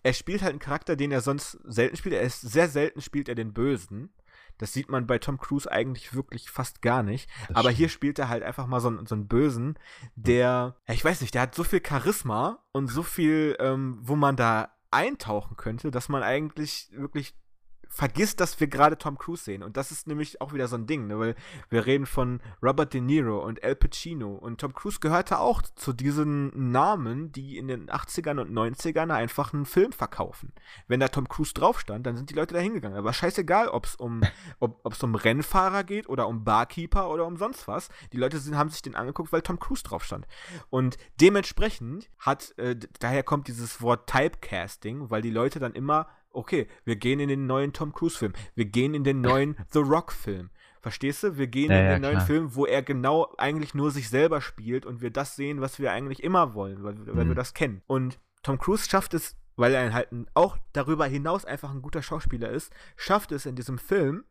Er 0.04 0.14
spielt 0.14 0.42
halt 0.42 0.52
einen 0.52 0.60
Charakter, 0.60 0.98
den 0.98 1.14
er 1.14 1.22
sonst 1.22 1.58
selten 1.64 1.96
spielt. 1.96 2.16
Er 2.16 2.22
ist 2.22 2.42
sehr 2.42 2.68
selten 2.68 3.00
spielt 3.00 3.30
er 3.30 3.36
den 3.36 3.54
Bösen. 3.54 4.10
Das 4.62 4.74
sieht 4.74 4.90
man 4.90 5.08
bei 5.08 5.18
Tom 5.18 5.40
Cruise 5.40 5.70
eigentlich 5.70 6.14
wirklich 6.14 6.52
fast 6.52 6.84
gar 6.84 7.02
nicht. 7.02 7.28
Das 7.48 7.58
Aber 7.58 7.70
stimmt. 7.70 7.78
hier 7.78 7.90
spielt 7.90 8.20
er 8.20 8.30
halt 8.30 8.44
einfach 8.44 8.68
mal 8.68 8.80
so, 8.80 8.90
einen, 8.90 9.08
so 9.08 9.16
einen 9.16 9.28
Bösen, 9.28 9.80
der, 10.16 10.76
ja, 10.88 10.94
ich 10.94 11.04
weiß 11.04 11.22
nicht, 11.22 11.34
der 11.34 11.42
hat 11.42 11.56
so 11.56 11.64
viel 11.64 11.82
Charisma 11.86 12.60
und 12.72 12.88
so 12.88 13.02
viel, 13.02 13.58
ähm, 13.60 13.98
wo 14.02 14.16
man 14.16 14.36
da 14.36 14.70
eintauchen 14.92 15.58
könnte, 15.58 15.90
dass 15.90 16.10
man 16.10 16.22
eigentlich 16.22 16.92
wirklich 16.94 17.34
vergisst, 17.92 18.40
dass 18.40 18.60
wir 18.60 18.68
gerade 18.68 18.98
Tom 18.98 19.18
Cruise 19.18 19.44
sehen. 19.44 19.64
Und 19.64 19.76
das 19.76 19.92
ist 19.92 20.08
nämlich 20.08 20.40
auch 20.42 20.54
wieder 20.54 20.68
so 20.68 20.78
ein 20.78 20.88
Ding, 20.88 21.08
ne? 21.08 21.20
weil 21.20 21.36
wir 21.70 21.86
reden 21.86 22.06
von 22.06 22.40
Robert 22.64 22.94
De 22.94 23.02
Niro 23.02 23.44
und 23.46 23.64
Al 23.64 23.76
Pacino. 23.76 24.34
Und 24.34 24.62
Tom 24.62 24.74
Cruise 24.74 25.00
gehörte 25.00 25.40
auch 25.40 25.62
zu 25.62 25.92
diesen 25.92 26.72
Namen, 26.72 27.32
die 27.34 27.58
in 27.58 27.68
den 27.68 27.90
80ern 27.90 28.40
und 28.40 28.52
90ern 28.52 29.14
einfach 29.14 29.54
einen 29.54 29.66
Film 29.66 29.92
verkaufen. 29.92 30.54
Wenn 30.88 31.02
da 31.02 31.10
Tom 31.10 31.28
Cruise 31.28 31.54
drauf 31.54 31.82
stand, 31.82 32.06
dann 32.06 32.16
sind 32.16 32.30
die 32.30 32.34
Leute 32.34 32.54
da 32.54 32.62
hingegangen. 32.62 32.98
Aber 32.98 33.12
scheißegal, 33.12 33.68
ob's 33.68 33.96
um, 33.96 34.22
ob 34.60 34.94
es 34.94 35.04
um 35.04 35.16
Rennfahrer 35.16 35.84
geht 35.84 36.08
oder 36.08 36.28
um 36.28 36.46
Barkeeper 36.46 37.10
oder 37.10 37.26
um 37.26 37.36
sonst 37.36 37.68
was. 37.68 37.90
Die 38.14 38.18
Leute 38.18 38.40
sind, 38.40 38.58
haben 38.58 38.70
sich 38.70 38.82
den 38.82 38.96
angeguckt, 38.96 39.34
weil 39.34 39.42
Tom 39.42 39.60
Cruise 39.60 39.84
drauf 39.84 40.06
stand. 40.06 40.26
Und 40.70 40.98
dementsprechend 41.20 42.10
hat, 42.20 42.58
äh, 42.58 42.78
daher 43.00 43.24
kommt 43.24 43.50
dieses 43.50 43.82
Wort 43.82 44.10
Typecasting, 44.10 45.10
weil 45.10 45.22
die 45.22 45.30
Leute 45.30 45.60
dann 45.60 45.74
immer 45.74 46.08
okay, 46.34 46.68
wir 46.86 46.96
gehen 46.96 47.20
in 47.20 47.30
den 47.30 47.46
neuen 47.48 47.74
Tom 47.74 47.94
Cruise-Film, 47.94 48.34
wir 48.56 48.66
gehen 48.66 48.94
in 48.94 49.04
den 49.04 49.22
neuen 49.22 49.56
The 49.72 49.80
Rock-Film. 49.80 50.50
Verstehst 50.82 51.22
du? 51.22 51.38
Wir 51.38 51.48
gehen 51.48 51.70
ja, 51.72 51.78
in 51.78 51.84
den 51.86 51.92
ja, 51.92 52.00
neuen 52.00 52.16
klar. 52.16 52.26
Film, 52.26 52.56
wo 52.56 52.66
er 52.66 52.82
genau 52.82 53.34
eigentlich 53.38 53.76
nur 53.76 53.92
sich 53.92 54.10
selber 54.10 54.42
spielt 54.42 54.86
und 54.86 55.02
wir 55.02 55.12
das 55.12 55.36
sehen, 55.36 55.62
was 55.62 55.80
wir 55.80 55.92
eigentlich 55.92 56.24
immer 56.24 56.56
wollen, 56.56 56.84
weil, 56.84 56.96
weil 57.06 57.26
mhm. 57.26 57.30
wir 57.30 57.36
das 57.36 57.54
kennen. 57.54 57.84
Und 57.86 58.20
Tom 58.42 58.58
Cruise 58.58 58.90
schafft 58.90 59.14
es, 59.14 59.36
weil 59.56 59.74
er 59.76 59.94
halt 59.94 60.10
auch 60.34 60.58
darüber 60.74 61.06
hinaus 61.06 61.46
einfach 61.46 61.70
ein 61.70 61.84
guter 61.84 62.02
Schauspieler 62.02 62.50
ist, 62.50 62.74
schafft 62.96 63.32
es 63.32 63.46
in 63.46 63.56
diesem 63.56 63.78
Film 63.78 64.24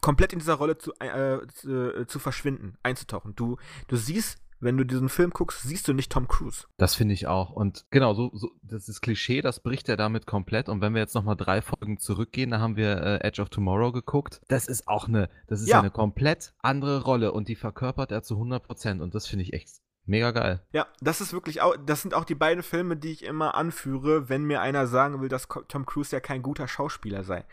komplett 0.00 0.32
in 0.32 0.38
dieser 0.38 0.54
Rolle 0.54 0.78
zu, 0.78 0.92
äh, 1.00 1.46
zu, 1.48 1.94
äh, 1.94 2.06
zu 2.06 2.18
verschwinden, 2.18 2.78
einzutauchen. 2.82 3.34
Du, 3.36 3.58
du 3.88 3.96
siehst 3.96 4.42
wenn 4.62 4.76
du 4.76 4.84
diesen 4.84 5.08
Film 5.08 5.30
guckst, 5.30 5.62
siehst 5.62 5.88
du 5.88 5.92
nicht 5.92 6.12
Tom 6.12 6.28
Cruise. 6.28 6.66
Das 6.76 6.94
finde 6.94 7.14
ich 7.14 7.26
auch. 7.26 7.50
Und 7.50 7.84
genau, 7.90 8.14
so, 8.14 8.30
so, 8.32 8.50
das 8.62 8.88
ist 8.88 9.00
Klischee, 9.00 9.42
das 9.42 9.60
bricht 9.60 9.88
er 9.88 9.96
damit 9.96 10.26
komplett. 10.26 10.68
Und 10.68 10.80
wenn 10.80 10.94
wir 10.94 11.00
jetzt 11.00 11.14
nochmal 11.14 11.36
drei 11.36 11.60
Folgen 11.60 11.98
zurückgehen, 11.98 12.50
da 12.50 12.60
haben 12.60 12.76
wir 12.76 13.02
äh, 13.02 13.26
Edge 13.26 13.42
of 13.42 13.50
Tomorrow 13.50 13.92
geguckt. 13.92 14.40
Das 14.48 14.68
ist 14.68 14.86
auch 14.86 15.08
eine, 15.08 15.28
das 15.48 15.60
ist 15.60 15.68
ja. 15.68 15.80
eine 15.80 15.90
komplett 15.90 16.54
andere 16.62 17.02
Rolle 17.02 17.32
und 17.32 17.48
die 17.48 17.56
verkörpert 17.56 18.12
er 18.12 18.22
zu 18.22 18.34
100 18.34 18.62
Prozent. 18.62 19.02
Und 19.02 19.14
das 19.14 19.26
finde 19.26 19.44
ich 19.44 19.52
echt 19.52 19.68
Mega 20.04 20.32
geil. 20.32 20.60
Ja, 20.72 20.88
das 21.00 21.20
ist 21.20 21.32
wirklich 21.32 21.60
auch, 21.60 21.76
das 21.86 22.02
sind 22.02 22.12
auch 22.12 22.24
die 22.24 22.34
beiden 22.34 22.64
Filme, 22.64 22.96
die 22.96 23.12
ich 23.12 23.24
immer 23.24 23.54
anführe, 23.54 24.28
wenn 24.28 24.44
mir 24.44 24.60
einer 24.60 24.88
sagen 24.88 25.20
will, 25.20 25.28
dass 25.28 25.46
Tom 25.68 25.86
Cruise 25.86 26.14
ja 26.14 26.18
kein 26.18 26.42
guter 26.42 26.66
Schauspieler 26.66 27.22
sei. 27.22 27.44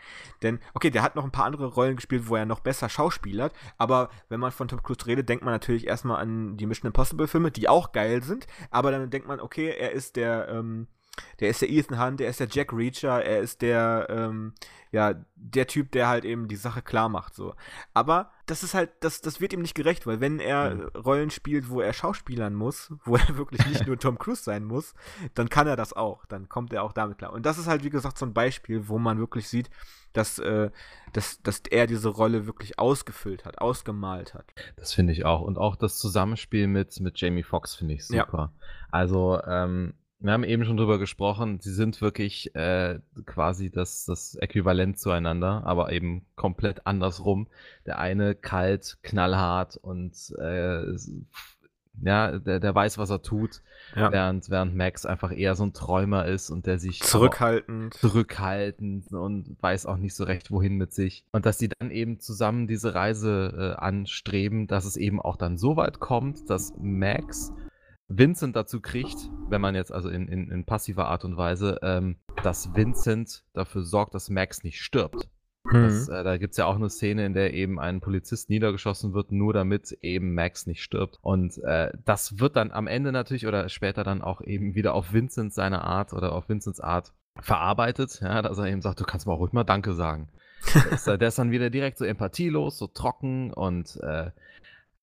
Denn, 0.42 0.58
okay, 0.74 0.90
der 0.90 1.02
hat 1.02 1.14
noch 1.14 1.24
ein 1.24 1.30
paar 1.30 1.44
andere 1.44 1.66
Rollen 1.66 1.94
gespielt, 1.94 2.26
wo 2.26 2.34
er 2.34 2.46
noch 2.46 2.60
besser 2.60 2.88
schauspielert, 2.88 3.54
aber 3.78 4.10
wenn 4.28 4.40
man 4.40 4.50
von 4.50 4.66
Tom 4.66 4.82
Cruise 4.82 5.06
redet, 5.06 5.28
denkt 5.28 5.44
man 5.44 5.54
natürlich 5.54 5.86
erstmal 5.86 6.20
an 6.20 6.56
die 6.56 6.66
Mission 6.66 6.88
Impossible 6.88 7.28
Filme, 7.28 7.52
die 7.52 7.68
auch 7.68 7.92
geil 7.92 8.22
sind, 8.24 8.48
aber 8.72 8.90
dann 8.90 9.10
denkt 9.10 9.28
man, 9.28 9.38
okay, 9.38 9.70
er 9.70 9.92
ist 9.92 10.16
der, 10.16 10.48
ähm, 10.48 10.88
der 11.40 11.48
ist 11.48 11.62
der 11.62 11.70
Ethan 11.70 12.00
Hunt, 12.00 12.20
der 12.20 12.30
ist 12.30 12.40
der 12.40 12.48
Jack 12.50 12.72
Reacher, 12.72 13.24
er 13.24 13.40
ist 13.40 13.62
der, 13.62 14.06
ähm, 14.10 14.54
ja, 14.92 15.14
der 15.36 15.66
Typ, 15.66 15.92
der 15.92 16.08
halt 16.08 16.24
eben 16.24 16.48
die 16.48 16.56
Sache 16.56 16.82
klar 16.82 17.08
macht, 17.08 17.34
so. 17.34 17.54
Aber 17.94 18.30
das 18.46 18.64
ist 18.64 18.74
halt, 18.74 18.90
das, 19.00 19.20
das 19.20 19.40
wird 19.40 19.52
ihm 19.52 19.62
nicht 19.62 19.76
gerecht, 19.76 20.06
weil 20.06 20.20
wenn 20.20 20.40
er 20.40 20.74
mhm. 20.74 20.88
Rollen 20.96 21.30
spielt, 21.30 21.70
wo 21.70 21.80
er 21.80 21.92
Schauspielern 21.92 22.54
muss, 22.54 22.92
wo 23.04 23.16
er 23.16 23.36
wirklich 23.36 23.64
nicht 23.66 23.86
nur 23.86 23.98
Tom 23.98 24.18
Cruise 24.18 24.42
sein 24.42 24.64
muss, 24.64 24.94
dann 25.34 25.48
kann 25.48 25.68
er 25.68 25.76
das 25.76 25.92
auch. 25.92 26.26
Dann 26.26 26.48
kommt 26.48 26.72
er 26.72 26.82
auch 26.82 26.92
damit 26.92 27.18
klar. 27.18 27.32
Und 27.32 27.46
das 27.46 27.58
ist 27.58 27.68
halt, 27.68 27.84
wie 27.84 27.90
gesagt, 27.90 28.18
so 28.18 28.26
ein 28.26 28.34
Beispiel, 28.34 28.88
wo 28.88 28.98
man 28.98 29.18
wirklich 29.18 29.48
sieht, 29.48 29.70
dass, 30.12 30.40
äh, 30.40 30.70
dass, 31.12 31.40
dass 31.42 31.62
er 31.70 31.86
diese 31.86 32.08
Rolle 32.08 32.46
wirklich 32.46 32.78
ausgefüllt 32.78 33.44
hat, 33.44 33.58
ausgemalt 33.58 34.34
hat. 34.34 34.46
Das 34.76 34.92
finde 34.92 35.12
ich 35.12 35.24
auch. 35.24 35.40
Und 35.40 35.56
auch 35.56 35.76
das 35.76 35.98
Zusammenspiel 35.98 36.66
mit, 36.66 36.98
mit 36.98 37.20
Jamie 37.20 37.44
Foxx 37.44 37.76
finde 37.76 37.94
ich 37.94 38.06
super. 38.06 38.52
Ja. 38.52 38.66
Also, 38.90 39.40
ähm, 39.46 39.94
wir 40.20 40.32
haben 40.32 40.44
eben 40.44 40.64
schon 40.64 40.76
drüber 40.76 40.98
gesprochen, 40.98 41.60
sie 41.60 41.72
sind 41.72 42.00
wirklich 42.02 42.54
äh, 42.54 42.98
quasi 43.24 43.70
das, 43.70 44.04
das 44.04 44.34
Äquivalent 44.34 44.98
zueinander, 44.98 45.62
aber 45.64 45.92
eben 45.92 46.26
komplett 46.36 46.86
andersrum. 46.86 47.48
Der 47.86 47.98
eine 47.98 48.34
kalt, 48.34 48.98
knallhart 49.02 49.76
und 49.76 50.14
äh, 50.38 50.94
ja, 52.02 52.38
der, 52.38 52.60
der 52.60 52.74
weiß, 52.74 52.98
was 52.98 53.10
er 53.10 53.22
tut, 53.22 53.62
ja. 53.94 54.12
während, 54.12 54.48
während 54.50 54.74
Max 54.74 55.04
einfach 55.06 55.32
eher 55.32 55.54
so 55.54 55.64
ein 55.64 55.72
Träumer 55.72 56.26
ist 56.26 56.50
und 56.50 56.66
der 56.66 56.78
sich 56.78 57.00
zurückhaltend 57.00 57.94
zurückhaltend 57.94 59.12
und 59.12 59.56
weiß 59.60 59.86
auch 59.86 59.96
nicht 59.96 60.14
so 60.14 60.24
recht, 60.24 60.50
wohin 60.50 60.76
mit 60.76 60.92
sich. 60.92 61.24
Und 61.32 61.46
dass 61.46 61.58
die 61.58 61.68
dann 61.68 61.90
eben 61.90 62.20
zusammen 62.20 62.66
diese 62.66 62.94
Reise 62.94 63.74
äh, 63.76 63.80
anstreben, 63.80 64.66
dass 64.66 64.84
es 64.84 64.96
eben 64.96 65.20
auch 65.20 65.36
dann 65.36 65.58
so 65.58 65.76
weit 65.76 65.98
kommt, 65.98 66.48
dass 66.48 66.72
Max 66.78 67.52
Vincent 68.10 68.56
dazu 68.56 68.80
kriegt, 68.80 69.30
wenn 69.48 69.60
man 69.60 69.76
jetzt 69.76 69.92
also 69.92 70.08
in, 70.08 70.26
in, 70.26 70.50
in 70.50 70.64
passiver 70.64 71.06
Art 71.06 71.24
und 71.24 71.36
Weise, 71.36 71.78
ähm, 71.82 72.16
dass 72.42 72.74
Vincent 72.74 73.44
dafür 73.52 73.82
sorgt, 73.82 74.14
dass 74.14 74.28
Max 74.30 74.64
nicht 74.64 74.80
stirbt. 74.80 75.28
Mhm. 75.64 75.82
Das, 75.84 76.08
äh, 76.08 76.24
da 76.24 76.36
gibt 76.36 76.52
es 76.52 76.56
ja 76.56 76.66
auch 76.66 76.74
eine 76.74 76.90
Szene, 76.90 77.24
in 77.24 77.34
der 77.34 77.54
eben 77.54 77.78
ein 77.78 78.00
Polizist 78.00 78.50
niedergeschossen 78.50 79.14
wird, 79.14 79.30
nur 79.30 79.52
damit 79.52 79.92
eben 80.02 80.34
Max 80.34 80.66
nicht 80.66 80.82
stirbt. 80.82 81.18
Und 81.22 81.58
äh, 81.62 81.92
das 82.04 82.40
wird 82.40 82.56
dann 82.56 82.72
am 82.72 82.88
Ende 82.88 83.12
natürlich 83.12 83.46
oder 83.46 83.68
später 83.68 84.02
dann 84.02 84.22
auch 84.22 84.40
eben 84.40 84.74
wieder 84.74 84.94
auf 84.94 85.12
Vincent 85.12 85.54
seine 85.54 85.84
Art 85.84 86.12
oder 86.12 86.32
auf 86.32 86.48
Vincents 86.48 86.80
Art 86.80 87.12
verarbeitet, 87.40 88.20
ja, 88.20 88.42
dass 88.42 88.58
er 88.58 88.66
eben 88.66 88.82
sagt, 88.82 88.98
du 88.98 89.04
kannst 89.04 89.28
auch 89.28 89.38
ruhig 89.38 89.52
mal 89.52 89.62
Danke 89.64 89.92
sagen. 89.92 90.28
der, 90.74 90.92
ist, 90.92 91.06
der 91.06 91.20
ist 91.28 91.38
dann 91.38 91.52
wieder 91.52 91.70
direkt 91.70 91.96
so 91.96 92.04
empathielos, 92.04 92.76
so 92.76 92.88
trocken 92.88 93.52
und 93.52 93.96
äh, 94.02 94.30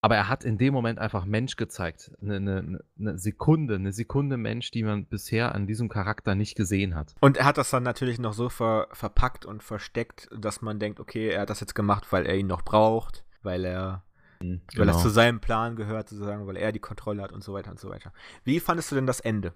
aber 0.02 0.16
er 0.16 0.30
hat 0.30 0.44
in 0.44 0.58
dem 0.58 0.74
Moment 0.74 1.00
einfach 1.00 1.26
Mensch 1.26 1.56
gezeigt. 1.56 2.12
Eine, 2.22 2.36
eine, 2.36 2.80
eine, 3.00 3.18
Sekunde, 3.18 3.76
eine 3.76 3.92
Sekunde 3.92 4.38
Mensch, 4.38 4.72
die 4.72 4.84
man 4.84 5.06
bisher 5.06 5.56
an 5.56 5.66
diesem 5.66 5.90
Charakter 5.90 6.36
nicht 6.36 6.56
gesehen 6.56 6.96
hat. 6.96 7.16
Und 7.20 7.38
er 7.38 7.46
hat 7.46 7.58
das 7.58 7.72
dann 7.72 7.84
natürlich 7.84 8.20
noch 8.20 8.34
so 8.34 8.50
ver, 8.50 8.88
verpackt 8.92 9.46
und 9.46 9.64
versteckt, 9.64 10.30
dass 10.38 10.62
man 10.62 10.80
denkt, 10.80 11.00
okay, 11.00 11.30
er 11.30 11.42
hat 11.42 11.50
das 11.50 11.60
jetzt 11.60 11.76
gemacht, 11.76 12.12
weil 12.12 12.26
er 12.26 12.36
ihn 12.36 12.48
noch 12.48 12.62
braucht, 12.62 13.26
weil 13.42 13.66
er. 13.66 14.04
Genau. 14.40 14.60
Weil 14.76 14.90
es 14.90 14.96
genau. 14.98 15.02
zu 15.02 15.10
seinem 15.10 15.40
Plan 15.40 15.76
gehört, 15.76 16.10
sozusagen, 16.10 16.46
weil 16.46 16.58
er 16.58 16.72
die 16.72 16.80
Kontrolle 16.80 17.24
hat 17.24 17.32
und 17.32 17.44
so 17.44 17.54
weiter 17.54 17.72
und 17.72 17.80
so 17.80 17.90
weiter. 17.90 18.14
Wie 18.44 18.60
fandest 18.60 18.92
du 18.92 18.96
denn 18.96 19.08
das 19.08 19.20
Ende? 19.20 19.54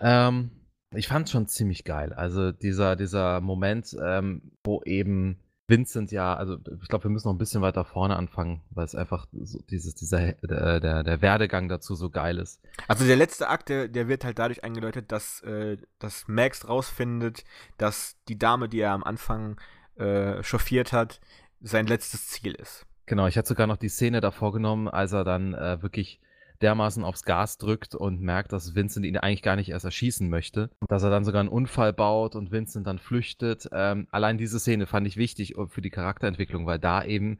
Ähm, 0.00 0.52
ich 0.94 1.08
fand 1.08 1.26
es 1.26 1.32
schon 1.32 1.48
ziemlich 1.48 1.82
geil. 1.82 2.12
Also 2.12 2.52
dieser, 2.52 2.94
dieser 2.94 3.40
Moment, 3.40 3.96
ähm, 4.00 4.52
wo 4.62 4.82
eben 4.84 5.40
Vincent 5.70 6.12
ja, 6.12 6.34
also 6.34 6.58
ich 6.82 6.88
glaube, 6.88 7.04
wir 7.04 7.10
müssen 7.10 7.28
noch 7.28 7.34
ein 7.34 7.38
bisschen 7.38 7.62
weiter 7.62 7.84
vorne 7.84 8.16
anfangen, 8.16 8.60
weil 8.70 8.84
es 8.84 8.94
einfach 8.94 9.26
so 9.32 9.58
dieses, 9.70 9.94
dieser, 9.94 10.32
der, 10.32 10.80
der, 10.80 11.02
der 11.02 11.22
Werdegang 11.22 11.68
dazu 11.68 11.94
so 11.94 12.10
geil 12.10 12.38
ist. 12.38 12.60
Also 12.88 13.06
der 13.06 13.16
letzte 13.16 13.48
Akt, 13.48 13.70
der, 13.70 13.88
der 13.88 14.08
wird 14.08 14.24
halt 14.24 14.38
dadurch 14.38 14.62
eingeläutet, 14.64 15.10
dass, 15.12 15.40
äh, 15.42 15.78
dass 15.98 16.28
Max 16.28 16.68
rausfindet, 16.68 17.44
dass 17.78 18.16
die 18.28 18.38
Dame, 18.38 18.68
die 18.68 18.80
er 18.80 18.92
am 18.92 19.04
Anfang 19.04 19.58
äh, 19.96 20.42
chauffiert 20.42 20.92
hat, 20.92 21.20
sein 21.62 21.86
letztes 21.86 22.28
Ziel 22.28 22.52
ist. 22.52 22.86
Genau, 23.06 23.26
ich 23.26 23.38
hatte 23.38 23.48
sogar 23.48 23.66
noch 23.66 23.76
die 23.76 23.88
Szene 23.88 24.20
davor 24.20 24.52
genommen, 24.52 24.88
als 24.88 25.12
er 25.12 25.24
dann 25.24 25.54
äh, 25.54 25.82
wirklich 25.82 26.20
dermaßen 26.62 27.04
aufs 27.04 27.22
Gas 27.22 27.58
drückt 27.58 27.94
und 27.94 28.20
merkt, 28.20 28.52
dass 28.52 28.74
Vincent 28.74 29.06
ihn 29.06 29.16
eigentlich 29.16 29.42
gar 29.42 29.56
nicht 29.56 29.70
erst 29.70 29.84
erschießen 29.84 30.28
möchte. 30.28 30.70
Dass 30.88 31.02
er 31.02 31.10
dann 31.10 31.24
sogar 31.24 31.40
einen 31.40 31.48
Unfall 31.48 31.92
baut 31.92 32.36
und 32.36 32.52
Vincent 32.52 32.86
dann 32.86 32.98
flüchtet. 32.98 33.68
Ähm, 33.72 34.06
allein 34.10 34.38
diese 34.38 34.60
Szene 34.60 34.86
fand 34.86 35.06
ich 35.06 35.16
wichtig 35.16 35.54
für 35.68 35.80
die 35.80 35.90
Charakterentwicklung, 35.90 36.66
weil 36.66 36.78
da 36.78 37.04
eben 37.04 37.38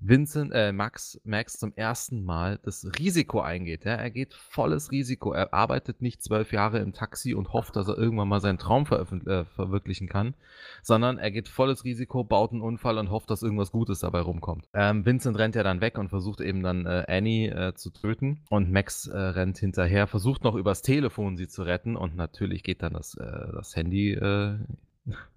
Vincent, 0.00 0.52
äh, 0.54 0.72
Max, 0.72 1.20
Max 1.24 1.58
zum 1.58 1.74
ersten 1.76 2.24
Mal 2.24 2.58
das 2.62 2.86
Risiko 2.98 3.40
eingeht. 3.40 3.84
Ja? 3.84 3.92
Er 3.92 4.10
geht 4.10 4.34
volles 4.34 4.90
Risiko. 4.90 5.32
Er 5.32 5.52
arbeitet 5.52 6.00
nicht 6.00 6.22
zwölf 6.22 6.52
Jahre 6.52 6.78
im 6.78 6.92
Taxi 6.92 7.34
und 7.34 7.52
hofft, 7.52 7.76
dass 7.76 7.88
er 7.88 7.98
irgendwann 7.98 8.28
mal 8.28 8.40
seinen 8.40 8.58
Traum 8.58 8.86
äh, 8.86 9.44
verwirklichen 9.44 10.08
kann, 10.08 10.34
sondern 10.82 11.18
er 11.18 11.30
geht 11.30 11.48
volles 11.48 11.84
Risiko, 11.84 12.24
baut 12.24 12.52
einen 12.52 12.62
Unfall 12.62 12.98
und 12.98 13.10
hofft, 13.10 13.30
dass 13.30 13.42
irgendwas 13.42 13.72
Gutes 13.72 14.00
dabei 14.00 14.20
rumkommt. 14.20 14.68
Ähm, 14.72 15.04
Vincent 15.04 15.38
rennt 15.38 15.54
ja 15.54 15.62
dann 15.62 15.80
weg 15.82 15.98
und 15.98 16.08
versucht 16.08 16.40
eben 16.40 16.62
dann 16.62 16.86
äh, 16.86 17.04
Annie 17.06 17.50
äh, 17.50 17.74
zu 17.74 17.90
töten 17.90 18.40
und 18.48 18.70
Max 18.70 19.06
äh, 19.06 19.16
rennt 19.16 19.58
hinterher, 19.58 20.06
versucht 20.06 20.44
noch 20.44 20.54
übers 20.54 20.82
Telefon 20.82 21.36
sie 21.36 21.48
zu 21.48 21.62
retten 21.62 21.96
und 21.96 22.16
natürlich 22.16 22.62
geht 22.62 22.82
dann 22.82 22.94
das, 22.94 23.14
äh, 23.14 23.52
das 23.52 23.76
Handy 23.76 24.18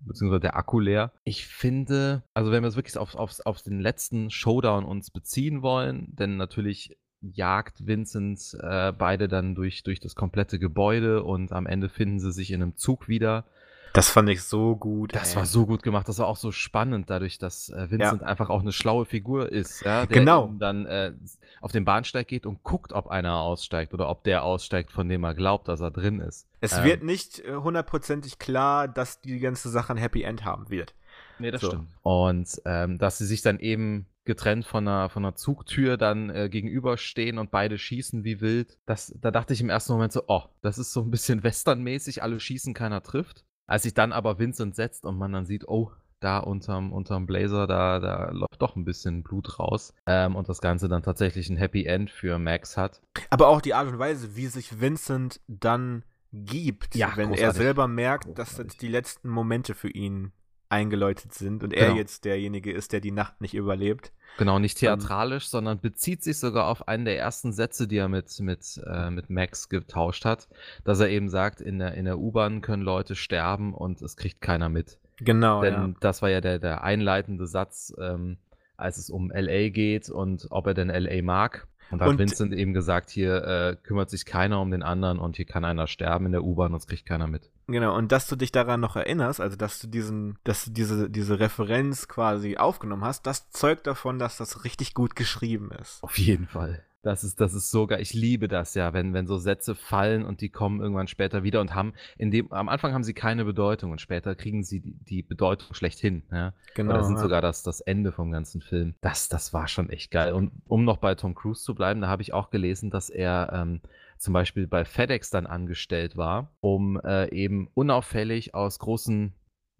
beziehungsweise 0.01 0.41
der 0.41 0.55
Akku 0.55 0.79
leer. 0.79 1.11
Ich 1.23 1.47
finde, 1.47 2.23
also 2.33 2.51
wenn 2.51 2.63
wir 2.63 2.67
es 2.67 2.75
wirklich 2.75 2.97
auf, 2.97 3.15
auf, 3.15 3.39
auf 3.45 3.61
den 3.61 3.79
letzten 3.79 4.29
Showdown 4.29 4.85
uns 4.85 5.11
beziehen 5.11 5.61
wollen, 5.61 6.07
denn 6.15 6.37
natürlich 6.37 6.97
jagt 7.21 7.87
Vincent 7.87 8.57
äh, 8.59 8.91
beide 8.91 9.27
dann 9.27 9.55
durch, 9.55 9.83
durch 9.83 9.99
das 9.99 10.15
komplette 10.15 10.59
Gebäude 10.59 11.23
und 11.23 11.53
am 11.53 11.65
Ende 11.65 11.89
finden 11.89 12.19
sie 12.19 12.33
sich 12.33 12.51
in 12.51 12.61
einem 12.61 12.75
Zug 12.75 13.07
wieder. 13.07 13.45
Das 13.93 14.09
fand 14.09 14.27
ich 14.29 14.41
so 14.41 14.75
gut. 14.75 15.13
Das 15.13 15.31
ey. 15.31 15.35
war 15.37 15.45
so 15.45 15.67
gut 15.67 15.83
gemacht. 15.83 16.09
Das 16.09 16.17
war 16.17 16.27
auch 16.27 16.37
so 16.37 16.51
spannend, 16.51 17.11
dadurch, 17.11 17.37
dass 17.37 17.69
äh, 17.69 17.91
Vincent 17.91 18.21
ja. 18.21 18.27
einfach 18.27 18.49
auch 18.49 18.61
eine 18.61 18.71
schlaue 18.71 19.05
Figur 19.05 19.51
ist. 19.51 19.81
Ja, 19.81 20.07
der 20.07 20.19
genau. 20.19 20.51
dann 20.57 20.87
äh, 20.87 21.13
auf 21.61 21.71
den 21.71 21.85
Bahnsteig 21.85 22.27
geht 22.27 22.47
und 22.47 22.63
guckt, 22.63 22.91
ob 22.91 23.07
einer 23.07 23.37
aussteigt 23.37 23.93
oder 23.93 24.09
ob 24.09 24.23
der 24.23 24.43
aussteigt, 24.43 24.91
von 24.91 25.07
dem 25.07 25.23
er 25.23 25.35
glaubt, 25.35 25.67
dass 25.67 25.79
er 25.79 25.91
drin 25.91 26.19
ist. 26.19 26.47
Es 26.59 26.75
ähm, 26.75 26.83
wird 26.83 27.03
nicht 27.03 27.39
äh, 27.39 27.53
hundertprozentig 27.55 28.39
klar, 28.39 28.87
dass 28.87 29.21
die 29.21 29.39
ganze 29.39 29.69
Sache 29.69 29.93
ein 29.93 29.97
Happy 29.97 30.23
End 30.23 30.43
haben 30.43 30.71
wird. 30.71 30.95
Nee, 31.37 31.51
das 31.51 31.61
so. 31.61 31.67
stimmt. 31.67 31.87
Und 32.01 32.61
ähm, 32.65 32.97
dass 32.97 33.19
sie 33.19 33.27
sich 33.27 33.43
dann 33.43 33.59
eben 33.59 34.07
getrennt 34.25 34.65
von 34.65 34.87
einer, 34.87 35.09
von 35.09 35.23
einer 35.23 35.35
Zugtür 35.35 35.97
dann 35.97 36.29
äh, 36.31 36.49
gegenüberstehen 36.49 37.37
und 37.37 37.51
beide 37.51 37.77
schießen 37.77 38.23
wie 38.23 38.41
wild. 38.41 38.77
Das, 38.85 39.13
da 39.21 39.29
dachte 39.29 39.53
ich 39.53 39.61
im 39.61 39.69
ersten 39.69 39.93
Moment 39.93 40.13
so, 40.13 40.23
oh, 40.27 40.43
das 40.61 40.79
ist 40.79 40.93
so 40.93 41.01
ein 41.01 41.11
bisschen 41.11 41.43
westernmäßig, 41.43 42.23
alle 42.23 42.39
schießen, 42.39 42.73
keiner 42.73 43.03
trifft. 43.03 43.43
Als 43.67 43.83
sich 43.83 43.93
dann 43.93 44.11
aber 44.11 44.39
Vincent 44.39 44.75
setzt 44.75 45.05
und 45.05 45.17
man 45.17 45.31
dann 45.31 45.45
sieht, 45.45 45.67
oh, 45.67 45.91
da 46.19 46.39
unterm, 46.39 46.93
unterm 46.93 47.25
Blazer, 47.25 47.67
da, 47.67 47.99
da 47.99 48.31
läuft 48.31 48.61
doch 48.61 48.75
ein 48.75 48.85
bisschen 48.85 49.23
Blut 49.23 49.59
raus. 49.59 49.93
Ähm, 50.05 50.35
und 50.35 50.49
das 50.49 50.61
Ganze 50.61 50.87
dann 50.87 51.03
tatsächlich 51.03 51.49
ein 51.49 51.57
Happy 51.57 51.85
End 51.85 52.09
für 52.09 52.39
Max 52.39 52.77
hat. 52.77 53.01
Aber 53.29 53.49
auch 53.49 53.61
die 53.61 53.73
Art 53.73 53.87
und 53.87 53.99
Weise, 53.99 54.35
wie 54.35 54.47
sich 54.47 54.79
Vincent 54.79 55.41
dann 55.47 56.03
gibt, 56.31 56.95
ja, 56.95 57.11
wenn 57.15 57.29
großartig. 57.29 57.43
er 57.43 57.53
selber 57.53 57.87
merkt, 57.87 58.25
großartig. 58.25 58.55
dass 58.55 58.67
das 58.67 58.77
die 58.77 58.87
letzten 58.87 59.29
Momente 59.29 59.75
für 59.75 59.89
ihn 59.89 60.31
eingeläutet 60.73 61.33
sind 61.33 61.63
und 61.63 61.73
er 61.73 61.87
genau. 61.87 61.97
jetzt 61.97 62.25
derjenige 62.25 62.71
ist, 62.71 62.91
der 62.91 62.99
die 62.99 63.11
Nacht 63.11 63.39
nicht 63.41 63.53
überlebt. 63.53 64.11
Genau, 64.37 64.57
nicht 64.57 64.81
ähm, 64.81 64.87
theatralisch, 64.87 65.45
um, 65.45 65.49
sondern 65.49 65.79
bezieht 65.79 66.23
sich 66.23 66.39
sogar 66.39 66.67
auf 66.67 66.87
einen 66.87 67.05
der 67.05 67.17
ersten 67.17 67.53
Sätze, 67.53 67.87
die 67.87 67.97
er 67.97 68.09
mit, 68.09 68.39
mit, 68.39 68.81
äh, 68.85 69.09
mit 69.11 69.29
Max 69.29 69.69
getauscht 69.69 70.25
hat, 70.25 70.47
dass 70.83 70.99
er 70.99 71.09
eben 71.09 71.29
sagt, 71.29 71.61
in 71.61 71.79
der, 71.79 71.93
in 71.93 72.05
der 72.05 72.17
U-Bahn 72.17 72.61
können 72.61 72.83
Leute 72.83 73.15
sterben 73.15 73.73
und 73.73 74.01
es 74.01 74.17
kriegt 74.17 74.41
keiner 74.41 74.69
mit. 74.69 74.97
Genau. 75.17 75.61
Denn 75.61 75.73
ja. 75.73 75.93
das 75.99 76.21
war 76.21 76.29
ja 76.29 76.41
der, 76.41 76.57
der 76.57 76.83
einleitende 76.83 77.45
Satz, 77.45 77.93
ähm, 77.99 78.37
als 78.75 78.97
es 78.97 79.09
um 79.09 79.31
LA 79.31 79.69
geht 79.69 80.09
und 80.09 80.47
ob 80.49 80.65
er 80.65 80.73
denn 80.73 80.89
LA 80.89 81.21
mag. 81.21 81.67
Und 81.91 81.99
da 81.99 82.05
hat 82.05 82.17
Vincent 82.17 82.53
eben 82.53 82.73
gesagt, 82.73 83.09
hier 83.09 83.43
äh, 83.43 83.75
kümmert 83.75 84.09
sich 84.09 84.25
keiner 84.25 84.59
um 84.61 84.71
den 84.71 84.83
anderen 84.83 85.19
und 85.19 85.35
hier 85.35 85.45
kann 85.45 85.65
einer 85.65 85.87
sterben 85.87 86.25
in 86.27 86.31
der 86.31 86.43
U-Bahn 86.43 86.73
und 86.73 86.79
es 86.79 86.87
kriegt 86.87 87.05
keiner 87.05 87.27
mit. 87.27 87.49
Genau, 87.67 87.95
und 87.95 88.11
dass 88.11 88.27
du 88.27 88.35
dich 88.35 88.51
daran 88.51 88.79
noch 88.79 88.95
erinnerst, 88.95 89.39
also 89.39 89.55
dass 89.55 89.79
du 89.79 89.87
diesen, 89.87 90.37
dass 90.43 90.65
du 90.65 90.71
diese, 90.71 91.09
diese 91.09 91.39
Referenz 91.39 92.07
quasi 92.07 92.57
aufgenommen 92.57 93.05
hast, 93.05 93.25
das 93.25 93.49
zeugt 93.51 93.87
davon, 93.87 94.19
dass 94.19 94.37
das 94.37 94.65
richtig 94.65 94.93
gut 94.93 95.15
geschrieben 95.15 95.71
ist. 95.71 96.03
Auf 96.03 96.17
jeden 96.17 96.47
Fall. 96.47 96.83
Das 97.03 97.25
ist, 97.25 97.41
das 97.41 97.53
ist 97.53 97.69
so 97.69 97.85
geil. 97.85 98.01
Ich 98.01 98.13
liebe 98.13 98.47
das 98.47 98.75
ja, 98.75 98.93
wenn, 98.93 99.13
wenn 99.13 99.27
so 99.27 99.37
Sätze 99.37 99.75
fallen 99.75 100.23
und 100.23 100.39
die 100.39 100.47
kommen 100.47 100.79
irgendwann 100.79 101.07
später 101.07 101.43
wieder 101.43 101.59
und 101.59 101.75
haben, 101.75 101.93
in 102.17 102.31
dem, 102.31 102.51
am 102.53 102.69
Anfang 102.69 102.93
haben 102.93 103.03
sie 103.03 103.13
keine 103.13 103.43
Bedeutung 103.43 103.91
und 103.91 103.99
später 103.99 104.35
kriegen 104.35 104.63
sie 104.63 104.79
die, 104.79 104.93
die 104.93 105.21
Bedeutung 105.21 105.73
schlechthin. 105.73 106.23
Ja? 106.31 106.53
Genau. 106.75 106.91
Oder 106.93 107.03
sind 107.03 107.17
ja. 107.17 107.21
sogar 107.21 107.41
das, 107.41 107.61
das 107.61 107.81
Ende 107.81 108.13
vom 108.13 108.31
ganzen 108.31 108.61
Film. 108.61 108.95
Das, 109.01 109.27
das 109.27 109.53
war 109.53 109.67
schon 109.67 109.89
echt 109.89 110.11
geil. 110.11 110.31
Und 110.31 110.51
um 110.65 110.85
noch 110.85 110.97
bei 110.97 111.13
Tom 111.15 111.35
Cruise 111.35 111.61
zu 111.61 111.75
bleiben, 111.75 111.99
da 111.99 112.07
habe 112.07 112.21
ich 112.21 112.33
auch 112.33 112.49
gelesen, 112.49 112.89
dass 112.89 113.09
er 113.09 113.51
ähm, 113.53 113.81
zum 114.17 114.33
Beispiel 114.33 114.65
bei 114.65 114.85
FedEx 114.85 115.29
dann 115.29 115.45
angestellt 115.45 116.15
war, 116.15 116.51
um 116.61 116.97
äh, 117.01 117.29
eben 117.35 117.67
unauffällig 117.73 118.55
aus 118.55 118.79
großen 118.79 119.33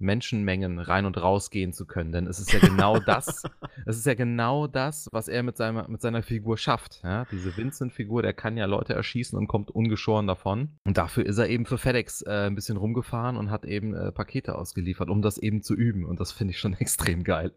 Menschenmengen 0.03 0.79
rein 0.79 1.05
und 1.05 1.21
raus 1.21 1.49
gehen 1.49 1.73
zu 1.73 1.85
können. 1.85 2.11
Denn 2.11 2.27
es 2.27 2.39
ist 2.39 2.51
ja 2.51 2.59
genau 2.59 2.99
das, 3.05 3.43
es 3.85 3.97
ist 3.97 4.05
ja 4.05 4.13
genau 4.13 4.67
das, 4.67 5.09
was 5.11 5.27
er 5.27 5.41
mit 5.43 5.57
seiner, 5.57 5.87
mit 5.87 6.01
seiner 6.01 6.21
Figur 6.21 6.57
schafft. 6.57 7.01
Ja? 7.03 7.25
Diese 7.31 7.55
Vincent-Figur, 7.57 8.21
der 8.21 8.33
kann 8.33 8.57
ja 8.57 8.65
Leute 8.65 8.93
erschießen 8.93 9.37
und 9.37 9.47
kommt 9.47 9.71
ungeschoren 9.71 10.27
davon. 10.27 10.77
Und 10.83 10.97
dafür 10.97 11.25
ist 11.25 11.37
er 11.37 11.49
eben 11.49 11.65
für 11.65 11.77
FedEx 11.77 12.21
äh, 12.21 12.47
ein 12.47 12.55
bisschen 12.55 12.77
rumgefahren 12.77 13.37
und 13.37 13.49
hat 13.49 13.65
eben 13.65 13.95
äh, 13.95 14.11
Pakete 14.11 14.55
ausgeliefert, 14.55 15.09
um 15.09 15.21
das 15.21 15.37
eben 15.37 15.63
zu 15.63 15.73
üben. 15.73 16.05
Und 16.05 16.19
das 16.19 16.31
finde 16.31 16.51
ich 16.51 16.59
schon 16.59 16.73
extrem 16.79 17.23
geil. 17.23 17.51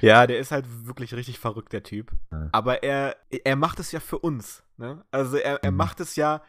Ja, 0.00 0.26
der 0.26 0.38
ist 0.38 0.52
halt 0.52 0.66
wirklich 0.86 1.14
richtig 1.14 1.38
verrückt, 1.38 1.72
der 1.72 1.82
Typ. 1.82 2.12
Ja. 2.30 2.48
Aber 2.52 2.82
er, 2.82 3.16
er 3.44 3.56
macht 3.56 3.80
es 3.80 3.92
ja 3.92 4.00
für 4.00 4.18
uns. 4.18 4.62
Ne? 4.76 5.02
Also 5.10 5.36
er, 5.36 5.62
er 5.62 5.70
mhm. 5.70 5.78
macht 5.78 6.00
es 6.00 6.16
ja 6.16 6.42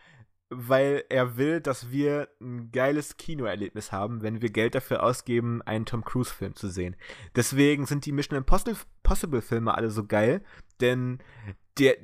weil 0.49 1.03
er 1.09 1.37
will, 1.37 1.59
dass 1.59 1.91
wir 1.91 2.29
ein 2.39 2.71
geiles 2.71 3.17
Kinoerlebnis 3.17 3.91
haben, 3.91 4.21
wenn 4.21 4.41
wir 4.41 4.49
Geld 4.49 4.75
dafür 4.75 5.03
ausgeben, 5.03 5.61
einen 5.61 5.85
Tom 5.85 6.03
Cruise-Film 6.03 6.55
zu 6.55 6.69
sehen. 6.69 6.95
Deswegen 7.35 7.85
sind 7.85 8.05
die 8.05 8.11
Mission 8.11 8.37
Impossible-Filme 8.37 9.73
alle 9.75 9.89
so 9.89 10.05
geil, 10.05 10.41
denn 10.79 11.19
der, 11.77 11.97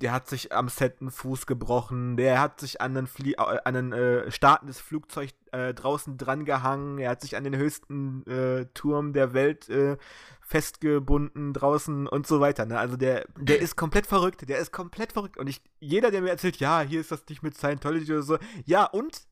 der 0.00 0.12
hat 0.12 0.28
sich 0.28 0.52
am 0.52 0.68
Set 0.68 1.00
einen 1.00 1.10
Fuß 1.10 1.46
gebrochen, 1.46 2.16
der 2.16 2.40
hat 2.40 2.60
sich 2.60 2.80
an 2.80 2.96
einen, 2.96 3.06
Flie 3.06 3.34
äh, 3.34 3.58
an 3.64 3.76
einen 3.76 3.92
äh, 3.92 4.30
startendes 4.30 4.80
Flugzeug 4.80 5.30
äh, 5.52 5.74
draußen 5.74 6.16
dran 6.16 6.44
gehangen, 6.44 6.98
er 6.98 7.10
hat 7.10 7.20
sich 7.20 7.36
an 7.36 7.44
den 7.44 7.56
höchsten 7.56 8.26
äh, 8.26 8.66
Turm 8.74 9.12
der 9.12 9.34
Welt 9.34 9.68
äh, 9.68 9.96
festgebunden 10.40 11.52
draußen 11.52 12.06
und 12.06 12.26
so 12.26 12.40
weiter. 12.40 12.66
Ne? 12.66 12.78
Also 12.78 12.96
der, 12.96 13.26
der 13.38 13.60
ist 13.60 13.76
komplett 13.76 14.06
verrückt, 14.06 14.48
der 14.48 14.58
ist 14.58 14.72
komplett 14.72 15.12
verrückt. 15.12 15.36
Und 15.36 15.48
ich, 15.48 15.62
jeder, 15.78 16.10
der 16.10 16.22
mir 16.22 16.30
erzählt, 16.30 16.56
ja, 16.56 16.80
hier 16.80 17.00
ist 17.00 17.12
das 17.12 17.24
nicht 17.28 17.42
mit 17.42 17.56
Scientology 17.56 18.12
oder 18.12 18.22
so, 18.22 18.38
ja, 18.64 18.84
und 18.84 19.22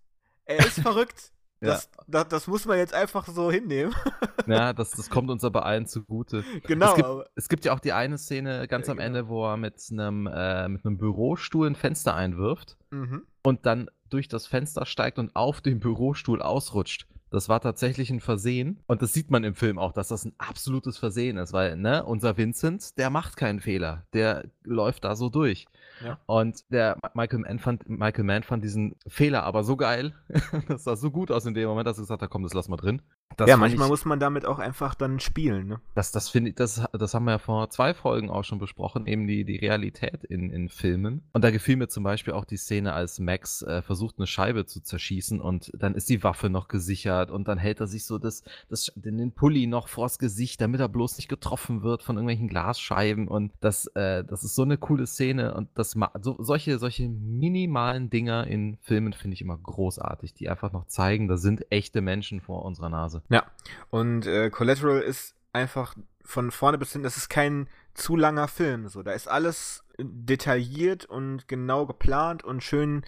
er 0.45 0.59
ist 0.59 0.81
verrückt. 0.81 1.33
Das, 1.61 1.91
ja. 1.97 2.05
das, 2.07 2.29
das, 2.29 2.47
muss 2.47 2.67
man 2.67 2.79
jetzt 2.79 2.95
einfach 2.95 3.27
so 3.27 3.51
hinnehmen. 3.51 3.93
ja, 4.47 4.73
das, 4.73 4.93
das 4.93 5.11
kommt 5.11 5.29
uns 5.31 5.43
aber 5.43 5.67
allen 5.67 5.87
zugute. 5.87 6.45
Genau. 6.67 6.91
Es 6.91 6.95
gibt, 6.95 7.09
es 7.35 7.49
gibt 7.49 7.65
ja 7.65 7.75
auch 7.75 7.81
die 7.81 7.93
eine 7.93 8.17
Szene 8.17 8.69
ganz 8.69 8.89
am 8.89 8.99
genau. 8.99 9.07
Ende, 9.07 9.29
wo 9.29 9.45
er 9.45 9.57
mit 9.57 9.75
einem, 9.91 10.27
äh, 10.27 10.69
mit 10.69 10.85
einem 10.85 10.99
Bürostuhl 10.99 11.67
ein 11.67 11.75
Fenster 11.75 12.15
einwirft 12.15 12.77
mhm. 12.91 13.23
und 13.43 13.67
dann 13.67 13.91
durch 14.09 14.29
das 14.29 14.47
Fenster 14.47 14.87
steigt 14.87 15.19
und 15.19 15.35
auf 15.35 15.61
dem 15.61 15.81
Bürostuhl 15.81 16.43
ausrutscht. 16.43 17.07
Das 17.31 17.49
war 17.49 17.61
tatsächlich 17.61 18.11
ein 18.11 18.21
Versehen. 18.21 18.81
Und 18.87 19.03
das 19.03 19.13
sieht 19.13 19.31
man 19.31 19.45
im 19.45 19.55
Film 19.55 19.79
auch, 19.79 19.93
dass 19.93 20.09
das 20.09 20.25
ein 20.25 20.33
absolutes 20.39 20.99
Versehen 20.99 21.37
ist, 21.37 21.53
weil, 21.53 21.77
ne, 21.77 22.05
unser 22.05 22.37
Vincent, 22.37 22.99
der 22.99 23.11
macht 23.11 23.37
keinen 23.37 23.61
Fehler. 23.61 24.07
Der 24.13 24.45
läuft 24.65 25.05
da 25.05 25.17
so 25.17 25.29
durch. 25.29 25.67
Ja. 26.05 26.19
Und 26.27 26.65
der 26.71 26.97
Michael 27.15 27.41
Mann, 27.41 27.59
fand, 27.59 27.89
Michael 27.89 28.25
Mann 28.25 28.43
fand 28.43 28.65
diesen 28.65 28.97
Fehler 29.07 29.43
aber 29.45 29.65
so 29.65 29.77
geil. 29.77 30.15
das 30.69 30.85
sah 30.85 30.97
so 30.97 31.11
gut 31.11 31.31
aus 31.31 31.47
in 31.47 31.55
dem 31.55 31.69
Moment, 31.69 31.87
dass 31.87 31.99
er 31.99 32.03
gesagt 32.03 32.23
hat, 32.23 32.31
komm, 32.31 32.43
das 32.43 32.55
lass 32.55 32.69
mal 32.69 32.77
drin. 32.77 33.03
Das 33.37 33.49
ja, 33.49 33.57
manchmal 33.57 33.87
ich, 33.87 33.91
muss 33.91 34.05
man 34.05 34.19
damit 34.19 34.47
auch 34.47 34.59
einfach 34.59 34.95
dann 34.97 35.21
spielen. 35.21 35.69
Ne? 35.69 35.81
Das, 35.95 36.11
das 36.11 36.29
finde 36.29 36.51
ich, 36.51 36.57
das, 36.57 36.83
das 36.93 37.15
haben 37.15 37.25
wir 37.25 37.33
ja 37.33 37.39
vor 37.39 37.71
zwei 37.71 37.95
Folgen 37.95 38.31
auch 38.31 38.43
schon 38.43 38.59
besprochen, 38.59 39.07
eben 39.07 39.29
die, 39.29 39.45
die 39.45 39.57
Realität 39.57 40.25
in, 40.25 40.51
in 40.51 40.69
Filmen. 40.69 41.23
Und 41.33 41.45
da 41.45 41.53
gefiel 41.53 41.77
mir 41.77 41.87
zum 41.87 42.03
Beispiel 42.03 42.35
auch 42.35 42.45
die 42.45 42.57
Szene, 42.57 42.95
als 42.95 43.21
Max 43.21 43.63
äh, 43.63 43.83
versucht, 43.83 44.17
eine 44.19 44.27
Scheibe 44.27 44.67
zu 44.67 44.81
zerschießen 44.81 45.41
und 45.41 45.71
dann 45.79 45.95
ist 45.95 46.09
die 46.09 46.25
Waffe 46.25 46.51
noch 46.51 46.67
gesichert 46.67 47.31
und 47.31 47.47
dann 47.47 47.59
hält 47.59 47.79
er 47.79 47.87
sich 47.87 48.07
so 48.07 48.19
das, 48.19 48.43
das, 48.69 48.93
den 48.97 49.33
Pulli 49.33 49.69
noch 49.69 49.87
vors 49.87 50.19
Gesicht, 50.19 50.61
damit 50.61 50.81
er 50.81 50.89
bloß 50.89 51.17
nicht 51.17 51.29
getroffen 51.29 51.83
wird 51.83 52.03
von 52.03 52.17
irgendwelchen 52.17 52.49
Glasscheiben. 52.49 53.29
Und 53.29 53.53
das, 53.61 53.87
äh, 53.95 54.25
das 54.25 54.43
ist 54.43 54.57
so 54.57 54.63
eine 54.63 54.79
coole 54.79 55.07
Szene 55.07 55.55
und 55.55 55.69
das 55.75 55.97
so, 56.21 56.37
solche, 56.41 56.79
solche 56.79 57.09
minimalen 57.09 58.11
Dinger 58.11 58.47
in 58.49 58.79
Filmen 58.81 59.13
finde 59.13 59.35
ich 59.35 59.43
immer 59.43 59.59
großartig, 59.59 60.35
die 60.35 60.49
einfach 60.49 60.73
noch 60.73 60.87
zeigen, 60.87 61.29
da 61.29 61.37
sind 61.37 61.71
echte 61.71 62.01
Menschen 62.01 62.41
vor 62.41 62.65
unserer 62.65 62.89
Nase. 62.89 63.18
Ja, 63.29 63.47
und 63.91 64.27
äh, 64.27 64.51
Collateral 64.51 65.01
ist 65.01 65.35
einfach 65.53 65.95
von 66.25 66.51
vorne 66.51 66.79
bis 66.79 66.93
hin, 66.93 67.03
das 67.03 67.17
ist 67.17 67.29
kein 67.29 67.69
zu 67.95 68.17
langer 68.17 68.49
Film. 68.49 68.89
So, 68.89 69.03
da 69.03 69.13
ist 69.13 69.29
alles 69.29 69.85
detailliert 69.99 71.05
und 71.07 71.49
genau 71.49 71.87
geplant 71.87 72.45
und 72.45 72.63
schön 72.63 73.05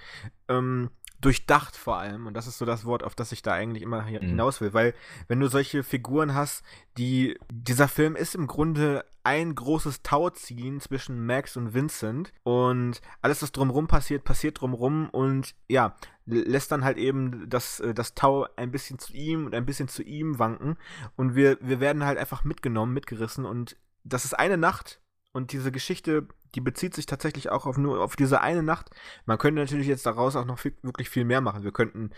ähm, 0.49 0.91
durchdacht 1.21 1.77
vor 1.77 1.99
allem. 1.99 2.27
Und 2.27 2.35
das 2.35 2.47
ist 2.47 2.59
so 2.59 2.64
das 2.64 2.85
Wort, 2.85 3.03
auf 3.03 3.14
das 3.14 3.33
ich 3.33 3.43
da 3.43 3.53
eigentlich 3.53 3.83
immer 3.83 4.03
mhm. 4.03 4.18
hinaus 4.21 4.61
will. 4.61 4.73
Weil, 4.73 4.95
wenn 5.29 5.41
du 5.41 5.49
solche 5.49 5.83
Figuren 5.83 6.35
hast, 6.35 6.62
die. 6.97 7.39
Dieser 7.53 7.89
Film 7.89 8.16
ist 8.16 8.35
im 8.35 8.47
Grunde 8.47 9.05
ein 9.23 9.55
großes 9.55 10.03
Tauziehen 10.03 10.81
zwischen 10.81 11.27
Max 11.27 11.57
und 11.57 11.75
Vincent. 11.75 12.33
Und 12.43 13.01
alles, 13.21 13.43
was 13.43 13.53
drumrum 13.53 13.87
passiert, 13.87 14.25
passiert 14.25 14.61
drumrum. 14.61 15.11
Und 15.11 15.55
ja, 15.68 15.95
lässt 16.25 16.73
dann 16.73 16.85
halt 16.85 16.97
eben 16.97 17.49
das, 17.49 17.81
äh, 17.81 17.95
das 17.95 18.14
Tau 18.14 18.47
ein 18.57 18.71
bisschen 18.71 18.99
zu 18.99 19.12
ihm 19.12 19.47
und 19.47 19.55
ein 19.55 19.66
bisschen 19.66 19.89
zu 19.89 20.03
ihm 20.03 20.39
wanken. 20.39 20.77
Und 21.16 21.35
wir, 21.35 21.59
wir 21.61 21.81
werden 21.81 22.05
halt 22.05 22.18
einfach 22.18 22.45
mitgenommen, 22.45 22.95
mitgerissen. 22.95 23.45
Und 23.45 23.77
das 24.05 24.25
ist 24.25 24.35
eine 24.35 24.57
Nacht. 24.57 25.01
Und 25.33 25.53
diese 25.53 25.71
Geschichte 25.71 26.27
die 26.55 26.61
bezieht 26.61 26.95
sich 26.95 27.07
tatsächlich 27.07 27.51
auch 27.51 27.67
auf 27.67 27.79
nur 27.79 28.01
auf 28.01 28.17
diese 28.17 28.41
eine 28.41 28.63
Nacht. 28.63 28.91
Man 29.27 29.39
könnte 29.39 29.61
natürlich 29.61 29.87
jetzt 29.87 30.07
daraus 30.07 30.37
auch 30.37 30.45
noch 30.45 30.59
viel, 30.59 30.75
wirklich 30.83 31.09
viel 31.09 31.25
mehr 31.25 31.41
machen. 31.41 31.65
Wir 31.65 31.73
könnten 31.73 32.11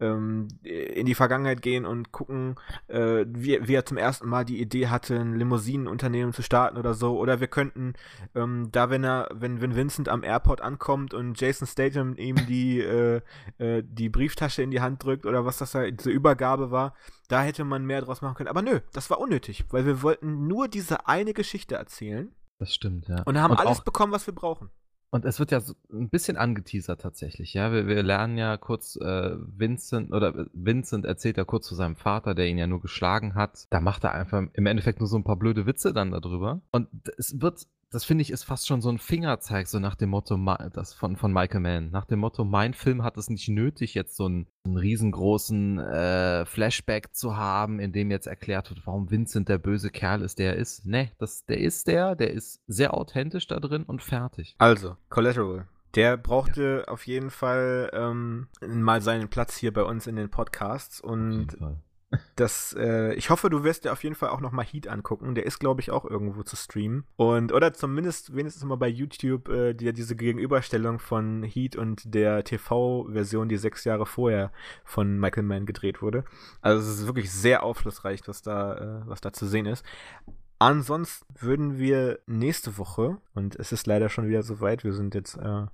ähm, 0.00 0.48
in 0.62 1.06
die 1.06 1.14
Vergangenheit 1.14 1.62
gehen 1.62 1.86
und 1.86 2.12
gucken, 2.12 2.56
äh, 2.88 3.24
wie, 3.28 3.66
wie, 3.66 3.74
er 3.74 3.86
zum 3.86 3.96
ersten 3.96 4.28
Mal 4.28 4.44
die 4.44 4.60
Idee 4.60 4.88
hatte, 4.88 5.18
ein 5.18 5.34
Limousinenunternehmen 5.34 6.32
zu 6.32 6.42
starten 6.42 6.76
oder 6.76 6.94
so. 6.94 7.18
Oder 7.18 7.40
wir 7.40 7.48
könnten 7.48 7.94
ähm, 8.34 8.68
da, 8.72 8.90
wenn 8.90 9.04
er, 9.04 9.28
wenn, 9.32 9.60
wenn 9.60 9.76
Vincent 9.76 10.08
am 10.08 10.22
Airport 10.22 10.60
ankommt 10.60 11.14
und 11.14 11.40
Jason 11.40 11.66
Statham 11.66 12.16
ihm 12.16 12.36
die, 12.46 12.80
äh, 12.80 13.20
äh, 13.58 13.82
die 13.84 14.08
Brieftasche 14.08 14.62
in 14.62 14.70
die 14.70 14.80
Hand 14.80 15.02
drückt 15.02 15.26
oder 15.26 15.44
was 15.44 15.58
das 15.58 15.72
da, 15.72 15.90
diese 15.90 16.10
Übergabe 16.10 16.70
war, 16.70 16.94
da 17.28 17.42
hätte 17.42 17.64
man 17.64 17.84
mehr 17.84 18.00
draus 18.00 18.22
machen 18.22 18.34
können. 18.34 18.48
Aber 18.48 18.62
nö, 18.62 18.80
das 18.92 19.10
war 19.10 19.20
unnötig, 19.20 19.64
weil 19.70 19.86
wir 19.86 20.02
wollten 20.02 20.46
nur 20.46 20.68
diese 20.68 21.06
eine 21.06 21.34
Geschichte 21.34 21.74
erzählen. 21.74 22.32
Das 22.58 22.74
stimmt, 22.74 23.08
ja. 23.08 23.22
Und 23.24 23.38
haben 23.38 23.52
und 23.52 23.60
alles 23.60 23.80
auch, 23.80 23.84
bekommen, 23.84 24.12
was 24.12 24.26
wir 24.26 24.34
brauchen. 24.34 24.70
Und 25.10 25.24
es 25.24 25.38
wird 25.38 25.52
ja 25.52 25.60
so 25.60 25.74
ein 25.90 26.10
bisschen 26.10 26.36
angeteasert 26.36 27.00
tatsächlich, 27.00 27.54
ja. 27.54 27.72
Wir, 27.72 27.86
wir 27.86 28.02
lernen 28.02 28.36
ja 28.36 28.56
kurz 28.56 28.96
äh, 28.96 29.36
Vincent, 29.38 30.12
oder 30.12 30.46
Vincent 30.52 31.06
erzählt 31.06 31.38
ja 31.38 31.44
kurz 31.44 31.66
zu 31.66 31.74
seinem 31.74 31.96
Vater, 31.96 32.34
der 32.34 32.46
ihn 32.46 32.58
ja 32.58 32.66
nur 32.66 32.80
geschlagen 32.80 33.34
hat. 33.34 33.66
Da 33.70 33.80
macht 33.80 34.04
er 34.04 34.12
einfach 34.12 34.42
im 34.52 34.66
Endeffekt 34.66 35.00
nur 35.00 35.08
so 35.08 35.16
ein 35.16 35.24
paar 35.24 35.38
blöde 35.38 35.66
Witze 35.66 35.94
dann 35.94 36.10
darüber. 36.10 36.60
Und 36.72 36.88
es 37.16 37.40
wird 37.40 37.66
das 37.90 38.04
finde 38.04 38.22
ich 38.22 38.30
ist 38.30 38.44
fast 38.44 38.66
schon 38.66 38.80
so 38.80 38.90
ein 38.90 38.98
Fingerzeig, 38.98 39.66
so 39.66 39.78
nach 39.78 39.94
dem 39.94 40.10
Motto, 40.10 40.36
das 40.72 40.92
von, 40.92 41.16
von 41.16 41.32
Michael 41.32 41.60
Mann. 41.60 41.90
Nach 41.90 42.04
dem 42.04 42.18
Motto, 42.18 42.44
mein 42.44 42.74
Film 42.74 43.02
hat 43.02 43.16
es 43.16 43.30
nicht 43.30 43.48
nötig, 43.48 43.94
jetzt 43.94 44.16
so 44.16 44.26
einen, 44.26 44.46
einen 44.64 44.76
riesengroßen 44.76 45.78
äh, 45.78 46.46
Flashback 46.46 47.14
zu 47.14 47.36
haben, 47.36 47.80
in 47.80 47.92
dem 47.92 48.10
jetzt 48.10 48.26
erklärt 48.26 48.70
wird, 48.70 48.86
warum 48.86 49.10
Vincent 49.10 49.48
der 49.48 49.58
böse 49.58 49.90
Kerl 49.90 50.22
ist, 50.22 50.38
der 50.38 50.54
er 50.54 50.56
ist. 50.56 50.84
Ne, 50.84 51.10
das, 51.18 51.46
der 51.46 51.58
ist 51.58 51.86
der, 51.88 52.14
der 52.14 52.32
ist 52.32 52.60
sehr 52.66 52.94
authentisch 52.94 53.46
da 53.46 53.58
drin 53.58 53.84
und 53.84 54.02
fertig. 54.02 54.54
Also, 54.58 54.96
Collateral. 55.08 55.66
Der 55.94 56.18
brauchte 56.18 56.84
ja. 56.86 56.92
auf 56.92 57.06
jeden 57.06 57.30
Fall 57.30 57.90
ähm, 57.94 58.48
mal 58.60 59.00
seinen 59.00 59.28
Platz 59.28 59.56
hier 59.56 59.72
bei 59.72 59.82
uns 59.82 60.06
in 60.06 60.16
den 60.16 60.28
Podcasts 60.28 61.00
und 61.00 61.56
das, 62.36 62.74
äh, 62.78 63.12
ich 63.14 63.28
hoffe, 63.28 63.50
du 63.50 63.64
wirst 63.64 63.84
dir 63.84 63.92
auf 63.92 64.02
jeden 64.02 64.14
Fall 64.14 64.30
auch 64.30 64.40
noch 64.40 64.52
mal 64.52 64.64
Heat 64.64 64.88
angucken. 64.88 65.34
Der 65.34 65.44
ist, 65.44 65.58
glaube 65.58 65.80
ich, 65.80 65.90
auch 65.90 66.04
irgendwo 66.04 66.42
zu 66.42 66.56
streamen. 66.56 67.04
Und, 67.16 67.52
oder 67.52 67.74
zumindest 67.74 68.34
wenigstens 68.34 68.64
mal 68.64 68.76
bei 68.76 68.88
YouTube 68.88 69.48
äh, 69.48 69.74
die, 69.74 69.92
diese 69.92 70.16
Gegenüberstellung 70.16 70.98
von 71.00 71.42
Heat 71.42 71.76
und 71.76 72.14
der 72.14 72.44
TV-Version, 72.44 73.48
die 73.48 73.58
sechs 73.58 73.84
Jahre 73.84 74.06
vorher 74.06 74.52
von 74.84 75.18
Michael 75.18 75.42
Mann 75.42 75.66
gedreht 75.66 76.00
wurde. 76.00 76.24
Also 76.62 76.90
es 76.90 77.00
ist 77.00 77.06
wirklich 77.06 77.30
sehr 77.30 77.62
aufschlussreich, 77.62 78.22
was 78.26 78.40
da, 78.40 79.02
äh, 79.02 79.06
was 79.06 79.20
da 79.20 79.32
zu 79.32 79.46
sehen 79.46 79.66
ist. 79.66 79.84
Ansonsten 80.60 81.24
würden 81.38 81.78
wir 81.78 82.18
nächste 82.26 82.78
Woche, 82.78 83.18
und 83.34 83.54
es 83.54 83.70
ist 83.70 83.86
leider 83.86 84.08
schon 84.08 84.26
wieder 84.26 84.42
soweit, 84.42 84.82
wir 84.82 84.92
sind 84.92 85.14
jetzt 85.14 85.36
äh, 85.36 85.66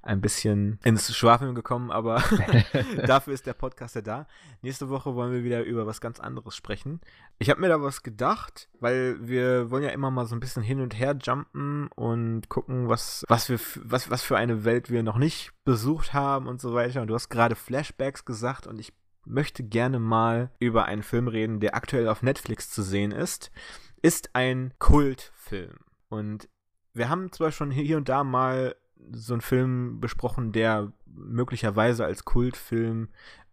ein 0.00 0.22
bisschen 0.22 0.78
ins 0.82 1.14
Schwafeln 1.14 1.54
gekommen, 1.54 1.90
aber 1.90 2.22
dafür 3.06 3.34
ist 3.34 3.46
der 3.46 3.52
Podcast 3.52 3.96
ja 3.96 4.00
da. 4.00 4.26
Nächste 4.62 4.88
Woche 4.88 5.14
wollen 5.14 5.32
wir 5.32 5.44
wieder 5.44 5.62
über 5.64 5.86
was 5.86 6.00
ganz 6.00 6.20
anderes 6.20 6.56
sprechen. 6.56 7.02
Ich 7.38 7.50
habe 7.50 7.60
mir 7.60 7.68
da 7.68 7.82
was 7.82 8.02
gedacht, 8.02 8.70
weil 8.80 9.18
wir 9.20 9.70
wollen 9.70 9.84
ja 9.84 9.90
immer 9.90 10.10
mal 10.10 10.24
so 10.24 10.34
ein 10.34 10.40
bisschen 10.40 10.62
hin 10.62 10.80
und 10.80 10.98
her 10.98 11.18
jumpen 11.22 11.88
und 11.88 12.48
gucken, 12.48 12.88
was, 12.88 13.26
was, 13.28 13.50
wir, 13.50 13.60
was, 13.84 14.08
was 14.08 14.22
für 14.22 14.38
eine 14.38 14.64
Welt 14.64 14.88
wir 14.88 15.02
noch 15.02 15.18
nicht 15.18 15.52
besucht 15.64 16.14
haben 16.14 16.46
und 16.46 16.62
so 16.62 16.72
weiter. 16.72 17.02
Und 17.02 17.08
du 17.08 17.14
hast 17.14 17.28
gerade 17.28 17.56
Flashbacks 17.56 18.24
gesagt 18.24 18.66
und 18.66 18.78
ich 18.78 18.94
möchte 19.26 19.62
gerne 19.62 19.98
mal 19.98 20.50
über 20.58 20.86
einen 20.86 21.02
Film 21.02 21.28
reden, 21.28 21.60
der 21.60 21.74
aktuell 21.74 22.08
auf 22.08 22.22
Netflix 22.22 22.70
zu 22.70 22.82
sehen 22.82 23.12
ist 23.12 23.50
ist 24.02 24.30
ein 24.34 24.72
Kultfilm. 24.78 25.78
Und 26.08 26.48
wir 26.92 27.08
haben 27.08 27.32
zwar 27.32 27.52
schon 27.52 27.70
hier 27.70 27.96
und 27.96 28.08
da 28.08 28.24
mal 28.24 28.74
so 29.12 29.34
einen 29.34 29.40
Film 29.40 30.00
besprochen, 30.00 30.52
der 30.52 30.92
möglicherweise 31.06 32.04
als 32.04 32.24
Kultfilm 32.24 33.08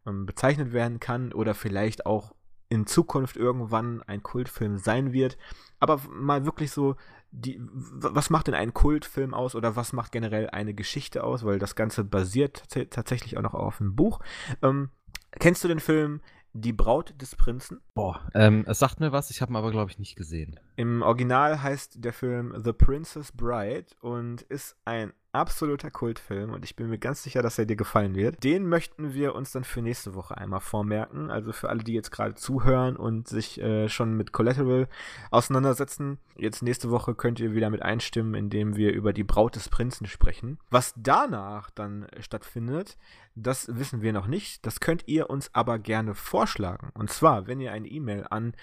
ähm, 0.05 0.25
bezeichnet 0.25 0.73
werden 0.73 0.99
kann 0.99 1.33
oder 1.33 1.53
vielleicht 1.53 2.05
auch 2.05 2.35
in 2.69 2.85
Zukunft 2.85 3.37
irgendwann 3.37 4.01
ein 4.03 4.23
Kultfilm 4.23 4.77
sein 4.77 5.13
wird. 5.13 5.37
Aber 5.79 6.01
mal 6.09 6.45
wirklich 6.45 6.71
so, 6.71 6.95
die, 7.31 7.59
was 7.61 8.29
macht 8.29 8.47
denn 8.47 8.55
einen 8.55 8.73
Kultfilm 8.73 9.33
aus 9.33 9.55
oder 9.55 9.75
was 9.75 9.93
macht 9.93 10.11
generell 10.11 10.49
eine 10.49 10.73
Geschichte 10.73 11.23
aus? 11.23 11.45
Weil 11.45 11.59
das 11.59 11.75
Ganze 11.75 12.03
basiert 12.03 12.63
tatsächlich 12.89 13.37
auch 13.37 13.41
noch 13.41 13.53
auf 13.53 13.79
einem 13.79 13.95
Buch. 13.95 14.19
Ähm, 14.61 14.89
kennst 15.31 15.63
du 15.63 15.67
den 15.67 15.79
Film 15.79 16.21
die 16.53 16.73
Braut 16.73 17.13
des 17.21 17.35
Prinzen. 17.35 17.81
Boah, 17.93 18.27
ähm, 18.33 18.65
es 18.67 18.79
sagt 18.79 18.99
mir 18.99 19.11
was, 19.11 19.29
ich 19.29 19.41
habe 19.41 19.51
ihn 19.51 19.55
aber, 19.55 19.71
glaube 19.71 19.91
ich, 19.91 19.99
nicht 19.99 20.15
gesehen. 20.15 20.59
Im 20.77 21.01
Original 21.01 21.63
heißt 21.63 22.05
der 22.05 22.13
Film 22.13 22.53
The 22.63 22.71
Princess 22.71 23.31
Bride 23.31 23.87
und 23.99 24.43
ist 24.43 24.77
ein 24.85 25.11
absoluter 25.31 25.91
Kultfilm 25.91 26.51
und 26.51 26.63
ich 26.63 26.75
bin 26.75 26.89
mir 26.89 26.97
ganz 26.97 27.23
sicher, 27.23 27.41
dass 27.41 27.57
er 27.59 27.65
dir 27.65 27.75
gefallen 27.75 28.15
wird. 28.15 28.43
Den 28.43 28.67
möchten 28.67 29.13
wir 29.13 29.35
uns 29.35 29.51
dann 29.51 29.63
für 29.63 29.81
nächste 29.81 30.15
Woche 30.15 30.37
einmal 30.37 30.59
vormerken. 30.59 31.29
Also 31.29 31.51
für 31.51 31.69
alle, 31.69 31.83
die 31.83 31.93
jetzt 31.93 32.11
gerade 32.11 32.35
zuhören 32.35 32.95
und 32.95 33.27
sich 33.27 33.59
äh, 33.61 33.89
schon 33.89 34.15
mit 34.15 34.31
Collateral 34.31 34.87
auseinandersetzen. 35.31 36.19
Jetzt 36.35 36.63
nächste 36.63 36.89
Woche 36.89 37.15
könnt 37.15 37.39
ihr 37.39 37.53
wieder 37.53 37.69
mit 37.69 37.81
einstimmen, 37.81 38.33
indem 38.33 38.75
wir 38.75 38.93
über 38.93 39.13
die 39.13 39.23
Braut 39.23 39.55
des 39.55 39.69
Prinzen 39.69 40.07
sprechen. 40.07 40.59
Was 40.69 40.93
danach 40.95 41.69
dann 41.69 42.07
stattfindet, 42.19 42.97
das 43.35 43.67
wissen 43.71 44.01
wir 44.01 44.13
noch 44.13 44.27
nicht. 44.27 44.65
Das 44.65 44.79
könnt 44.79 45.07
ihr 45.07 45.29
uns 45.29 45.53
aber 45.53 45.77
gerne 45.77 46.15
vorschlagen. 46.15 46.89
Und 46.95 47.11
zwar, 47.11 47.45
wenn 47.45 47.59
ihr 47.59 47.71
eine 47.71 47.87
E-Mail 47.87 48.25
an 48.29 48.53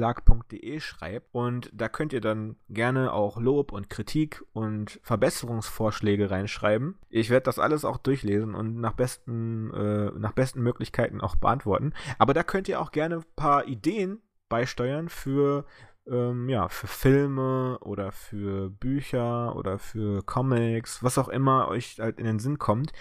redaktion.intronauten-verlag.de 0.00 0.80
schreibt. 0.80 1.28
Und 1.32 1.70
da 1.72 1.88
könnt 1.88 2.12
ihr 2.12 2.20
dann 2.20 2.56
gerne 2.68 3.12
auch 3.12 3.38
Lob 3.40 3.72
und 3.72 3.90
Kritik 3.90 4.42
und 4.52 5.00
Verbesserungsvorschläge 5.02 6.30
reinschreiben. 6.30 6.98
Ich 7.08 7.30
werde 7.30 7.44
das 7.44 7.58
alles 7.58 7.84
auch 7.84 7.98
durchlesen 7.98 8.54
und 8.54 8.80
nach 8.80 8.94
besten, 8.94 9.72
äh, 9.72 10.10
nach 10.18 10.32
besten 10.32 10.62
Möglichkeiten 10.62 11.20
auch 11.20 11.36
beantworten. 11.36 11.92
Aber 12.18 12.34
da 12.34 12.42
könnt 12.42 12.68
ihr 12.68 12.80
auch 12.80 12.92
gerne 12.92 13.16
ein 13.16 13.24
paar 13.36 13.66
Ideen 13.66 14.20
beisteuern 14.48 15.08
für 15.08 15.64
ähm, 16.06 16.48
ja, 16.48 16.68
für 16.68 16.86
Filme 16.86 17.78
oder 17.80 18.12
für 18.12 18.70
Bücher 18.70 19.54
oder 19.56 19.78
für 19.78 20.22
Comics, 20.22 21.02
was 21.02 21.18
auch 21.18 21.28
immer 21.28 21.68
euch 21.68 21.98
halt 22.00 22.18
in 22.18 22.26
den 22.26 22.38
Sinn 22.38 22.58
kommt, 22.58 22.92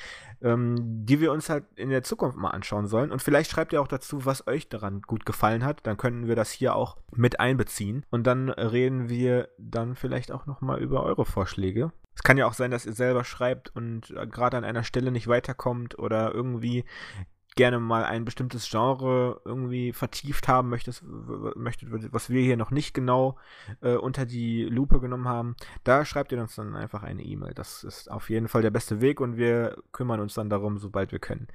ähm, 0.42 0.76
die 1.06 1.20
wir 1.20 1.32
uns 1.32 1.50
halt 1.50 1.66
in 1.76 1.90
der 1.90 2.04
Zukunft 2.04 2.38
mal 2.38 2.52
anschauen 2.52 2.88
sollen. 2.88 3.12
Und 3.12 3.22
vielleicht 3.22 3.52
schreibt 3.52 3.74
ihr 3.74 3.82
auch 3.82 3.88
dazu, 3.88 4.26
was 4.26 4.48
euch 4.48 4.70
daran 4.70 5.02
gut 5.02 5.26
gefallen 5.26 5.66
hat. 5.66 5.86
Dann 5.86 5.98
könnten 5.98 6.28
wir 6.28 6.36
das 6.36 6.52
hier 6.52 6.76
auch 6.76 6.98
mit 7.12 7.40
einbeziehen. 7.40 8.06
Und 8.10 8.28
dann 8.28 8.50
reden 8.50 9.10
wir 9.10 9.50
dann 9.58 9.96
vielleicht 9.96 10.32
auch 10.32 10.46
nochmal 10.46 10.80
über 10.80 11.04
eure 11.04 11.26
Vorschläge. 11.26 11.92
Es 12.16 12.24
kann 12.24 12.38
ja 12.38 12.48
auch 12.48 12.54
sein, 12.54 12.72
dass 12.72 12.86
ihr 12.86 12.94
selber 12.94 13.24
schreibt 13.24 13.74
und 13.76 14.12
äh, 14.12 14.28
gerade 14.28 14.58
an 14.58 14.66
einer 14.66 14.84
Stelle 14.84 15.12
nicht 15.12 15.28
weiterkommt 15.28 15.98
oder 15.98 16.34
irgendwie 16.34 16.84
gerne 17.60 17.80
mal 17.80 18.06
ein 18.06 18.24
bestimmtes 18.24 18.70
Genre 18.70 19.42
irgendwie 19.44 19.92
vertieft 19.92 20.48
haben 20.48 20.70
möchtest, 20.70 21.04
möchtet, 21.04 21.90
was 22.14 22.30
wir 22.30 22.42
hier 22.42 22.56
noch 22.56 22.72
nicht 22.72 22.94
genau 22.94 23.36
äh, 23.82 23.96
unter 23.96 24.26
die 24.26 24.64
Lupe 24.64 25.02
genommen 25.02 25.28
haben, 25.28 25.58
da 25.84 26.06
schreibt 26.06 26.32
ihr 26.32 26.40
uns 26.40 26.56
dann 26.56 26.74
einfach 26.78 27.04
eine 27.04 27.22
E-Mail. 27.22 27.54
Das 27.54 27.84
ist 27.84 28.10
auf 28.10 28.30
jeden 28.30 28.48
Fall 28.48 28.62
der 28.62 28.70
beste 28.70 29.02
Weg 29.02 29.20
und 29.20 29.36
wir 29.36 29.76
kümmern 29.92 30.22
uns 30.22 30.36
dann 30.36 30.50
darum, 30.50 30.78
sobald 30.78 31.12
wir 31.12 31.20
können. 31.20 31.48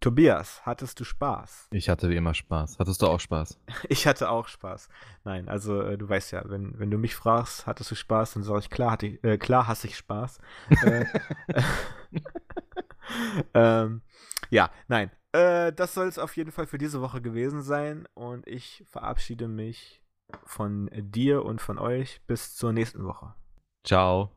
Tobias, 0.00 0.62
hattest 0.64 0.98
du 1.00 1.04
Spaß? 1.04 1.68
Ich 1.72 1.90
hatte 1.90 2.08
wie 2.08 2.16
immer 2.16 2.32
Spaß. 2.32 2.78
Hattest 2.78 3.02
du 3.02 3.06
auch 3.06 3.20
Spaß? 3.20 3.60
Ich 3.90 4.06
hatte 4.06 4.30
auch 4.30 4.48
Spaß. 4.48 4.88
Nein, 5.24 5.50
also 5.50 5.82
äh, 5.82 5.98
du 5.98 6.08
weißt 6.08 6.32
ja, 6.32 6.42
wenn, 6.46 6.78
wenn 6.78 6.90
du 6.90 6.96
mich 6.96 7.14
fragst, 7.14 7.66
hattest 7.66 7.90
du 7.90 7.96
Spaß, 7.96 8.32
dann 8.32 8.44
sage 8.44 8.60
ich, 8.60 8.70
klar, 8.70 8.92
hatte 8.92 9.08
ich, 9.08 9.22
äh, 9.22 9.36
klar 9.36 9.68
hasse 9.68 9.88
ich 9.88 9.98
Spaß. 9.98 10.38
äh, 10.86 11.04
ähm, 13.52 14.00
ja, 14.48 14.70
nein, 14.88 15.10
äh, 15.34 15.72
das 15.72 15.94
soll 15.94 16.06
es 16.06 16.18
auf 16.18 16.36
jeden 16.36 16.52
Fall 16.52 16.66
für 16.66 16.78
diese 16.78 17.00
Woche 17.00 17.20
gewesen 17.20 17.62
sein. 17.62 18.06
Und 18.14 18.46
ich 18.46 18.84
verabschiede 18.86 19.48
mich 19.48 20.00
von 20.44 20.88
dir 20.92 21.44
und 21.44 21.60
von 21.60 21.78
euch. 21.78 22.22
Bis 22.26 22.54
zur 22.54 22.72
nächsten 22.72 23.04
Woche. 23.04 23.34
Ciao. 23.84 24.30